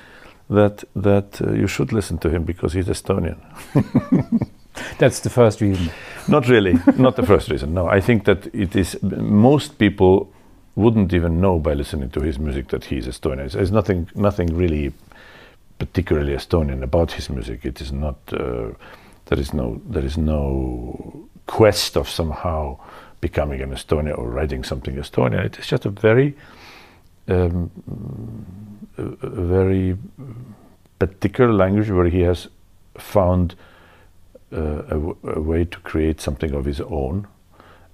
that 0.50 0.84
that 0.94 1.40
uh, 1.40 1.52
you 1.52 1.66
should 1.66 1.92
listen 1.92 2.18
to 2.18 2.28
him 2.28 2.44
because 2.44 2.72
he's 2.72 2.88
Estonian 2.88 3.38
That's 4.98 5.20
the 5.20 5.30
first 5.30 5.60
reason. 5.60 5.90
Not 6.28 6.48
really, 6.48 6.78
not 6.96 7.16
the 7.16 7.26
first 7.26 7.50
reason. 7.50 7.74
No, 7.74 7.86
I 7.86 8.00
think 8.00 8.24
that 8.24 8.46
it 8.54 8.76
is. 8.76 9.00
Most 9.02 9.78
people 9.78 10.32
wouldn't 10.74 11.12
even 11.12 11.40
know 11.40 11.58
by 11.58 11.74
listening 11.74 12.10
to 12.10 12.20
his 12.20 12.38
music 12.38 12.68
that 12.68 12.84
he's 12.84 13.06
Estonian. 13.06 13.50
There's 13.50 13.72
nothing, 13.72 14.08
nothing 14.14 14.56
really 14.56 14.92
particularly 15.78 16.34
Estonian 16.34 16.82
about 16.82 17.12
his 17.12 17.28
music. 17.30 17.64
It 17.64 17.80
is 17.80 17.92
not. 17.92 18.16
Uh, 18.32 18.70
there 19.26 19.38
is 19.38 19.52
no. 19.52 19.80
There 19.86 20.04
is 20.04 20.16
no 20.16 21.28
quest 21.46 21.96
of 21.96 22.08
somehow 22.08 22.78
becoming 23.20 23.60
an 23.60 23.70
Estonian 23.70 24.16
or 24.16 24.28
writing 24.28 24.64
something 24.64 24.94
Estonian. 24.96 25.44
It 25.44 25.58
is 25.58 25.66
just 25.66 25.84
a 25.84 25.90
very, 25.90 26.36
um, 27.30 27.70
a, 28.98 29.28
very 29.28 29.96
particular 30.98 31.52
language 31.52 31.90
where 31.90 32.08
he 32.08 32.20
has 32.20 32.48
found 32.98 33.54
uh, 34.52 34.82
a 34.90 35.40
way 35.40 35.64
to 35.64 35.78
create 35.80 36.20
something 36.20 36.52
of 36.54 36.64
his 36.64 36.80
own. 36.80 37.26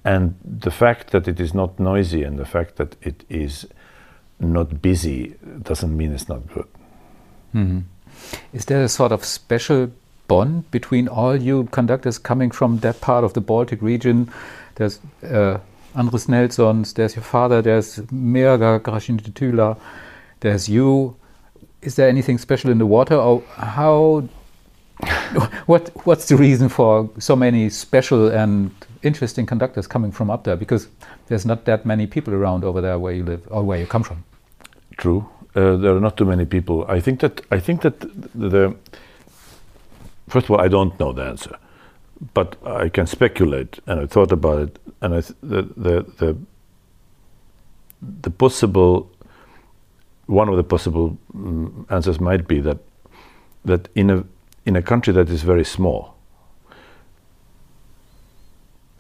And 0.05 0.37
the 0.45 0.71
fact 0.71 1.11
that 1.11 1.27
it 1.29 1.41
is 1.41 1.53
not 1.53 1.79
noisy 1.81 2.23
and 2.23 2.39
the 2.39 2.45
fact 2.45 2.77
that 2.77 2.97
it 3.03 3.25
is 3.29 3.67
not 4.39 4.81
busy 4.81 5.35
doesn't 5.63 5.97
mean 5.97 6.13
it's 6.13 6.29
not 6.29 6.47
good. 6.53 6.69
Mm-hmm. 7.55 7.81
Is 8.53 8.67
there 8.67 8.83
a 8.83 8.89
sort 8.89 9.13
of 9.13 9.25
special 9.25 9.91
bond 10.29 10.71
between 10.71 11.09
all 11.09 11.37
you 11.37 11.65
conductors 11.73 12.19
coming 12.19 12.51
from 12.51 12.79
that 12.79 13.01
part 13.01 13.25
of 13.25 13.35
the 13.35 13.41
Baltic 13.41 13.83
region? 13.83 14.31
There's 14.77 15.01
uh, 15.23 15.59
Andris 15.97 16.29
Nelsons, 16.29 16.93
there's 16.93 17.17
your 17.17 17.25
father, 17.25 17.63
there's 17.63 17.97
Mirga 18.13 18.81
Gražinytė-Tyla, 18.81 19.77
there's 20.41 20.69
you. 20.69 21.17
Is 21.83 21.97
there 21.97 22.09
anything 22.09 22.39
special 22.39 22.71
in 22.71 22.79
the 22.79 22.87
water, 22.87 23.15
or 23.17 23.43
how? 23.57 24.29
what 25.67 25.91
What's 26.07 26.29
the 26.29 26.37
reason 26.37 26.69
for 26.69 27.11
so 27.19 27.37
many 27.37 27.71
special 27.71 28.29
and 28.29 28.71
interesting 29.03 29.47
conductors 29.47 29.87
coming 29.87 30.13
from 30.13 30.31
up 30.31 30.45
there? 30.45 30.57
Because 30.57 30.89
there's 31.29 31.47
not 31.47 31.65
that 31.65 31.87
many 31.87 32.07
people 32.07 32.35
around 32.35 32.65
over 32.65 32.81
there 32.81 32.99
where 32.99 33.13
you 33.13 33.25
live 33.25 33.47
or 33.51 33.63
where 33.63 33.79
you 33.79 33.87
come 33.87 34.03
from. 34.03 34.25
True, 34.97 35.29
uh, 35.55 35.77
there 35.77 35.97
are 35.97 36.01
not 36.01 36.17
too 36.17 36.25
many 36.25 36.45
people. 36.45 36.85
I 36.89 37.01
think 37.01 37.21
that 37.21 37.41
I 37.51 37.59
think 37.61 37.83
that 37.83 38.01
the, 38.01 38.49
the 38.49 38.77
first 40.29 40.47
of 40.47 40.53
all, 40.53 40.61
I 40.61 40.69
don't 40.69 40.99
know 40.99 41.13
the 41.13 41.25
answer, 41.25 41.57
but 42.35 42.57
I 42.65 42.89
can 42.89 43.07
speculate, 43.07 43.81
and 43.87 44.01
I 44.01 44.07
thought 44.07 44.33
about 44.33 44.59
it, 44.61 44.79
and 45.01 45.15
I 45.15 45.21
th- 45.21 45.37
the, 45.43 45.63
the 45.77 46.07
the 46.19 46.37
the 48.23 48.31
possible 48.31 49.11
one 50.27 50.49
of 50.49 50.57
the 50.57 50.65
possible 50.65 51.19
um, 51.35 51.87
answers 51.91 52.21
might 52.21 52.49
be 52.49 52.61
that 52.61 52.79
that 53.65 53.89
in 53.95 54.11
a 54.11 54.25
in 54.67 54.77
a 54.77 54.83
country 54.83 55.13
that 55.13 55.31
is 55.31 55.43
very 55.43 55.65
small, 55.65 56.17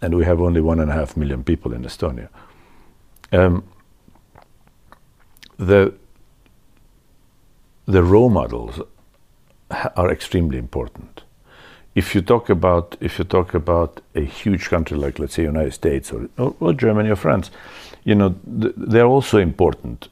and 0.02 0.14
we 0.16 0.24
have 0.24 0.40
only 0.40 0.60
one 0.60 0.80
and 0.80 0.90
a 0.90 0.94
half 0.94 1.16
million 1.16 1.44
people 1.44 1.72
in 1.72 1.82
Estonia, 1.84 2.28
um, 3.32 3.64
the 5.58 5.94
the 7.86 8.02
role 8.02 8.30
models 8.30 8.80
are 9.96 10.10
extremely 10.10 10.58
important. 10.58 11.22
If 11.96 12.14
you 12.14 12.20
talk 12.20 12.50
about 12.50 12.96
if 13.00 13.18
you 13.18 13.24
talk 13.24 13.54
about 13.54 14.00
a 14.14 14.20
huge 14.20 14.68
country 14.68 14.98
like 14.98 15.18
let's 15.18 15.34
say 15.34 15.44
United 15.44 15.72
States 15.72 16.12
or, 16.12 16.28
or, 16.36 16.54
or 16.60 16.72
Germany 16.74 17.10
or 17.10 17.16
France, 17.16 17.50
you 18.04 18.14
know 18.14 18.34
th- 18.60 18.74
they're 18.76 19.12
also 19.16 19.38
important, 19.38 20.08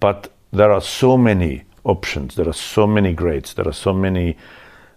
but 0.00 0.32
there 0.52 0.72
are 0.72 0.80
so 0.80 1.16
many 1.16 1.62
options. 1.84 2.34
There 2.34 2.48
are 2.48 2.60
so 2.74 2.86
many 2.86 3.12
grades. 3.12 3.54
There 3.54 3.68
are 3.68 3.78
so 3.86 3.92
many 3.92 4.36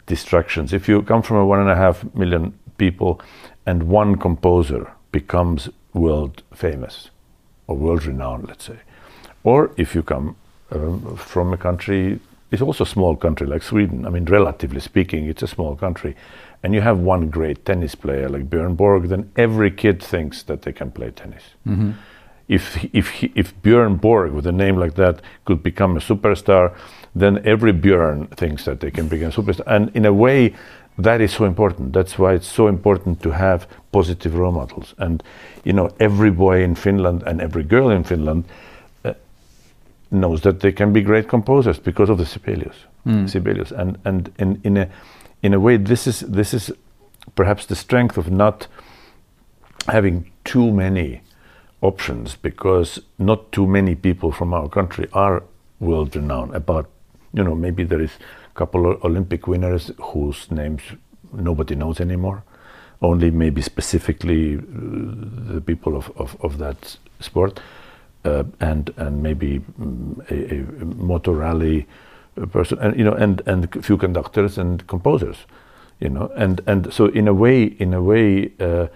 distractions. 0.07 0.73
If 0.73 0.89
you 0.89 1.03
come 1.03 1.21
from 1.21 1.37
a 1.37 1.45
one 1.45 1.59
and 1.59 1.69
a 1.69 1.75
half 1.75 2.03
million 2.15 2.57
people, 2.77 3.21
and 3.65 3.83
one 3.83 4.15
composer 4.15 4.91
becomes 5.11 5.69
world 5.93 6.41
famous 6.53 7.11
or 7.67 7.75
world 7.77 8.05
renowned, 8.05 8.47
let's 8.47 8.65
say, 8.65 8.79
or 9.43 9.71
if 9.77 9.93
you 9.93 10.01
come 10.01 10.35
um, 10.71 11.15
from 11.17 11.53
a 11.53 11.57
country 11.57 12.19
it's 12.51 12.61
also 12.61 12.83
a 12.83 12.87
small 12.87 13.15
country 13.15 13.47
like 13.47 13.63
Sweden. 13.63 14.05
I 14.05 14.09
mean, 14.09 14.25
relatively 14.25 14.81
speaking, 14.81 15.25
it's 15.25 15.41
a 15.41 15.47
small 15.47 15.75
country. 15.75 16.15
And 16.63 16.73
you 16.73 16.81
have 16.81 16.99
one 16.99 17.29
great 17.29 17.65
tennis 17.65 17.95
player 17.95 18.29
like 18.29 18.49
Björn 18.49 18.75
Borg, 18.75 19.07
then 19.07 19.31
every 19.35 19.71
kid 19.71 20.03
thinks 20.03 20.43
that 20.43 20.61
they 20.61 20.73
can 20.73 20.91
play 20.91 21.11
tennis. 21.11 21.43
Mm-hmm. 21.65 21.91
If, 22.47 22.83
if, 22.93 23.23
if 23.23 23.59
Björn 23.61 23.99
Borg, 23.99 24.33
with 24.33 24.45
a 24.45 24.51
name 24.51 24.75
like 24.75 24.95
that, 24.95 25.21
could 25.45 25.63
become 25.63 25.95
a 25.95 26.01
superstar, 26.01 26.75
then 27.15 27.41
every 27.45 27.71
Björn 27.73 28.29
thinks 28.35 28.65
that 28.65 28.81
they 28.81 28.91
can 28.91 29.07
become 29.07 29.29
a 29.29 29.31
superstar. 29.31 29.63
And 29.67 29.89
in 29.95 30.05
a 30.05 30.13
way, 30.13 30.53
that 30.97 31.21
is 31.21 31.31
so 31.31 31.45
important. 31.45 31.93
That's 31.93 32.19
why 32.19 32.33
it's 32.33 32.47
so 32.47 32.67
important 32.67 33.21
to 33.23 33.31
have 33.31 33.65
positive 33.93 34.35
role 34.35 34.51
models. 34.51 34.93
And, 34.97 35.23
you 35.63 35.71
know, 35.71 35.89
every 35.99 36.31
boy 36.31 36.63
in 36.63 36.75
Finland 36.75 37.23
and 37.23 37.41
every 37.41 37.63
girl 37.63 37.89
in 37.89 38.03
Finland 38.03 38.43
knows 40.11 40.41
that 40.41 40.59
they 40.59 40.71
can 40.71 40.93
be 40.93 41.01
great 41.01 41.27
composers 41.27 41.79
because 41.79 42.09
of 42.09 42.17
the 42.17 42.25
Sibelius. 42.25 42.75
Mm. 43.05 43.29
Sibelius. 43.29 43.71
And 43.71 43.97
and 44.05 44.31
in, 44.37 44.61
in 44.63 44.77
a 44.77 44.89
in 45.41 45.53
a 45.53 45.59
way 45.59 45.77
this 45.77 46.07
is 46.07 46.19
this 46.21 46.53
is 46.53 46.71
perhaps 47.35 47.65
the 47.65 47.75
strength 47.75 48.17
of 48.17 48.29
not 48.29 48.67
having 49.87 50.31
too 50.43 50.71
many 50.71 51.21
options 51.81 52.35
because 52.35 52.99
not 53.17 53.51
too 53.51 53.65
many 53.65 53.95
people 53.95 54.31
from 54.31 54.53
our 54.53 54.69
country 54.69 55.07
are 55.13 55.43
world 55.79 56.15
renowned 56.15 56.55
about 56.55 56.89
you 57.33 57.43
know 57.43 57.55
maybe 57.55 57.83
there 57.83 58.01
is 58.01 58.11
a 58.45 58.53
couple 58.53 58.91
of 58.91 59.03
olympic 59.03 59.47
winners 59.47 59.91
whose 59.99 60.49
names 60.51 60.81
nobody 61.33 61.75
knows 61.75 61.99
anymore 61.99 62.43
only 63.01 63.31
maybe 63.31 63.61
specifically 63.61 64.57
uh, 64.57 64.59
the 65.53 65.61
people 65.65 65.97
of, 65.97 66.11
of, 66.17 66.37
of 66.41 66.59
that 66.59 66.97
sport 67.19 67.59
uh, 68.23 68.43
and 68.59 68.91
and 68.97 69.23
maybe 69.23 69.59
mm, 69.79 70.19
a, 70.31 70.81
a, 70.81 70.85
motor 70.85 71.31
rally 71.31 71.87
person, 72.51 72.77
and 72.79 72.97
you 72.97 73.03
know, 73.03 73.13
and 73.13 73.41
and 73.45 73.75
a 73.75 73.81
few 73.81 73.97
conductors 73.97 74.57
and 74.57 74.85
composers, 74.87 75.37
you 75.99 76.09
know, 76.09 76.31
and 76.35 76.61
and 76.67 76.93
so 76.93 77.05
in 77.07 77.27
a 77.27 77.33
way, 77.33 77.63
in 77.63 77.93
a 77.93 78.01
way, 78.01 78.51
uh, 78.59 78.87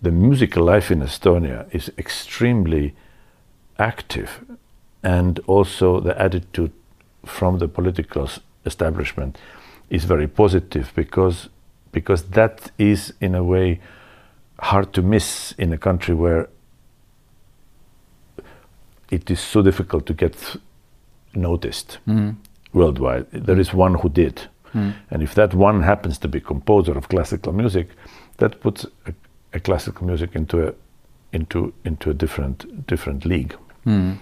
the 0.00 0.10
musical 0.10 0.64
life 0.64 0.90
in 0.90 1.00
Estonia 1.00 1.66
is 1.74 1.90
extremely 1.96 2.94
active, 3.78 4.44
and 5.02 5.38
also 5.46 6.00
the 6.00 6.20
attitude 6.20 6.72
from 7.24 7.58
the 7.58 7.68
political 7.68 8.28
establishment 8.64 9.38
is 9.90 10.04
very 10.04 10.26
positive 10.26 10.92
because 10.94 11.48
because 11.92 12.22
that 12.30 12.70
is 12.78 13.12
in 13.20 13.34
a 13.34 13.44
way 13.44 13.80
hard 14.58 14.92
to 14.92 15.02
miss 15.02 15.52
in 15.58 15.72
a 15.72 15.78
country 15.78 16.14
where 16.14 16.48
it 19.12 19.30
is 19.30 19.40
so 19.40 19.62
difficult 19.62 20.06
to 20.06 20.14
get 20.14 20.56
noticed 21.34 21.98
mm. 22.08 22.34
worldwide. 22.72 23.26
There 23.30 23.60
is 23.60 23.72
one 23.74 23.94
who 23.94 24.08
did. 24.08 24.48
Mm. 24.74 24.94
And 25.10 25.22
if 25.22 25.34
that 25.34 25.54
one 25.54 25.82
happens 25.82 26.18
to 26.18 26.28
be 26.28 26.40
composer 26.40 26.96
of 26.96 27.08
classical 27.08 27.52
music, 27.52 27.88
that 28.38 28.60
puts 28.60 28.86
a, 29.06 29.12
a 29.52 29.60
classical 29.60 30.06
music 30.06 30.34
into 30.34 30.68
a 30.68 30.74
into 31.32 31.72
into 31.84 32.10
a 32.10 32.14
different 32.14 32.86
different 32.86 33.24
league. 33.24 33.54
Mm. 33.86 34.16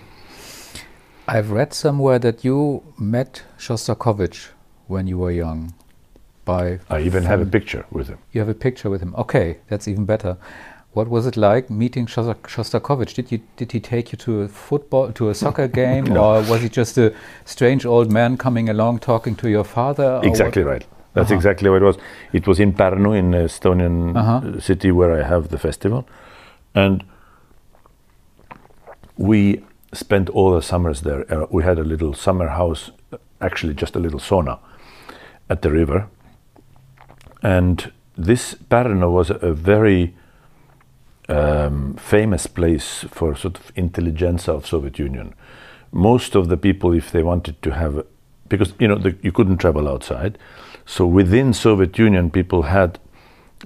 I've 1.28 1.52
read 1.52 1.72
somewhere 1.72 2.18
that 2.18 2.44
you 2.44 2.82
met 2.98 3.44
Shostakovich 3.58 4.48
when 4.88 5.06
you 5.06 5.18
were 5.18 5.30
young. 5.30 5.74
By 6.44 6.80
I 6.88 7.00
even 7.02 7.24
have 7.24 7.40
a 7.40 7.46
picture 7.46 7.84
with 7.92 8.08
him. 8.08 8.18
You 8.32 8.40
have 8.40 8.50
a 8.50 8.58
picture 8.58 8.90
with 8.90 9.00
him. 9.00 9.14
Okay, 9.14 9.58
that's 9.68 9.86
even 9.86 10.04
better. 10.04 10.36
What 10.92 11.08
was 11.08 11.24
it 11.24 11.36
like 11.36 11.70
meeting 11.70 12.06
Shostakovich? 12.06 13.14
Did 13.14 13.30
you 13.30 13.40
did 13.56 13.70
he 13.70 13.78
take 13.78 14.10
you 14.10 14.18
to 14.18 14.40
a 14.42 14.48
football 14.48 15.12
to 15.12 15.28
a 15.30 15.34
soccer 15.34 15.68
game, 15.82 16.04
no. 16.04 16.24
or 16.24 16.42
was 16.42 16.62
he 16.62 16.68
just 16.68 16.98
a 16.98 17.14
strange 17.44 17.86
old 17.86 18.10
man 18.10 18.36
coming 18.36 18.68
along 18.68 18.98
talking 18.98 19.36
to 19.36 19.48
your 19.48 19.64
father? 19.64 20.20
Exactly 20.24 20.64
right. 20.64 20.84
That's 21.14 21.30
uh 21.30 21.34
-huh. 21.34 21.36
exactly 21.36 21.68
what 21.70 21.82
it 21.82 21.84
was. 21.84 21.96
It 22.32 22.46
was 22.46 22.58
in 22.58 22.72
Pärnu, 22.72 23.14
in 23.14 23.34
Estonian 23.34 24.16
uh 24.16 24.24
-huh. 24.24 24.60
city 24.60 24.90
where 24.90 25.20
I 25.20 25.22
have 25.22 25.48
the 25.48 25.58
festival, 25.58 26.04
and 26.74 27.04
we 29.16 29.62
spent 29.92 30.30
all 30.30 30.60
the 30.60 30.66
summers 30.66 31.00
there. 31.00 31.24
Uh, 31.30 31.46
we 31.50 31.64
had 31.64 31.78
a 31.78 31.84
little 31.84 32.14
summer 32.14 32.48
house, 32.48 32.92
actually 33.38 33.74
just 33.80 33.96
a 33.96 33.98
little 33.98 34.20
sauna 34.20 34.58
at 35.48 35.62
the 35.62 35.70
river, 35.70 36.06
and 37.42 37.92
this 38.24 38.56
Pärnu 38.68 39.12
was 39.12 39.30
a 39.30 39.52
very 39.52 40.14
um, 41.30 41.94
famous 41.94 42.46
place 42.46 43.04
for 43.10 43.36
sort 43.36 43.58
of 43.58 43.72
intelligentsia 43.76 44.52
of 44.52 44.66
Soviet 44.66 44.98
Union. 44.98 45.34
Most 45.92 46.34
of 46.34 46.48
the 46.48 46.56
people, 46.56 46.92
if 46.92 47.10
they 47.10 47.22
wanted 47.22 47.60
to 47.62 47.72
have, 47.72 48.04
because 48.48 48.74
you 48.78 48.88
know 48.88 48.98
the, 48.98 49.16
you 49.22 49.32
couldn't 49.32 49.58
travel 49.58 49.88
outside, 49.88 50.38
so 50.86 51.06
within 51.06 51.52
Soviet 51.52 51.98
Union, 51.98 52.30
people 52.30 52.62
had 52.62 52.98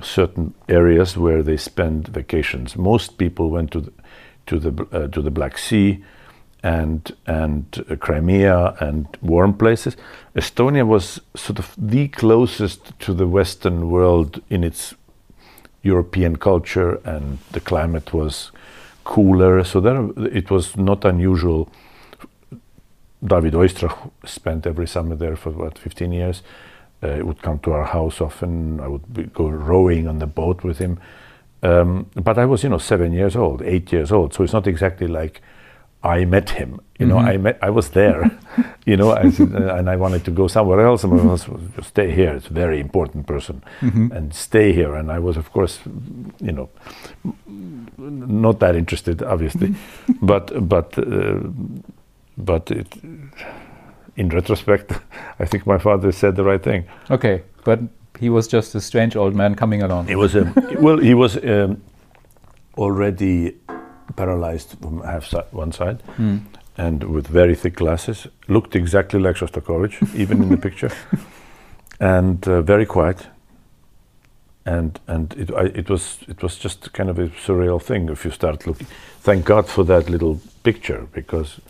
certain 0.02 0.54
areas 0.68 1.16
where 1.16 1.42
they 1.42 1.56
spend 1.56 2.08
vacations. 2.08 2.76
Most 2.76 3.18
people 3.18 3.50
went 3.50 3.70
to 3.72 3.80
the, 3.80 3.92
to 4.46 4.58
the 4.58 4.86
uh, 4.92 5.08
to 5.08 5.22
the 5.22 5.30
Black 5.30 5.58
Sea 5.58 6.04
and 6.62 7.14
and 7.26 7.84
uh, 7.90 7.96
Crimea 7.96 8.76
and 8.80 9.06
warm 9.22 9.54
places. 9.54 9.96
Estonia 10.34 10.86
was 10.86 11.20
sort 11.34 11.58
of 11.58 11.74
the 11.78 12.08
closest 12.08 12.98
to 13.00 13.14
the 13.14 13.26
Western 13.26 13.90
world 13.90 14.42
in 14.50 14.64
its 14.64 14.94
European 15.84 16.36
culture, 16.36 17.00
and 17.04 17.38
the 17.52 17.60
climate 17.60 18.12
was 18.12 18.50
cooler. 19.04 19.62
So 19.64 19.80
there, 19.80 20.10
it 20.26 20.50
was 20.50 20.76
not 20.76 21.04
unusual. 21.04 21.70
David 23.24 23.54
Oistrakh 23.54 24.10
spent 24.24 24.66
every 24.66 24.86
summer 24.86 25.14
there 25.14 25.36
for 25.36 25.50
about 25.50 25.78
15 25.78 26.12
years. 26.12 26.42
Uh, 27.02 27.16
he 27.16 27.22
would 27.22 27.42
come 27.42 27.58
to 27.60 27.72
our 27.72 27.84
house 27.84 28.20
often. 28.20 28.80
I 28.80 28.88
would 28.88 29.12
be, 29.12 29.24
go 29.24 29.48
rowing 29.48 30.08
on 30.08 30.18
the 30.18 30.26
boat 30.26 30.64
with 30.64 30.78
him. 30.78 30.98
Um, 31.62 32.06
but 32.14 32.38
I 32.38 32.46
was, 32.46 32.62
you 32.62 32.70
know, 32.70 32.78
seven 32.78 33.12
years 33.12 33.36
old, 33.36 33.62
eight 33.62 33.92
years 33.92 34.10
old. 34.10 34.34
So 34.34 34.42
it's 34.42 34.52
not 34.52 34.66
exactly 34.66 35.06
like 35.06 35.42
I 36.04 36.26
met 36.26 36.50
him. 36.50 36.80
You 36.98 37.06
know, 37.06 37.16
mm-hmm. 37.16 37.28
I 37.28 37.36
met, 37.38 37.58
I 37.62 37.70
was 37.70 37.88
there. 37.90 38.30
you 38.86 38.96
know, 38.96 39.10
I, 39.10 39.22
uh, 39.22 39.78
and 39.78 39.90
I 39.90 39.96
wanted 39.96 40.24
to 40.26 40.30
go 40.30 40.46
somewhere 40.46 40.86
else, 40.86 41.02
and 41.02 41.12
I 41.18 41.24
was 41.24 41.48
stay 41.82 42.12
here. 42.12 42.34
It's 42.34 42.46
a 42.46 42.52
very 42.52 42.78
important 42.78 43.26
person, 43.26 43.64
mm-hmm. 43.80 44.12
and 44.12 44.32
stay 44.32 44.72
here. 44.72 44.94
And 44.94 45.10
I 45.10 45.18
was, 45.18 45.36
of 45.36 45.50
course, 45.52 45.80
you 46.40 46.52
know, 46.52 46.68
not 47.96 48.60
that 48.60 48.76
interested, 48.76 49.22
obviously, 49.22 49.68
mm-hmm. 49.68 50.12
but 50.26 50.68
but 50.68 50.96
uh, 50.98 51.40
but 52.36 52.70
it, 52.70 52.94
in 54.16 54.28
retrospect, 54.28 54.92
I 55.40 55.46
think 55.46 55.66
my 55.66 55.78
father 55.78 56.12
said 56.12 56.36
the 56.36 56.44
right 56.44 56.62
thing. 56.62 56.84
Okay, 57.10 57.42
but 57.64 57.80
he 58.20 58.28
was 58.28 58.46
just 58.46 58.74
a 58.76 58.80
strange 58.80 59.16
old 59.16 59.34
man 59.34 59.56
coming 59.56 59.82
along. 59.82 60.06
He 60.06 60.16
was 60.16 60.36
a 60.36 60.52
well. 60.78 60.98
He 60.98 61.14
was 61.14 61.36
um, 61.44 61.82
already 62.76 63.56
paralyzed 64.16 64.76
from 64.80 65.02
half 65.02 65.24
si- 65.26 65.50
one 65.52 65.72
side, 65.72 66.02
Hmm. 66.16 66.36
and 66.76 67.04
with 67.04 67.26
very 67.28 67.54
thick 67.54 67.76
glasses. 67.76 68.26
Looked 68.48 68.76
exactly 68.76 69.20
like 69.20 69.36
Shostakovich, 69.36 70.02
even 70.22 70.42
in 70.42 70.48
the 70.48 70.56
picture, 70.56 70.90
and 72.00 72.46
uh, 72.48 72.62
very 72.62 72.86
quiet. 72.86 73.26
And 74.66 74.98
and 75.06 75.34
it 75.36 75.50
I, 75.50 75.64
it 75.78 75.90
was 75.90 76.18
it 76.28 76.42
was 76.42 76.56
just 76.64 76.92
kind 76.92 77.10
of 77.10 77.18
a 77.18 77.28
surreal 77.46 77.80
thing 77.82 78.08
if 78.10 78.24
you 78.24 78.30
start 78.32 78.66
looking. 78.66 78.86
Thank 79.20 79.44
God 79.44 79.66
for 79.68 79.84
that 79.84 80.08
little 80.08 80.40
picture 80.62 81.06
because 81.12 81.60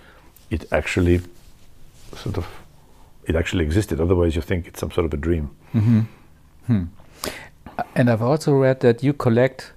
it 0.51 0.65
actually 0.73 1.21
sort 2.17 2.39
of 2.39 2.47
it 3.29 3.35
actually 3.37 3.65
existed. 3.65 4.01
Otherwise, 4.01 4.37
you 4.37 4.43
think 4.43 4.67
it's 4.69 4.79
some 4.81 4.93
sort 4.93 5.07
of 5.07 5.13
a 5.15 5.17
dream. 5.17 5.49
And 7.97 8.09
I've 8.11 8.23
also 8.23 8.53
read 8.53 8.81
that 8.81 9.03
you 9.03 9.13
collect 9.13 9.73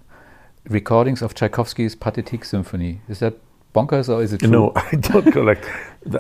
recordings 0.70 1.22
of 1.22 1.34
Tchaikovsky's 1.34 1.96
Pathetique 1.96 2.46
Symphony. 2.46 3.02
Is 3.08 3.20
that 3.20 3.36
bonkers 3.74 4.10
or 4.10 4.22
is 4.22 4.34
it 4.34 4.40
true? 4.40 4.50
No, 4.50 4.72
I 4.76 4.96
don't 4.96 5.32
collect. 5.32 5.66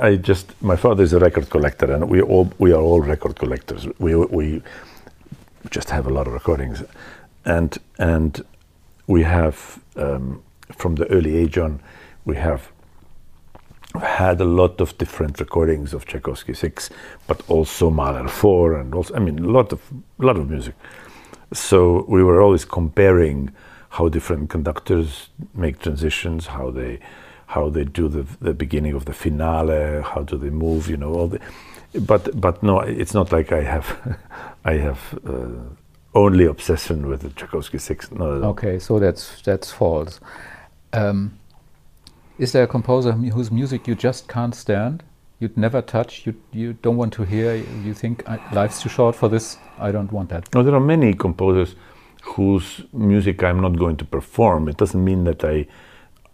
I 0.02 0.16
just 0.16 0.62
my 0.62 0.76
father 0.76 1.04
is 1.04 1.14
a 1.14 1.20
record 1.20 1.50
collector, 1.50 1.92
and 1.92 2.10
we 2.10 2.22
all 2.22 2.52
we 2.58 2.72
are 2.72 2.82
all 2.82 3.02
record 3.02 3.36
collectors. 3.36 3.88
We 4.00 4.16
we 4.16 4.62
just 5.70 5.90
have 5.90 6.08
a 6.08 6.10
lot 6.10 6.28
of 6.28 6.34
recordings, 6.34 6.84
and 7.46 7.78
and 7.98 8.44
we 9.08 9.24
have 9.24 9.80
um, 9.96 10.44
from 10.72 10.96
the 10.96 11.10
early 11.12 11.38
age 11.38 11.58
on, 11.58 11.80
we 12.26 12.36
have 12.36 12.72
had 14.02 14.42
a 14.42 14.46
lot 14.46 14.80
of 14.82 14.98
different 14.98 15.40
recordings 15.40 15.94
of 15.94 16.06
Tchaikovsky 16.06 16.54
six, 16.54 16.90
but 17.26 17.42
also 17.50 17.90
Mahler 17.90 18.28
four, 18.28 18.80
and 18.80 18.94
also 18.94 19.16
I 19.16 19.20
mean 19.20 19.40
a 19.40 19.48
lot 19.48 19.72
of 19.72 19.82
a 20.20 20.26
lot 20.26 20.38
of 20.38 20.50
music. 20.50 20.76
So 21.54 22.06
we 22.10 22.24
were 22.24 22.42
always 22.42 22.66
comparing 22.66 23.52
how 23.98 24.10
different 24.10 24.50
conductors 24.50 25.30
make 25.56 25.80
transitions, 25.80 26.48
how 26.48 26.70
they 26.70 27.00
how 27.48 27.70
they 27.70 27.84
do 27.84 28.08
the 28.08 28.26
the 28.40 28.54
beginning 28.54 28.94
of 28.94 29.06
the 29.06 29.14
finale, 29.14 30.04
how 30.04 30.22
do 30.22 30.38
they 30.38 30.52
move, 30.52 30.88
you 30.90 30.98
know, 30.98 31.14
all 31.14 31.28
the. 31.28 31.40
But 32.02 32.40
but 32.40 32.62
no, 32.62 32.80
it's 32.80 33.14
not 33.14 33.32
like 33.32 33.52
I 33.52 33.64
have 33.64 33.88
I 34.66 34.74
have 34.74 35.00
uh, 35.26 35.48
only 36.14 36.46
obsession 36.46 37.08
with 37.08 37.22
the 37.22 37.30
Tchaikovsky 37.30 37.80
six. 37.80 38.12
No. 38.12 38.26
Okay, 38.54 38.80
so 38.80 39.00
that's 39.00 39.42
that's 39.42 39.72
false. 39.72 40.20
Um, 40.94 41.40
is 42.38 42.52
there 42.52 42.64
a 42.64 42.68
composer 42.68 43.14
whose 43.14 43.52
music 43.52 43.88
you 43.88 43.96
just 43.96 44.28
can't 44.28 44.54
stand? 44.54 45.04
You'd 45.40 45.58
never 45.58 45.82
touch. 45.82 46.28
You 46.28 46.36
you 46.54 46.74
don't 46.84 46.98
want 46.98 47.14
to 47.14 47.24
hear. 47.24 47.56
You 47.86 47.94
think 47.96 48.24
life's 48.52 48.82
too 48.82 48.90
short 48.90 49.16
for 49.16 49.30
this. 49.30 49.58
I 49.80 49.92
don't 49.92 50.12
want 50.12 50.30
that. 50.30 50.54
No, 50.54 50.64
there 50.64 50.76
are 50.76 50.86
many 50.96 51.14
composers 51.14 51.76
whose 52.24 52.84
music 52.94 53.44
I'm 53.44 53.62
not 53.62 53.78
going 53.78 53.98
to 53.98 54.06
perform. 54.06 54.68
It 54.68 54.78
doesn't 54.78 55.04
mean 55.04 55.24
that 55.26 55.44
I, 55.44 55.68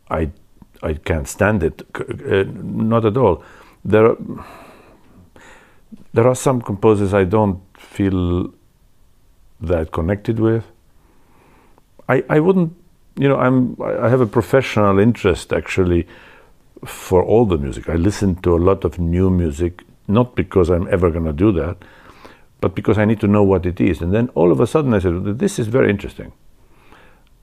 I, 0.10 0.32
I 0.82 0.94
can't 0.94 1.28
stand 1.28 1.64
it. 1.64 1.82
Uh, 1.96 2.44
not 2.54 3.06
at 3.06 3.18
all. 3.18 3.44
There, 3.86 4.06
are, 4.06 4.18
there 6.14 6.28
are 6.28 6.36
some 6.36 6.62
composers 6.62 7.14
I 7.14 7.26
don't 7.26 7.62
feel 7.78 8.54
that 9.62 9.92
connected 9.92 10.40
with. 10.40 10.66
I, 12.10 12.24
I 12.30 12.40
wouldn't, 12.40 12.76
you 13.18 13.30
know, 13.30 13.38
I'm, 13.38 13.78
I 13.82 14.06
I 14.06 14.10
have 14.10 14.22
a 14.22 14.26
professional 14.26 15.00
interest 15.00 15.54
actually 15.54 16.08
for 16.86 17.24
all 17.24 17.46
the 17.46 17.58
music. 17.58 17.88
I 17.88 17.96
listen 17.96 18.36
to 18.42 18.56
a 18.56 18.60
lot 18.60 18.84
of 18.84 19.00
new 19.00 19.30
music, 19.30 19.84
not 20.08 20.36
because 20.36 20.70
I'm 20.70 20.88
ever 20.92 21.10
going 21.12 21.26
to 21.26 21.34
do 21.34 21.52
that, 21.54 21.78
but 22.64 22.76
because 22.76 22.98
I 22.98 23.04
need 23.04 23.20
to 23.20 23.28
know 23.28 23.44
what 23.44 23.66
it 23.66 23.82
is. 23.82 24.02
And 24.02 24.14
then 24.14 24.30
all 24.36 24.50
of 24.50 24.62
a 24.62 24.66
sudden 24.66 24.94
I 24.94 25.00
said, 25.00 25.38
this 25.38 25.60
is 25.60 25.68
very 25.68 25.90
interesting. 25.90 26.32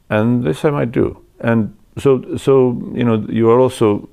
And 0.09 0.45
this 0.45 0.65
I 0.65 0.71
might 0.71 0.93
do. 0.93 1.23
And 1.41 1.77
so, 1.99 2.39
so 2.39 2.53
you 2.95 3.05
know, 3.05 3.27
you 3.29 3.51
are 3.51 3.61
also, 3.61 4.09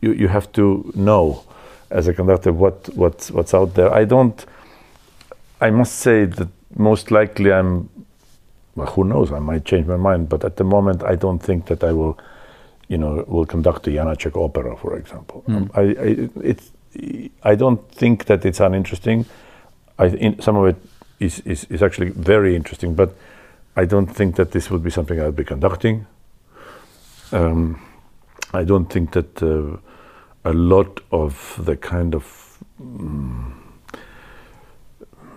you, 0.00 0.12
you 0.14 0.26
have 0.26 0.50
to 0.54 0.90
know 0.96 1.44
as 1.90 2.08
a 2.08 2.12
conductor 2.12 2.52
what, 2.52 2.88
what's, 2.96 3.30
what's 3.30 3.54
out 3.54 3.74
there. 3.74 3.94
I 3.94 4.04
don't, 4.04 4.44
I 5.60 5.70
must 5.70 5.94
say 5.94 6.24
that 6.24 6.48
most 6.74 7.12
likely 7.12 7.52
I'm, 7.52 7.88
well, 8.74 8.88
who 8.88 9.04
knows, 9.04 9.30
I 9.30 9.38
might 9.38 9.64
change 9.64 9.86
my 9.86 9.96
mind, 9.96 10.28
but 10.28 10.44
at 10.44 10.56
the 10.56 10.64
moment 10.64 11.04
I 11.04 11.14
don't 11.14 11.38
think 11.38 11.66
that 11.66 11.84
I 11.84 11.92
will, 11.92 12.18
you 12.88 12.98
know, 12.98 13.24
will 13.28 13.46
conduct 13.46 13.86
a 13.86 13.90
Janacek 13.90 14.36
opera, 14.36 14.76
for 14.76 14.96
example. 14.96 15.44
Um, 15.46 15.70
I, 15.74 15.80
I, 15.80 16.28
it's, 16.42 16.72
I 17.44 17.54
don't 17.54 17.88
think 17.92 18.24
that 18.24 18.44
it's 18.44 18.58
uninteresting. 18.58 19.24
I, 19.98 20.06
in, 20.06 20.40
some 20.40 20.56
of 20.56 20.66
it 20.66 20.76
is, 21.18 21.40
is, 21.40 21.64
is 21.64 21.82
actually 21.82 22.10
very 22.10 22.54
interesting, 22.54 22.94
but 22.94 23.14
I 23.76 23.84
don't 23.84 24.06
think 24.06 24.36
that 24.36 24.52
this 24.52 24.70
would 24.70 24.82
be 24.82 24.90
something 24.90 25.20
I'd 25.20 25.36
be 25.36 25.44
conducting. 25.44 26.06
Um, 27.32 27.80
I 28.52 28.64
don't 28.64 28.86
think 28.86 29.12
that 29.12 29.42
uh, 29.42 29.76
a 30.44 30.52
lot 30.52 31.00
of 31.10 31.60
the 31.64 31.76
kind 31.76 32.14
of 32.14 32.58
mm, 32.80 33.52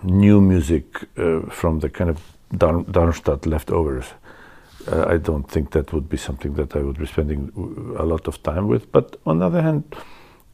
new 0.02 0.40
music 0.40 0.84
uh, 1.16 1.40
from 1.50 1.80
the 1.80 1.88
kind 1.90 2.10
of 2.10 2.20
Darm- 2.54 2.90
Darmstadt 2.90 3.46
leftovers, 3.46 4.06
uh, 4.90 5.04
I 5.06 5.18
don't 5.18 5.48
think 5.48 5.70
that 5.70 5.92
would 5.92 6.08
be 6.08 6.16
something 6.16 6.54
that 6.54 6.74
I 6.74 6.82
would 6.82 6.98
be 6.98 7.06
spending 7.06 7.52
a 7.98 8.04
lot 8.04 8.26
of 8.26 8.42
time 8.42 8.68
with. 8.68 8.90
But 8.90 9.16
on 9.24 9.38
the 9.38 9.46
other 9.46 9.62
hand, 9.62 9.84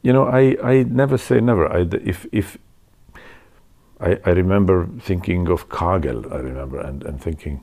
you 0.01 0.13
know, 0.13 0.25
I, 0.25 0.57
I 0.63 0.83
never 0.83 1.17
say 1.17 1.41
never. 1.41 1.71
I, 1.71 1.87
if 2.03 2.25
if 2.31 2.57
I, 3.99 4.17
I 4.25 4.29
remember 4.31 4.87
thinking 5.01 5.49
of 5.49 5.67
Kagel, 5.69 6.31
I 6.31 6.37
remember, 6.37 6.79
and, 6.79 7.03
and 7.03 7.21
thinking, 7.21 7.61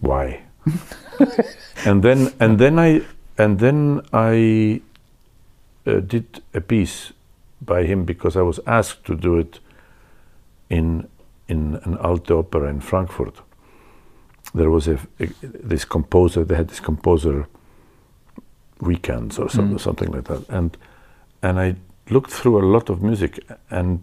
why? 0.00 0.42
and 1.86 2.02
then 2.02 2.32
and 2.38 2.58
then 2.58 2.78
I 2.78 3.02
and 3.38 3.58
then 3.58 4.00
I 4.12 4.80
uh, 5.86 6.00
did 6.00 6.42
a 6.54 6.60
piece 6.60 7.12
by 7.60 7.84
him 7.84 8.04
because 8.04 8.36
I 8.36 8.42
was 8.42 8.60
asked 8.66 9.04
to 9.06 9.16
do 9.16 9.38
it 9.38 9.60
in 10.70 11.08
in 11.48 11.80
an 11.84 11.96
Alte 11.98 12.28
Oper 12.32 12.68
in 12.68 12.80
Frankfurt. 12.80 13.40
There 14.54 14.70
was 14.70 14.86
a, 14.88 14.98
a 15.18 15.28
this 15.42 15.84
composer. 15.84 16.44
They 16.44 16.56
had 16.56 16.68
this 16.68 16.80
composer 16.80 17.46
weekends 18.80 19.38
or 19.38 19.46
Mm. 19.46 19.80
something 19.80 20.12
like 20.12 20.24
that, 20.24 20.48
and 20.48 20.76
and 21.42 21.58
I 21.58 21.76
looked 22.10 22.30
through 22.30 22.58
a 22.60 22.66
lot 22.72 22.90
of 22.90 23.02
music 23.02 23.40
and 23.70 24.00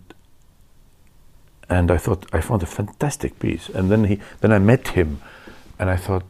and 1.70 1.92
I 1.92 1.98
thought 1.98 2.26
I 2.34 2.42
found 2.42 2.64
a 2.64 2.66
fantastic 2.66 3.40
piece. 3.40 3.70
And 3.70 3.90
then 3.92 4.04
he 4.06 4.20
then 4.42 4.52
I 4.52 4.60
met 4.60 4.88
him, 4.90 5.22
and 5.80 5.90
I 5.90 5.96
thought 5.98 6.24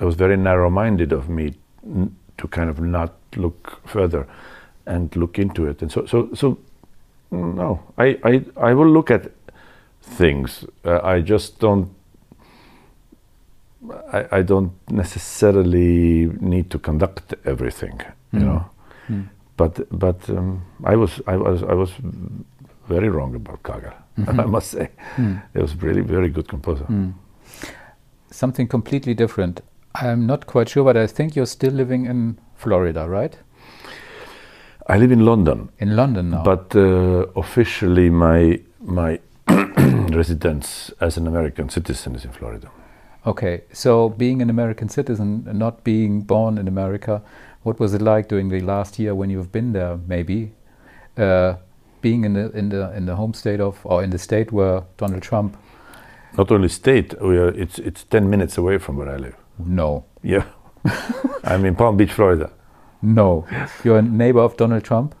it 0.00 0.04
was 0.04 0.14
very 0.14 0.36
narrow-minded 0.36 1.12
of 1.12 1.28
me 1.28 1.54
to 2.38 2.48
kind 2.48 2.70
of 2.70 2.80
not 2.80 3.12
look 3.36 3.80
further 3.86 4.26
and 4.86 5.14
look 5.16 5.38
into 5.38 5.66
it. 5.66 5.82
And 5.82 5.92
so 5.92 6.06
so 6.06 6.28
so 6.34 6.58
no, 7.30 7.80
I 7.98 8.18
I, 8.24 8.44
I 8.70 8.74
will 8.74 8.88
look 8.90 9.10
at 9.10 9.30
things. 10.02 10.64
Uh, 10.84 11.00
I 11.02 11.20
just 11.20 11.58
don't. 11.60 11.88
I, 14.12 14.38
I 14.38 14.42
don't 14.42 14.72
necessarily 14.90 16.26
need 16.40 16.68
to 16.70 16.78
conduct 16.78 17.34
everything, 17.44 18.00
you 18.32 18.40
Mm. 18.40 18.44
know. 18.44 18.64
Mm. 19.08 19.28
But 19.56 19.86
but 19.98 20.28
um, 20.30 20.62
I 20.84 20.96
was 20.96 21.20
I 21.26 21.36
was 21.36 21.62
I 21.62 21.74
was 21.74 21.90
very 22.94 23.08
wrong 23.08 23.34
about 23.34 23.62
Kagel. 23.62 23.94
I 24.42 24.46
must 24.56 24.70
say, 24.76 24.88
Mm. 25.16 25.40
he 25.54 25.58
was 25.62 25.72
really 25.82 26.02
very 26.02 26.28
good 26.28 26.46
composer. 26.48 26.84
Mm. 26.90 27.12
Something 28.30 28.68
completely 28.68 29.14
different. 29.14 29.60
I'm 29.94 30.26
not 30.26 30.46
quite 30.46 30.68
sure, 30.68 30.84
but 30.84 30.96
I 30.96 31.06
think 31.06 31.34
you're 31.36 31.46
still 31.58 31.72
living 31.72 32.06
in 32.06 32.38
Florida, 32.56 33.08
right? 33.08 33.36
I 34.86 34.98
live 34.98 35.12
in 35.12 35.24
London, 35.24 35.68
In 35.78 35.94
London 35.96 36.30
now. 36.30 36.42
but 36.42 36.74
uh, 36.76 37.26
officially 37.36 38.10
my 38.10 38.60
my 38.80 39.18
residence 40.20 40.92
as 41.00 41.16
an 41.16 41.26
American 41.26 41.68
citizen 41.68 42.14
is 42.14 42.24
in 42.24 42.32
Florida. 42.32 42.68
okay, 43.26 43.60
so 43.72 44.08
being 44.08 44.42
an 44.42 44.50
American 44.50 44.88
citizen 44.88 45.44
and 45.48 45.58
not 45.58 45.84
being 45.84 46.22
born 46.22 46.58
in 46.58 46.66
America, 46.68 47.20
what 47.62 47.78
was 47.78 47.92
it 47.94 48.00
like 48.02 48.28
during 48.28 48.48
the 48.50 48.60
last 48.60 48.98
year 48.98 49.14
when 49.14 49.30
you've 49.30 49.52
been 49.52 49.72
there? 49.72 49.98
Maybe 50.08 50.52
uh, 51.18 51.54
being 52.00 52.24
in 52.24 52.34
the 52.34 52.50
in 52.52 52.68
the 52.70 52.92
in 52.96 53.06
the 53.06 53.16
home 53.16 53.34
state 53.34 53.60
of 53.60 53.78
or 53.84 54.02
in 54.02 54.10
the 54.10 54.18
state 54.18 54.52
where 54.52 54.82
Donald 54.96 55.22
Trump. 55.22 55.56
Not 56.38 56.50
only 56.52 56.68
state, 56.68 57.14
we 57.20 57.36
are, 57.38 57.48
it's 57.48 57.78
it's 57.78 58.04
ten 58.04 58.30
minutes 58.30 58.58
away 58.58 58.78
from 58.78 58.96
where 58.96 59.08
I 59.08 59.16
live. 59.16 59.34
No, 59.58 60.04
Yeah, 60.22 60.44
I'm 61.44 61.64
in 61.66 61.74
Palm 61.74 61.96
Beach, 61.96 62.12
Florida. 62.12 62.50
no, 63.02 63.44
you're 63.84 63.98
a 63.98 64.02
neighbor 64.02 64.40
of 64.40 64.56
Donald 64.56 64.84
Trump. 64.84 65.14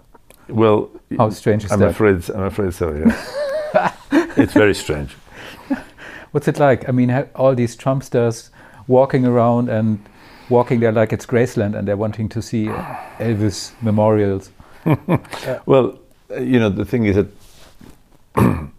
Well, 0.48 0.88
How 1.18 1.30
strange 1.30 1.64
is 1.64 1.72
I'm 1.72 1.80
that? 1.80 1.90
afraid. 1.90 2.30
I'm 2.30 2.44
afraid 2.44 2.72
so. 2.74 2.92
Yeah, 2.94 3.92
it's 4.36 4.52
very 4.52 4.74
strange. 4.74 5.16
What's 6.32 6.48
it 6.48 6.58
like? 6.58 6.88
I 6.88 6.92
mean, 6.92 7.10
all 7.34 7.54
these 7.56 7.76
Trumpsters 7.76 8.50
walking 8.86 9.26
around 9.26 9.68
and 9.68 9.98
walking 10.48 10.80
there 10.80 10.92
like 10.92 11.12
it's 11.12 11.26
Graceland 11.26 11.74
and 11.76 11.86
they're 11.88 11.96
wanting 11.96 12.28
to 12.30 12.40
see 12.42 12.66
Elvis 13.18 13.72
memorials. 13.82 14.50
well, 15.66 15.98
you 16.38 16.58
know, 16.58 16.70
the 16.70 16.84
thing 16.84 17.06
is 17.06 17.16
that 17.16 17.28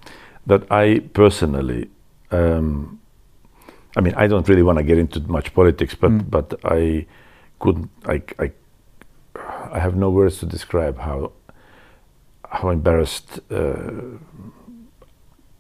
that 0.48 0.72
I 0.72 1.00
personally, 1.14 1.90
um, 2.32 3.00
I 3.98 4.02
mean, 4.02 4.14
I 4.16 4.28
don't 4.28 4.48
really 4.48 4.64
want 4.64 4.78
to 4.78 4.84
get 4.84 4.98
into 4.98 5.20
much 5.22 5.54
politics, 5.54 5.96
but 5.96 6.12
Mm. 6.12 6.30
but 6.30 6.60
I 6.66 7.06
couldn't, 7.60 7.90
I, 8.06 8.22
I, 8.40 8.52
I 9.72 9.80
have 9.80 9.96
no 9.96 10.10
words 10.10 10.40
to 10.40 10.46
describe 10.46 11.00
how 11.00 11.32
how 12.50 12.70
embarrassed 12.70 13.40
uh, 13.52 14.18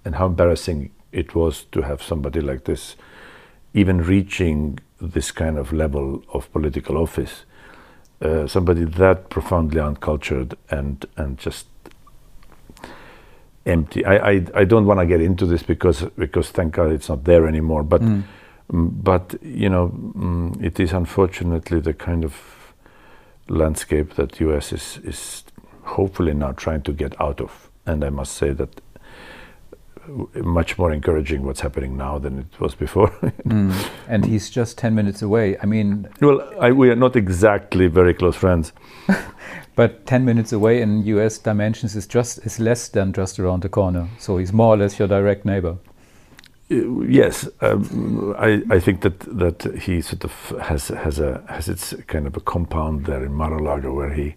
and 0.05 0.15
how 0.15 0.27
embarrassing 0.27 0.91
it 1.11 1.35
was 1.35 1.65
to 1.71 1.81
have 1.81 2.01
somebody 2.03 2.41
like 2.41 2.65
this 2.65 2.95
even 3.73 3.99
reaching 4.03 4.79
this 4.99 5.31
kind 5.31 5.57
of 5.57 5.71
level 5.73 6.23
of 6.33 6.51
political 6.51 6.97
office. 6.97 7.45
Uh, 8.21 8.47
somebody 8.47 8.83
that 8.85 9.29
profoundly 9.29 9.79
uncultured 9.81 10.55
and 10.69 11.05
and 11.17 11.37
just 11.39 11.67
empty. 13.65 14.05
I 14.05 14.15
I, 14.31 14.45
I 14.55 14.63
don't 14.65 14.85
want 14.85 14.99
to 14.99 15.05
get 15.05 15.21
into 15.21 15.45
this 15.45 15.63
because 15.63 16.05
because 16.17 16.51
thank 16.51 16.73
God 16.75 16.91
it's 16.91 17.09
not 17.09 17.23
there 17.23 17.47
anymore. 17.47 17.83
But 17.83 18.01
Mm. 18.01 18.23
mm, 18.73 18.89
but 19.03 19.35
you 19.41 19.69
know 19.69 19.89
mm, 20.15 20.63
it 20.63 20.79
is 20.79 20.93
unfortunately 20.93 21.79
the 21.81 21.93
kind 21.93 22.23
of 22.25 22.33
landscape 23.47 24.15
that 24.15 24.39
U.S. 24.39 24.71
is 24.73 24.99
is 25.03 25.43
hopefully 25.83 26.33
now 26.33 26.51
trying 26.53 26.81
to 26.83 26.93
get 26.93 27.13
out 27.21 27.41
of. 27.41 27.69
And 27.85 28.03
I 28.03 28.09
must 28.09 28.33
say 28.37 28.53
that 28.53 28.81
uh, 30.07 30.43
much 30.43 30.77
more 30.77 30.93
encouraging 30.93 31.43
what's 31.43 31.61
happening 31.61 31.97
now 31.97 32.19
than 32.19 32.39
it 32.39 32.59
was 32.59 32.75
before. 32.75 33.09
Mm. 33.47 33.73
And 34.07 34.25
he's 34.25 34.49
just 34.49 34.77
10 34.77 34.95
minutes 34.95 35.21
away. 35.21 35.57
I 35.63 35.65
mean, 35.65 36.07
well, 36.21 36.39
I, 36.59 36.71
we 36.71 36.89
are 36.89 36.95
not 36.95 37.15
exactly 37.15 37.87
very 37.87 38.13
close 38.13 38.37
friends. 38.37 38.71
but 39.75 40.05
10 40.05 40.25
minutes 40.25 40.51
away 40.51 40.81
in 40.81 41.05
US 41.05 41.37
dimensions 41.37 41.95
is 41.95 42.07
just 42.07 42.45
is 42.45 42.59
less 42.59 42.89
than 42.89 43.13
just 43.13 43.39
around 43.39 43.63
the 43.63 43.69
corner. 43.69 44.07
So 44.19 44.37
he's 44.37 44.53
more 44.53 44.73
or 44.73 44.77
less 44.77 44.99
your 44.99 45.07
direct 45.07 45.45
neighbor. 45.45 45.77
Uh, 46.71 47.01
yes, 47.01 47.47
um, 47.61 48.35
I, 48.37 48.61
I 48.69 48.79
think 48.79 49.01
that 49.01 49.19
that 49.19 49.63
he 49.81 50.01
sort 50.01 50.23
of 50.23 50.31
has 50.61 50.87
has 50.89 51.19
a 51.19 51.43
has 51.47 51.67
its 51.67 51.93
kind 52.07 52.27
of 52.27 52.37
a 52.37 52.39
compound 52.39 53.05
there 53.05 53.23
in 53.25 53.33
Mar-a-Lago 53.33 53.93
where 53.93 54.13
he 54.13 54.35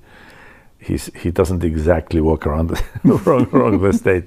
he's 0.78 1.10
he 1.14 1.30
doesn't 1.30 1.64
exactly 1.64 2.20
walk 2.20 2.46
around 2.46 2.70
the 2.70 2.82
wrong 3.24 3.48
wrong 3.50 3.80
the 3.80 3.92
state, 3.92 4.24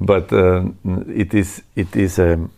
but 0.00 0.32
um, 0.32 0.76
it 1.08 1.34
is 1.34 1.62
it 1.76 1.94
is 1.94 2.18
um, 2.18 2.50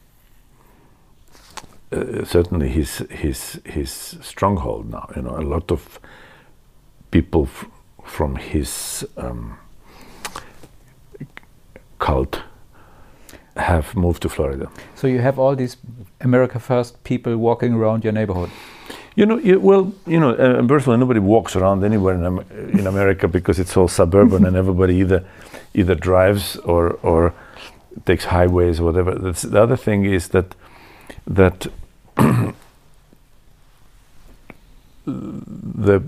uh, 1.92 2.24
certainly 2.24 2.68
his 2.68 2.98
his 3.10 3.60
his 3.64 4.18
stronghold 4.20 4.90
now. 4.90 5.08
You 5.16 5.22
know, 5.22 5.36
a 5.36 5.42
lot 5.42 5.72
of 5.72 5.98
people 7.10 7.48
from 8.04 8.36
his 8.36 9.06
um, 9.16 9.58
cult 11.98 12.42
have 13.56 13.94
moved 13.94 14.22
to 14.22 14.28
Florida. 14.28 14.68
So 14.94 15.06
you 15.06 15.20
have 15.20 15.38
all 15.38 15.56
these 15.56 15.76
America 16.20 16.58
First 16.58 17.02
people 17.04 17.36
walking 17.36 17.74
around 17.74 18.04
your 18.04 18.12
neighborhood. 18.12 18.50
You 19.16 19.26
know, 19.26 19.38
you, 19.38 19.60
well, 19.60 19.92
you 20.06 20.18
know, 20.18 20.30
uh, 20.30 20.66
personally, 20.66 20.98
nobody 20.98 21.20
walks 21.20 21.54
around 21.54 21.84
anywhere 21.84 22.14
in, 22.14 22.24
Am- 22.24 22.44
in 22.72 22.86
America 22.86 23.28
because 23.28 23.60
it's 23.60 23.76
all 23.76 23.86
suburban 23.88 24.44
and 24.44 24.56
everybody 24.62 24.96
either 24.96 25.24
either 25.72 25.94
drives 25.94 26.56
or 26.64 26.98
or 27.02 27.32
takes 28.04 28.24
highways 28.24 28.80
or 28.80 28.84
whatever. 28.84 29.14
That's, 29.14 29.42
the 29.42 29.62
other 29.62 29.76
thing 29.76 30.04
is 30.04 30.28
that 30.28 30.56
that 31.26 31.68
the 35.06 36.02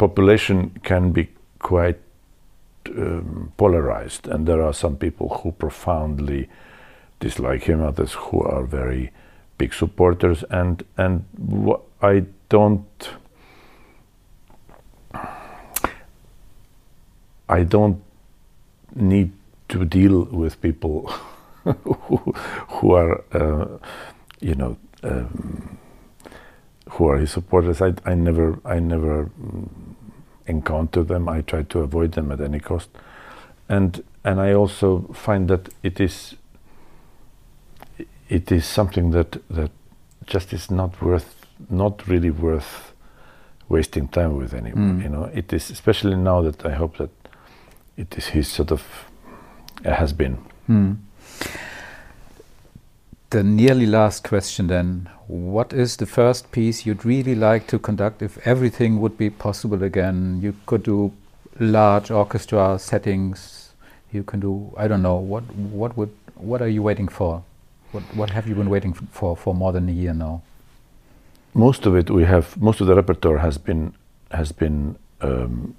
population 0.00 0.70
can 0.82 1.12
be 1.12 1.28
quite 1.58 1.98
um, 2.88 3.52
polarized, 3.58 4.26
and 4.26 4.46
there 4.46 4.62
are 4.62 4.72
some 4.72 4.96
people 4.96 5.28
who 5.28 5.52
profoundly 5.52 6.48
dislike 7.20 7.64
him, 7.64 7.82
others 7.82 8.14
who 8.14 8.40
are 8.40 8.64
very 8.64 9.10
big 9.58 9.74
supporters, 9.74 10.42
and 10.50 10.82
and 10.96 11.24
I 12.02 12.24
don't. 12.48 13.10
I 17.58 17.64
don't 17.64 18.00
need 18.94 19.32
to 19.68 19.84
deal 19.84 20.22
with 20.30 20.60
people 20.62 21.08
who, 21.64 22.16
who 22.68 22.92
are, 22.92 23.24
uh, 23.32 23.66
you 24.40 24.54
know, 24.54 24.76
um, 25.02 25.79
who 26.90 27.08
are 27.08 27.18
his 27.18 27.30
supporters. 27.30 27.80
I, 27.80 27.94
I 28.04 28.14
never, 28.14 28.58
I 28.64 28.78
never 28.80 29.30
mm, 29.40 29.68
encounter 30.46 31.02
them. 31.04 31.28
I 31.28 31.42
try 31.42 31.62
to 31.62 31.80
avoid 31.80 32.12
them 32.12 32.32
at 32.32 32.40
any 32.40 32.60
cost, 32.60 32.88
and 33.68 34.02
and 34.24 34.40
I 34.40 34.52
also 34.52 35.02
find 35.14 35.48
that 35.48 35.68
it 35.82 36.00
is, 36.00 36.36
it 38.28 38.52
is 38.52 38.66
something 38.66 39.12
that 39.12 39.40
that 39.48 39.70
just 40.26 40.52
is 40.52 40.70
not 40.70 41.00
worth, 41.00 41.46
not 41.68 42.06
really 42.06 42.30
worth 42.30 42.92
wasting 43.68 44.08
time 44.08 44.36
with 44.36 44.52
anyone. 44.52 44.98
Mm. 44.98 45.02
You 45.02 45.08
know, 45.08 45.24
it 45.32 45.52
is 45.52 45.70
especially 45.70 46.16
now 46.16 46.42
that 46.42 46.66
I 46.66 46.74
hope 46.74 46.98
that 46.98 47.10
it 47.96 48.16
is 48.18 48.26
his 48.26 48.48
sort 48.48 48.70
of 48.72 48.82
has 49.84 50.12
been. 50.12 50.34
Hmm. 50.66 50.92
The 53.30 53.42
nearly 53.42 53.86
last 53.86 54.24
question 54.28 54.66
then. 54.66 55.08
What 55.28 55.72
is 55.72 55.96
the 55.96 56.06
first 56.06 56.50
piece 56.50 56.84
you'd 56.84 57.04
really 57.04 57.34
like 57.34 57.66
to 57.68 57.78
conduct 57.78 58.22
if 58.22 58.38
everything 58.46 59.00
would 59.00 59.16
be 59.16 59.30
possible 59.30 59.82
again? 59.84 60.40
You 60.42 60.54
could 60.66 60.82
do 60.82 61.12
large 61.58 62.10
orchestra 62.10 62.78
settings. 62.78 63.72
You 64.12 64.24
can 64.24 64.40
do 64.40 64.72
I 64.76 64.88
don't 64.88 65.02
know 65.02 65.16
what 65.16 65.44
what 65.54 65.96
would 65.96 66.10
what 66.34 66.60
are 66.60 66.68
you 66.68 66.82
waiting 66.82 67.08
for? 67.08 67.44
What 67.92 68.02
what 68.14 68.30
have 68.30 68.48
you 68.48 68.54
been 68.54 68.70
waiting 68.70 68.94
for 68.94 69.36
for 69.36 69.54
more 69.54 69.72
than 69.72 69.88
a 69.88 69.92
year 69.92 70.12
now? 70.14 70.42
most 71.54 71.86
of 71.86 71.96
it 71.96 72.10
we 72.10 72.24
have 72.24 72.56
most 72.60 72.80
of 72.80 72.86
the 72.86 72.94
repertoire 72.94 73.38
has 73.38 73.58
been 73.58 73.92
has 74.30 74.52
been 74.52 74.96
um, 75.20 75.74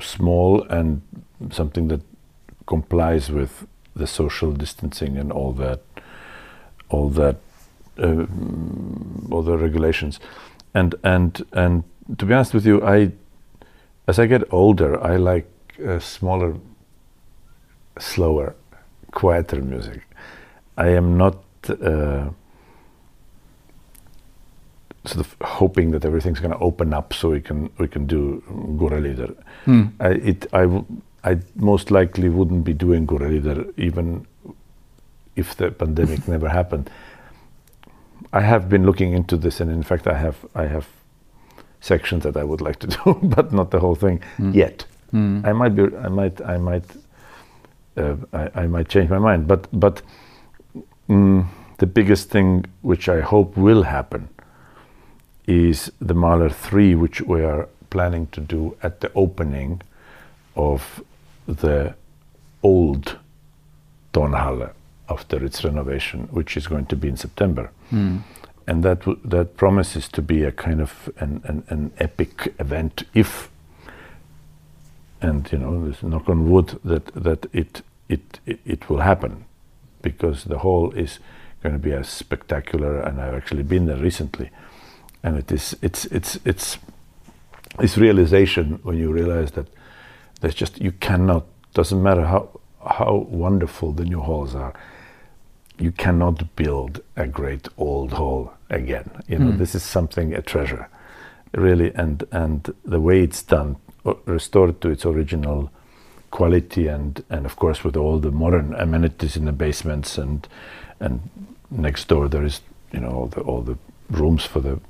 small 0.00 0.62
and 0.64 1.00
something 1.50 1.88
that 1.88 2.00
complies 2.66 3.30
with 3.30 3.66
the 3.98 4.06
social 4.06 4.52
distancing 4.52 5.16
and 5.16 5.32
all 5.32 5.52
that 5.52 5.80
all 6.88 7.08
that 7.10 7.36
um, 7.98 9.28
all 9.30 9.42
the 9.42 9.56
regulations 9.56 10.20
and 10.74 10.94
and 11.02 11.44
and 11.52 11.84
to 12.16 12.24
be 12.24 12.34
honest 12.34 12.54
with 12.54 12.66
you 12.66 12.82
I 12.82 13.12
as 14.06 14.18
I 14.18 14.26
get 14.26 14.42
older 14.52 15.02
I 15.02 15.16
like 15.16 15.48
uh, 15.86 15.98
smaller 15.98 16.56
slower 17.98 18.54
quieter 19.10 19.60
music 19.60 20.02
I 20.76 20.88
am 20.88 21.16
not 21.16 21.36
uh, 21.68 22.30
sort 25.04 25.26
of 25.26 25.36
hoping 25.40 25.90
that 25.92 26.04
everything's 26.04 26.40
going 26.40 26.52
to 26.52 26.58
open 26.58 26.92
up 26.92 27.12
so 27.12 27.30
we 27.30 27.40
can 27.40 27.70
we 27.78 27.88
can 27.88 28.06
do 28.06 28.42
Gurre-Lieder. 28.78 29.34
Hmm. 29.64 29.82
I, 30.00 30.08
it 30.08 30.46
I 30.52 30.66
I 31.28 31.38
most 31.54 31.90
likely 31.90 32.28
wouldn't 32.28 32.64
be 32.64 32.72
doing 32.72 33.06
Gurre-Lieder 33.06 33.66
even 33.76 34.26
if 35.36 35.54
the 35.56 35.70
pandemic 35.70 36.26
never 36.34 36.48
happened. 36.48 36.90
I 38.32 38.40
have 38.40 38.68
been 38.68 38.84
looking 38.86 39.12
into 39.12 39.36
this, 39.36 39.60
and 39.60 39.70
in 39.70 39.82
fact, 39.82 40.06
I 40.06 40.14
have 40.18 40.36
I 40.54 40.66
have 40.66 40.86
sections 41.80 42.22
that 42.24 42.36
I 42.36 42.44
would 42.44 42.60
like 42.60 42.78
to 42.80 42.86
do, 43.04 43.18
but 43.36 43.52
not 43.52 43.70
the 43.70 43.78
whole 43.80 43.94
thing 43.96 44.20
Hmm. 44.36 44.52
yet. 44.52 44.86
Hmm. 45.10 45.40
I 45.44 45.52
might 45.52 45.74
be 45.76 45.82
I 46.06 46.08
might 46.08 46.40
I 46.40 46.58
might 46.58 46.84
uh, 47.96 48.16
I, 48.32 48.62
I 48.62 48.66
might 48.66 48.88
change 48.88 49.10
my 49.10 49.18
mind, 49.18 49.46
but 49.48 49.66
but 49.72 50.02
mm, 51.08 51.46
the 51.78 51.86
biggest 51.86 52.30
thing 52.30 52.64
which 52.82 53.08
I 53.08 53.20
hope 53.20 53.56
will 53.56 53.82
happen 53.84 54.28
is 55.46 55.90
the 56.00 56.14
Mahler 56.14 56.50
3, 56.50 56.94
which 56.94 57.22
we 57.22 57.42
are 57.42 57.68
planning 57.90 58.26
to 58.32 58.40
do 58.40 58.76
at 58.82 59.00
the 59.00 59.10
opening 59.14 59.80
of 60.56 61.02
the 61.48 61.94
old 62.62 63.18
Tonhalle 64.12 64.70
after 65.08 65.42
its 65.44 65.64
renovation, 65.64 66.28
which 66.30 66.56
is 66.56 66.66
going 66.66 66.86
to 66.86 66.96
be 66.96 67.08
in 67.08 67.16
September. 67.16 67.70
Hmm. 67.90 68.18
And 68.66 68.82
that, 68.82 69.02
that 69.24 69.56
promises 69.56 70.08
to 70.08 70.20
be 70.20 70.44
a 70.44 70.52
kind 70.52 70.80
of 70.80 71.10
an, 71.18 71.40
an, 71.44 71.64
an 71.68 71.92
epic 71.98 72.54
event 72.58 73.04
if, 73.14 73.48
and 75.22 75.50
you 75.50 75.58
know, 75.58 75.72
let's 75.72 76.02
knock 76.02 76.28
on 76.28 76.50
wood 76.50 76.78
that, 76.84 77.06
that 77.14 77.46
it, 77.54 77.82
it, 78.08 78.40
it, 78.44 78.60
it 78.66 78.90
will 78.90 79.00
happen 79.00 79.46
because 80.02 80.44
the 80.44 80.58
hall 80.58 80.92
is 80.92 81.18
going 81.62 81.74
to 81.74 81.78
be 81.78 81.92
as 81.92 82.08
spectacular 82.08 83.00
and 83.00 83.20
I've 83.20 83.34
actually 83.34 83.62
been 83.62 83.86
there 83.86 83.96
recently 83.96 84.50
and 85.22 85.36
it 85.36 85.50
is 85.50 85.76
it's 85.82 86.04
it's 86.06 86.38
it's 86.44 86.78
this 87.78 87.98
realization 87.98 88.78
when 88.82 88.96
you 88.96 89.12
realize 89.12 89.52
that 89.52 89.66
there's 90.40 90.54
just 90.54 90.80
you 90.80 90.92
cannot 90.92 91.44
doesn't 91.74 92.02
matter 92.02 92.24
how 92.26 92.48
how 92.98 93.26
wonderful 93.28 93.92
the 93.92 94.04
new 94.04 94.20
halls 94.20 94.54
are 94.54 94.72
you 95.80 95.92
cannot 95.92 96.56
build 96.56 97.00
a 97.16 97.26
great 97.26 97.68
old 97.76 98.12
hall 98.12 98.52
again. 98.68 99.08
You 99.28 99.38
know, 99.38 99.52
Mm. 99.52 99.58
this 99.58 99.74
is 99.76 99.82
something 99.84 100.34
a 100.34 100.42
treasure, 100.42 100.88
really, 101.54 101.92
and 101.94 102.24
and 102.32 102.74
the 102.84 102.98
way 103.00 103.22
it's 103.22 103.42
done, 103.44 103.76
restored 104.26 104.80
to 104.80 104.90
its 104.90 105.06
original 105.06 105.70
quality, 106.30 106.88
and 106.88 107.22
and 107.30 107.46
of 107.46 107.54
course 107.56 107.84
with 107.84 107.96
all 107.96 108.18
the 108.18 108.30
modern 108.32 108.74
amenities 108.74 109.36
in 109.36 109.44
the 109.44 109.52
basements, 109.52 110.18
and 110.18 110.48
and 111.00 111.20
next 111.70 112.08
door 112.08 112.28
there 112.28 112.44
is 112.44 112.60
you 112.92 113.00
know 113.00 113.10
all 113.10 113.26
the 113.28 113.40
all 113.42 113.62
the 113.62 113.76
rooms 114.10 114.44
for 114.44 114.60
the 114.60 114.80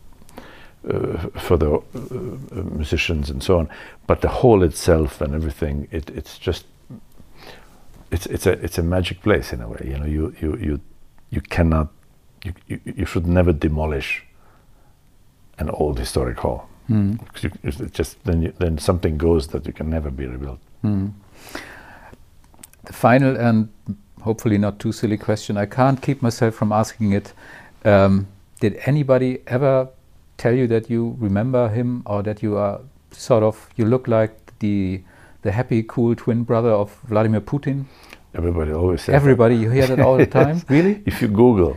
uh, 0.89 1.29
for 1.41 1.57
the 1.57 1.71
uh, 1.75 2.63
musicians 2.77 3.31
and 3.31 3.43
so 3.43 3.59
on. 3.59 3.69
But 4.07 4.21
the 4.21 4.29
hall 4.29 4.63
itself 4.63 5.21
and 5.21 5.35
everything, 5.35 5.89
it, 5.91 6.11
it's 6.11 6.39
just 6.39 6.67
it's 8.11 8.27
it's 8.27 8.47
a 8.47 8.53
it's 8.65 8.79
a 8.79 8.83
magic 8.83 9.23
place 9.23 9.53
in 9.53 9.61
a 9.61 9.69
way. 9.69 9.83
You 9.85 9.99
know, 9.99 10.07
you 10.07 10.35
you 10.41 10.57
you 10.57 10.81
you 11.31 11.41
cannot 11.41 11.89
you 12.45 12.53
you, 12.69 12.81
you 12.85 13.07
should 13.07 13.27
never 13.27 13.53
demolish 13.53 14.25
an 15.59 15.71
old 15.71 15.99
historic 15.99 16.39
hall. 16.39 16.69
Mm. 16.89 17.19
you- 17.43 17.51
it's 17.63 17.99
just 17.99 18.23
then 18.25 18.43
you, 18.43 18.53
then 18.59 18.79
something 18.79 19.19
goes 19.19 19.49
that 19.49 19.67
you 19.67 19.73
can 19.73 19.91
never 19.91 20.11
be 20.11 20.27
rebuilt. 20.27 20.61
Mm. 20.85 21.13
The 22.85 22.93
final 22.93 23.37
and 23.37 23.69
hopefully 24.23 24.59
not 24.59 24.79
too 24.79 24.93
silly 24.93 25.19
question. 25.19 25.57
I 25.57 25.67
can't 25.67 26.01
keep 26.01 26.23
myself 26.23 26.55
from 26.55 26.73
asking 26.73 27.13
it. 27.13 27.33
Um, 27.85 28.27
did 28.61 28.79
anybody 28.87 29.41
ever 29.47 29.89
tell 30.39 30.55
you 30.55 30.67
that 30.69 30.89
you 30.89 31.17
remember 31.19 31.69
him 31.69 32.03
or 32.07 32.23
that 32.23 32.43
you 32.43 32.57
are 32.57 32.81
sort 33.11 33.43
of 33.43 33.69
you 33.77 33.85
look 33.85 34.09
like 34.09 34.59
the 34.61 35.03
the 35.43 35.53
happy, 35.53 35.83
cool 35.83 36.15
twin 36.17 36.43
brother 36.43 36.71
of 36.71 36.99
Vladimir 37.09 37.41
Putin? 37.41 37.85
Everybody 38.35 38.73
always 38.73 39.01
says 39.01 39.07
that. 39.07 39.15
Everybody, 39.15 39.57
you 39.57 39.71
hear 39.71 39.87
that 39.87 40.01
all 40.01 40.17
the 40.17 40.27
time. 40.41 40.63
Really? 40.69 41.03
If 41.07 41.23
you 41.23 41.29
Google, 41.29 41.77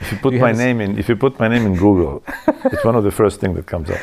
if 0.00 0.12
you 0.12 0.18
put 0.22 0.34
You 0.34 0.40
my 0.40 0.52
name 0.52 0.80
in, 0.80 0.98
if 0.98 1.08
you 1.08 1.16
put 1.16 1.38
my 1.38 1.48
name 1.48 1.66
in 1.66 1.74
Google, 1.76 2.22
it's 2.64 2.84
one 2.84 2.96
of 2.96 3.04
the 3.04 3.10
first 3.10 3.40
things 3.40 3.56
that 3.56 3.66
comes 3.66 3.90
up. 3.90 3.98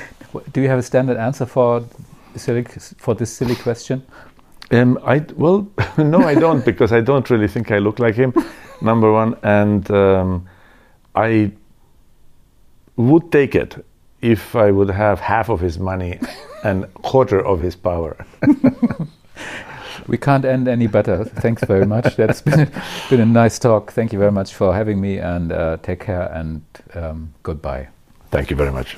Do 0.53 0.61
you 0.61 0.67
have 0.67 0.79
a 0.79 0.83
standard 0.83 1.17
answer 1.17 1.45
for 1.45 1.85
silly, 2.35 2.63
for 2.97 3.15
this 3.15 3.31
silly 3.33 3.55
question? 3.55 4.03
Um, 4.71 4.99
I 5.05 5.19
well, 5.35 5.67
no, 5.97 6.21
I 6.23 6.35
don't 6.35 6.65
because 6.65 6.91
I 6.91 7.01
don't 7.01 7.29
really 7.29 7.47
think 7.47 7.71
I 7.71 7.79
look 7.79 7.99
like 7.99 8.15
him. 8.15 8.33
Number 8.81 9.11
one, 9.11 9.37
and 9.43 9.89
um, 9.91 10.47
I 11.15 11.51
would 12.97 13.31
take 13.31 13.55
it 13.55 13.85
if 14.21 14.55
I 14.55 14.71
would 14.71 14.89
have 14.89 15.19
half 15.19 15.49
of 15.49 15.61
his 15.61 15.79
money 15.79 16.19
and 16.63 16.91
quarter 17.03 17.39
of 17.39 17.61
his 17.61 17.75
power. 17.75 18.25
We 20.07 20.17
can't 20.17 20.45
end 20.45 20.67
any 20.67 20.87
better. 20.87 21.25
Thanks 21.25 21.63
very 21.65 21.85
much. 21.85 22.15
That's 22.15 22.41
been, 22.41 22.71
been 23.09 23.19
a 23.19 23.25
nice 23.25 23.59
talk. 23.59 23.91
Thank 23.91 24.13
you 24.13 24.19
very 24.19 24.31
much 24.31 24.53
for 24.53 24.73
having 24.73 25.01
me 25.01 25.17
and 25.17 25.51
uh, 25.51 25.77
take 25.83 25.99
care 25.99 26.31
and 26.33 26.61
um, 26.93 27.33
goodbye. 27.43 27.89
Thank 28.31 28.49
you 28.49 28.55
very 28.55 28.71
much. 28.71 28.97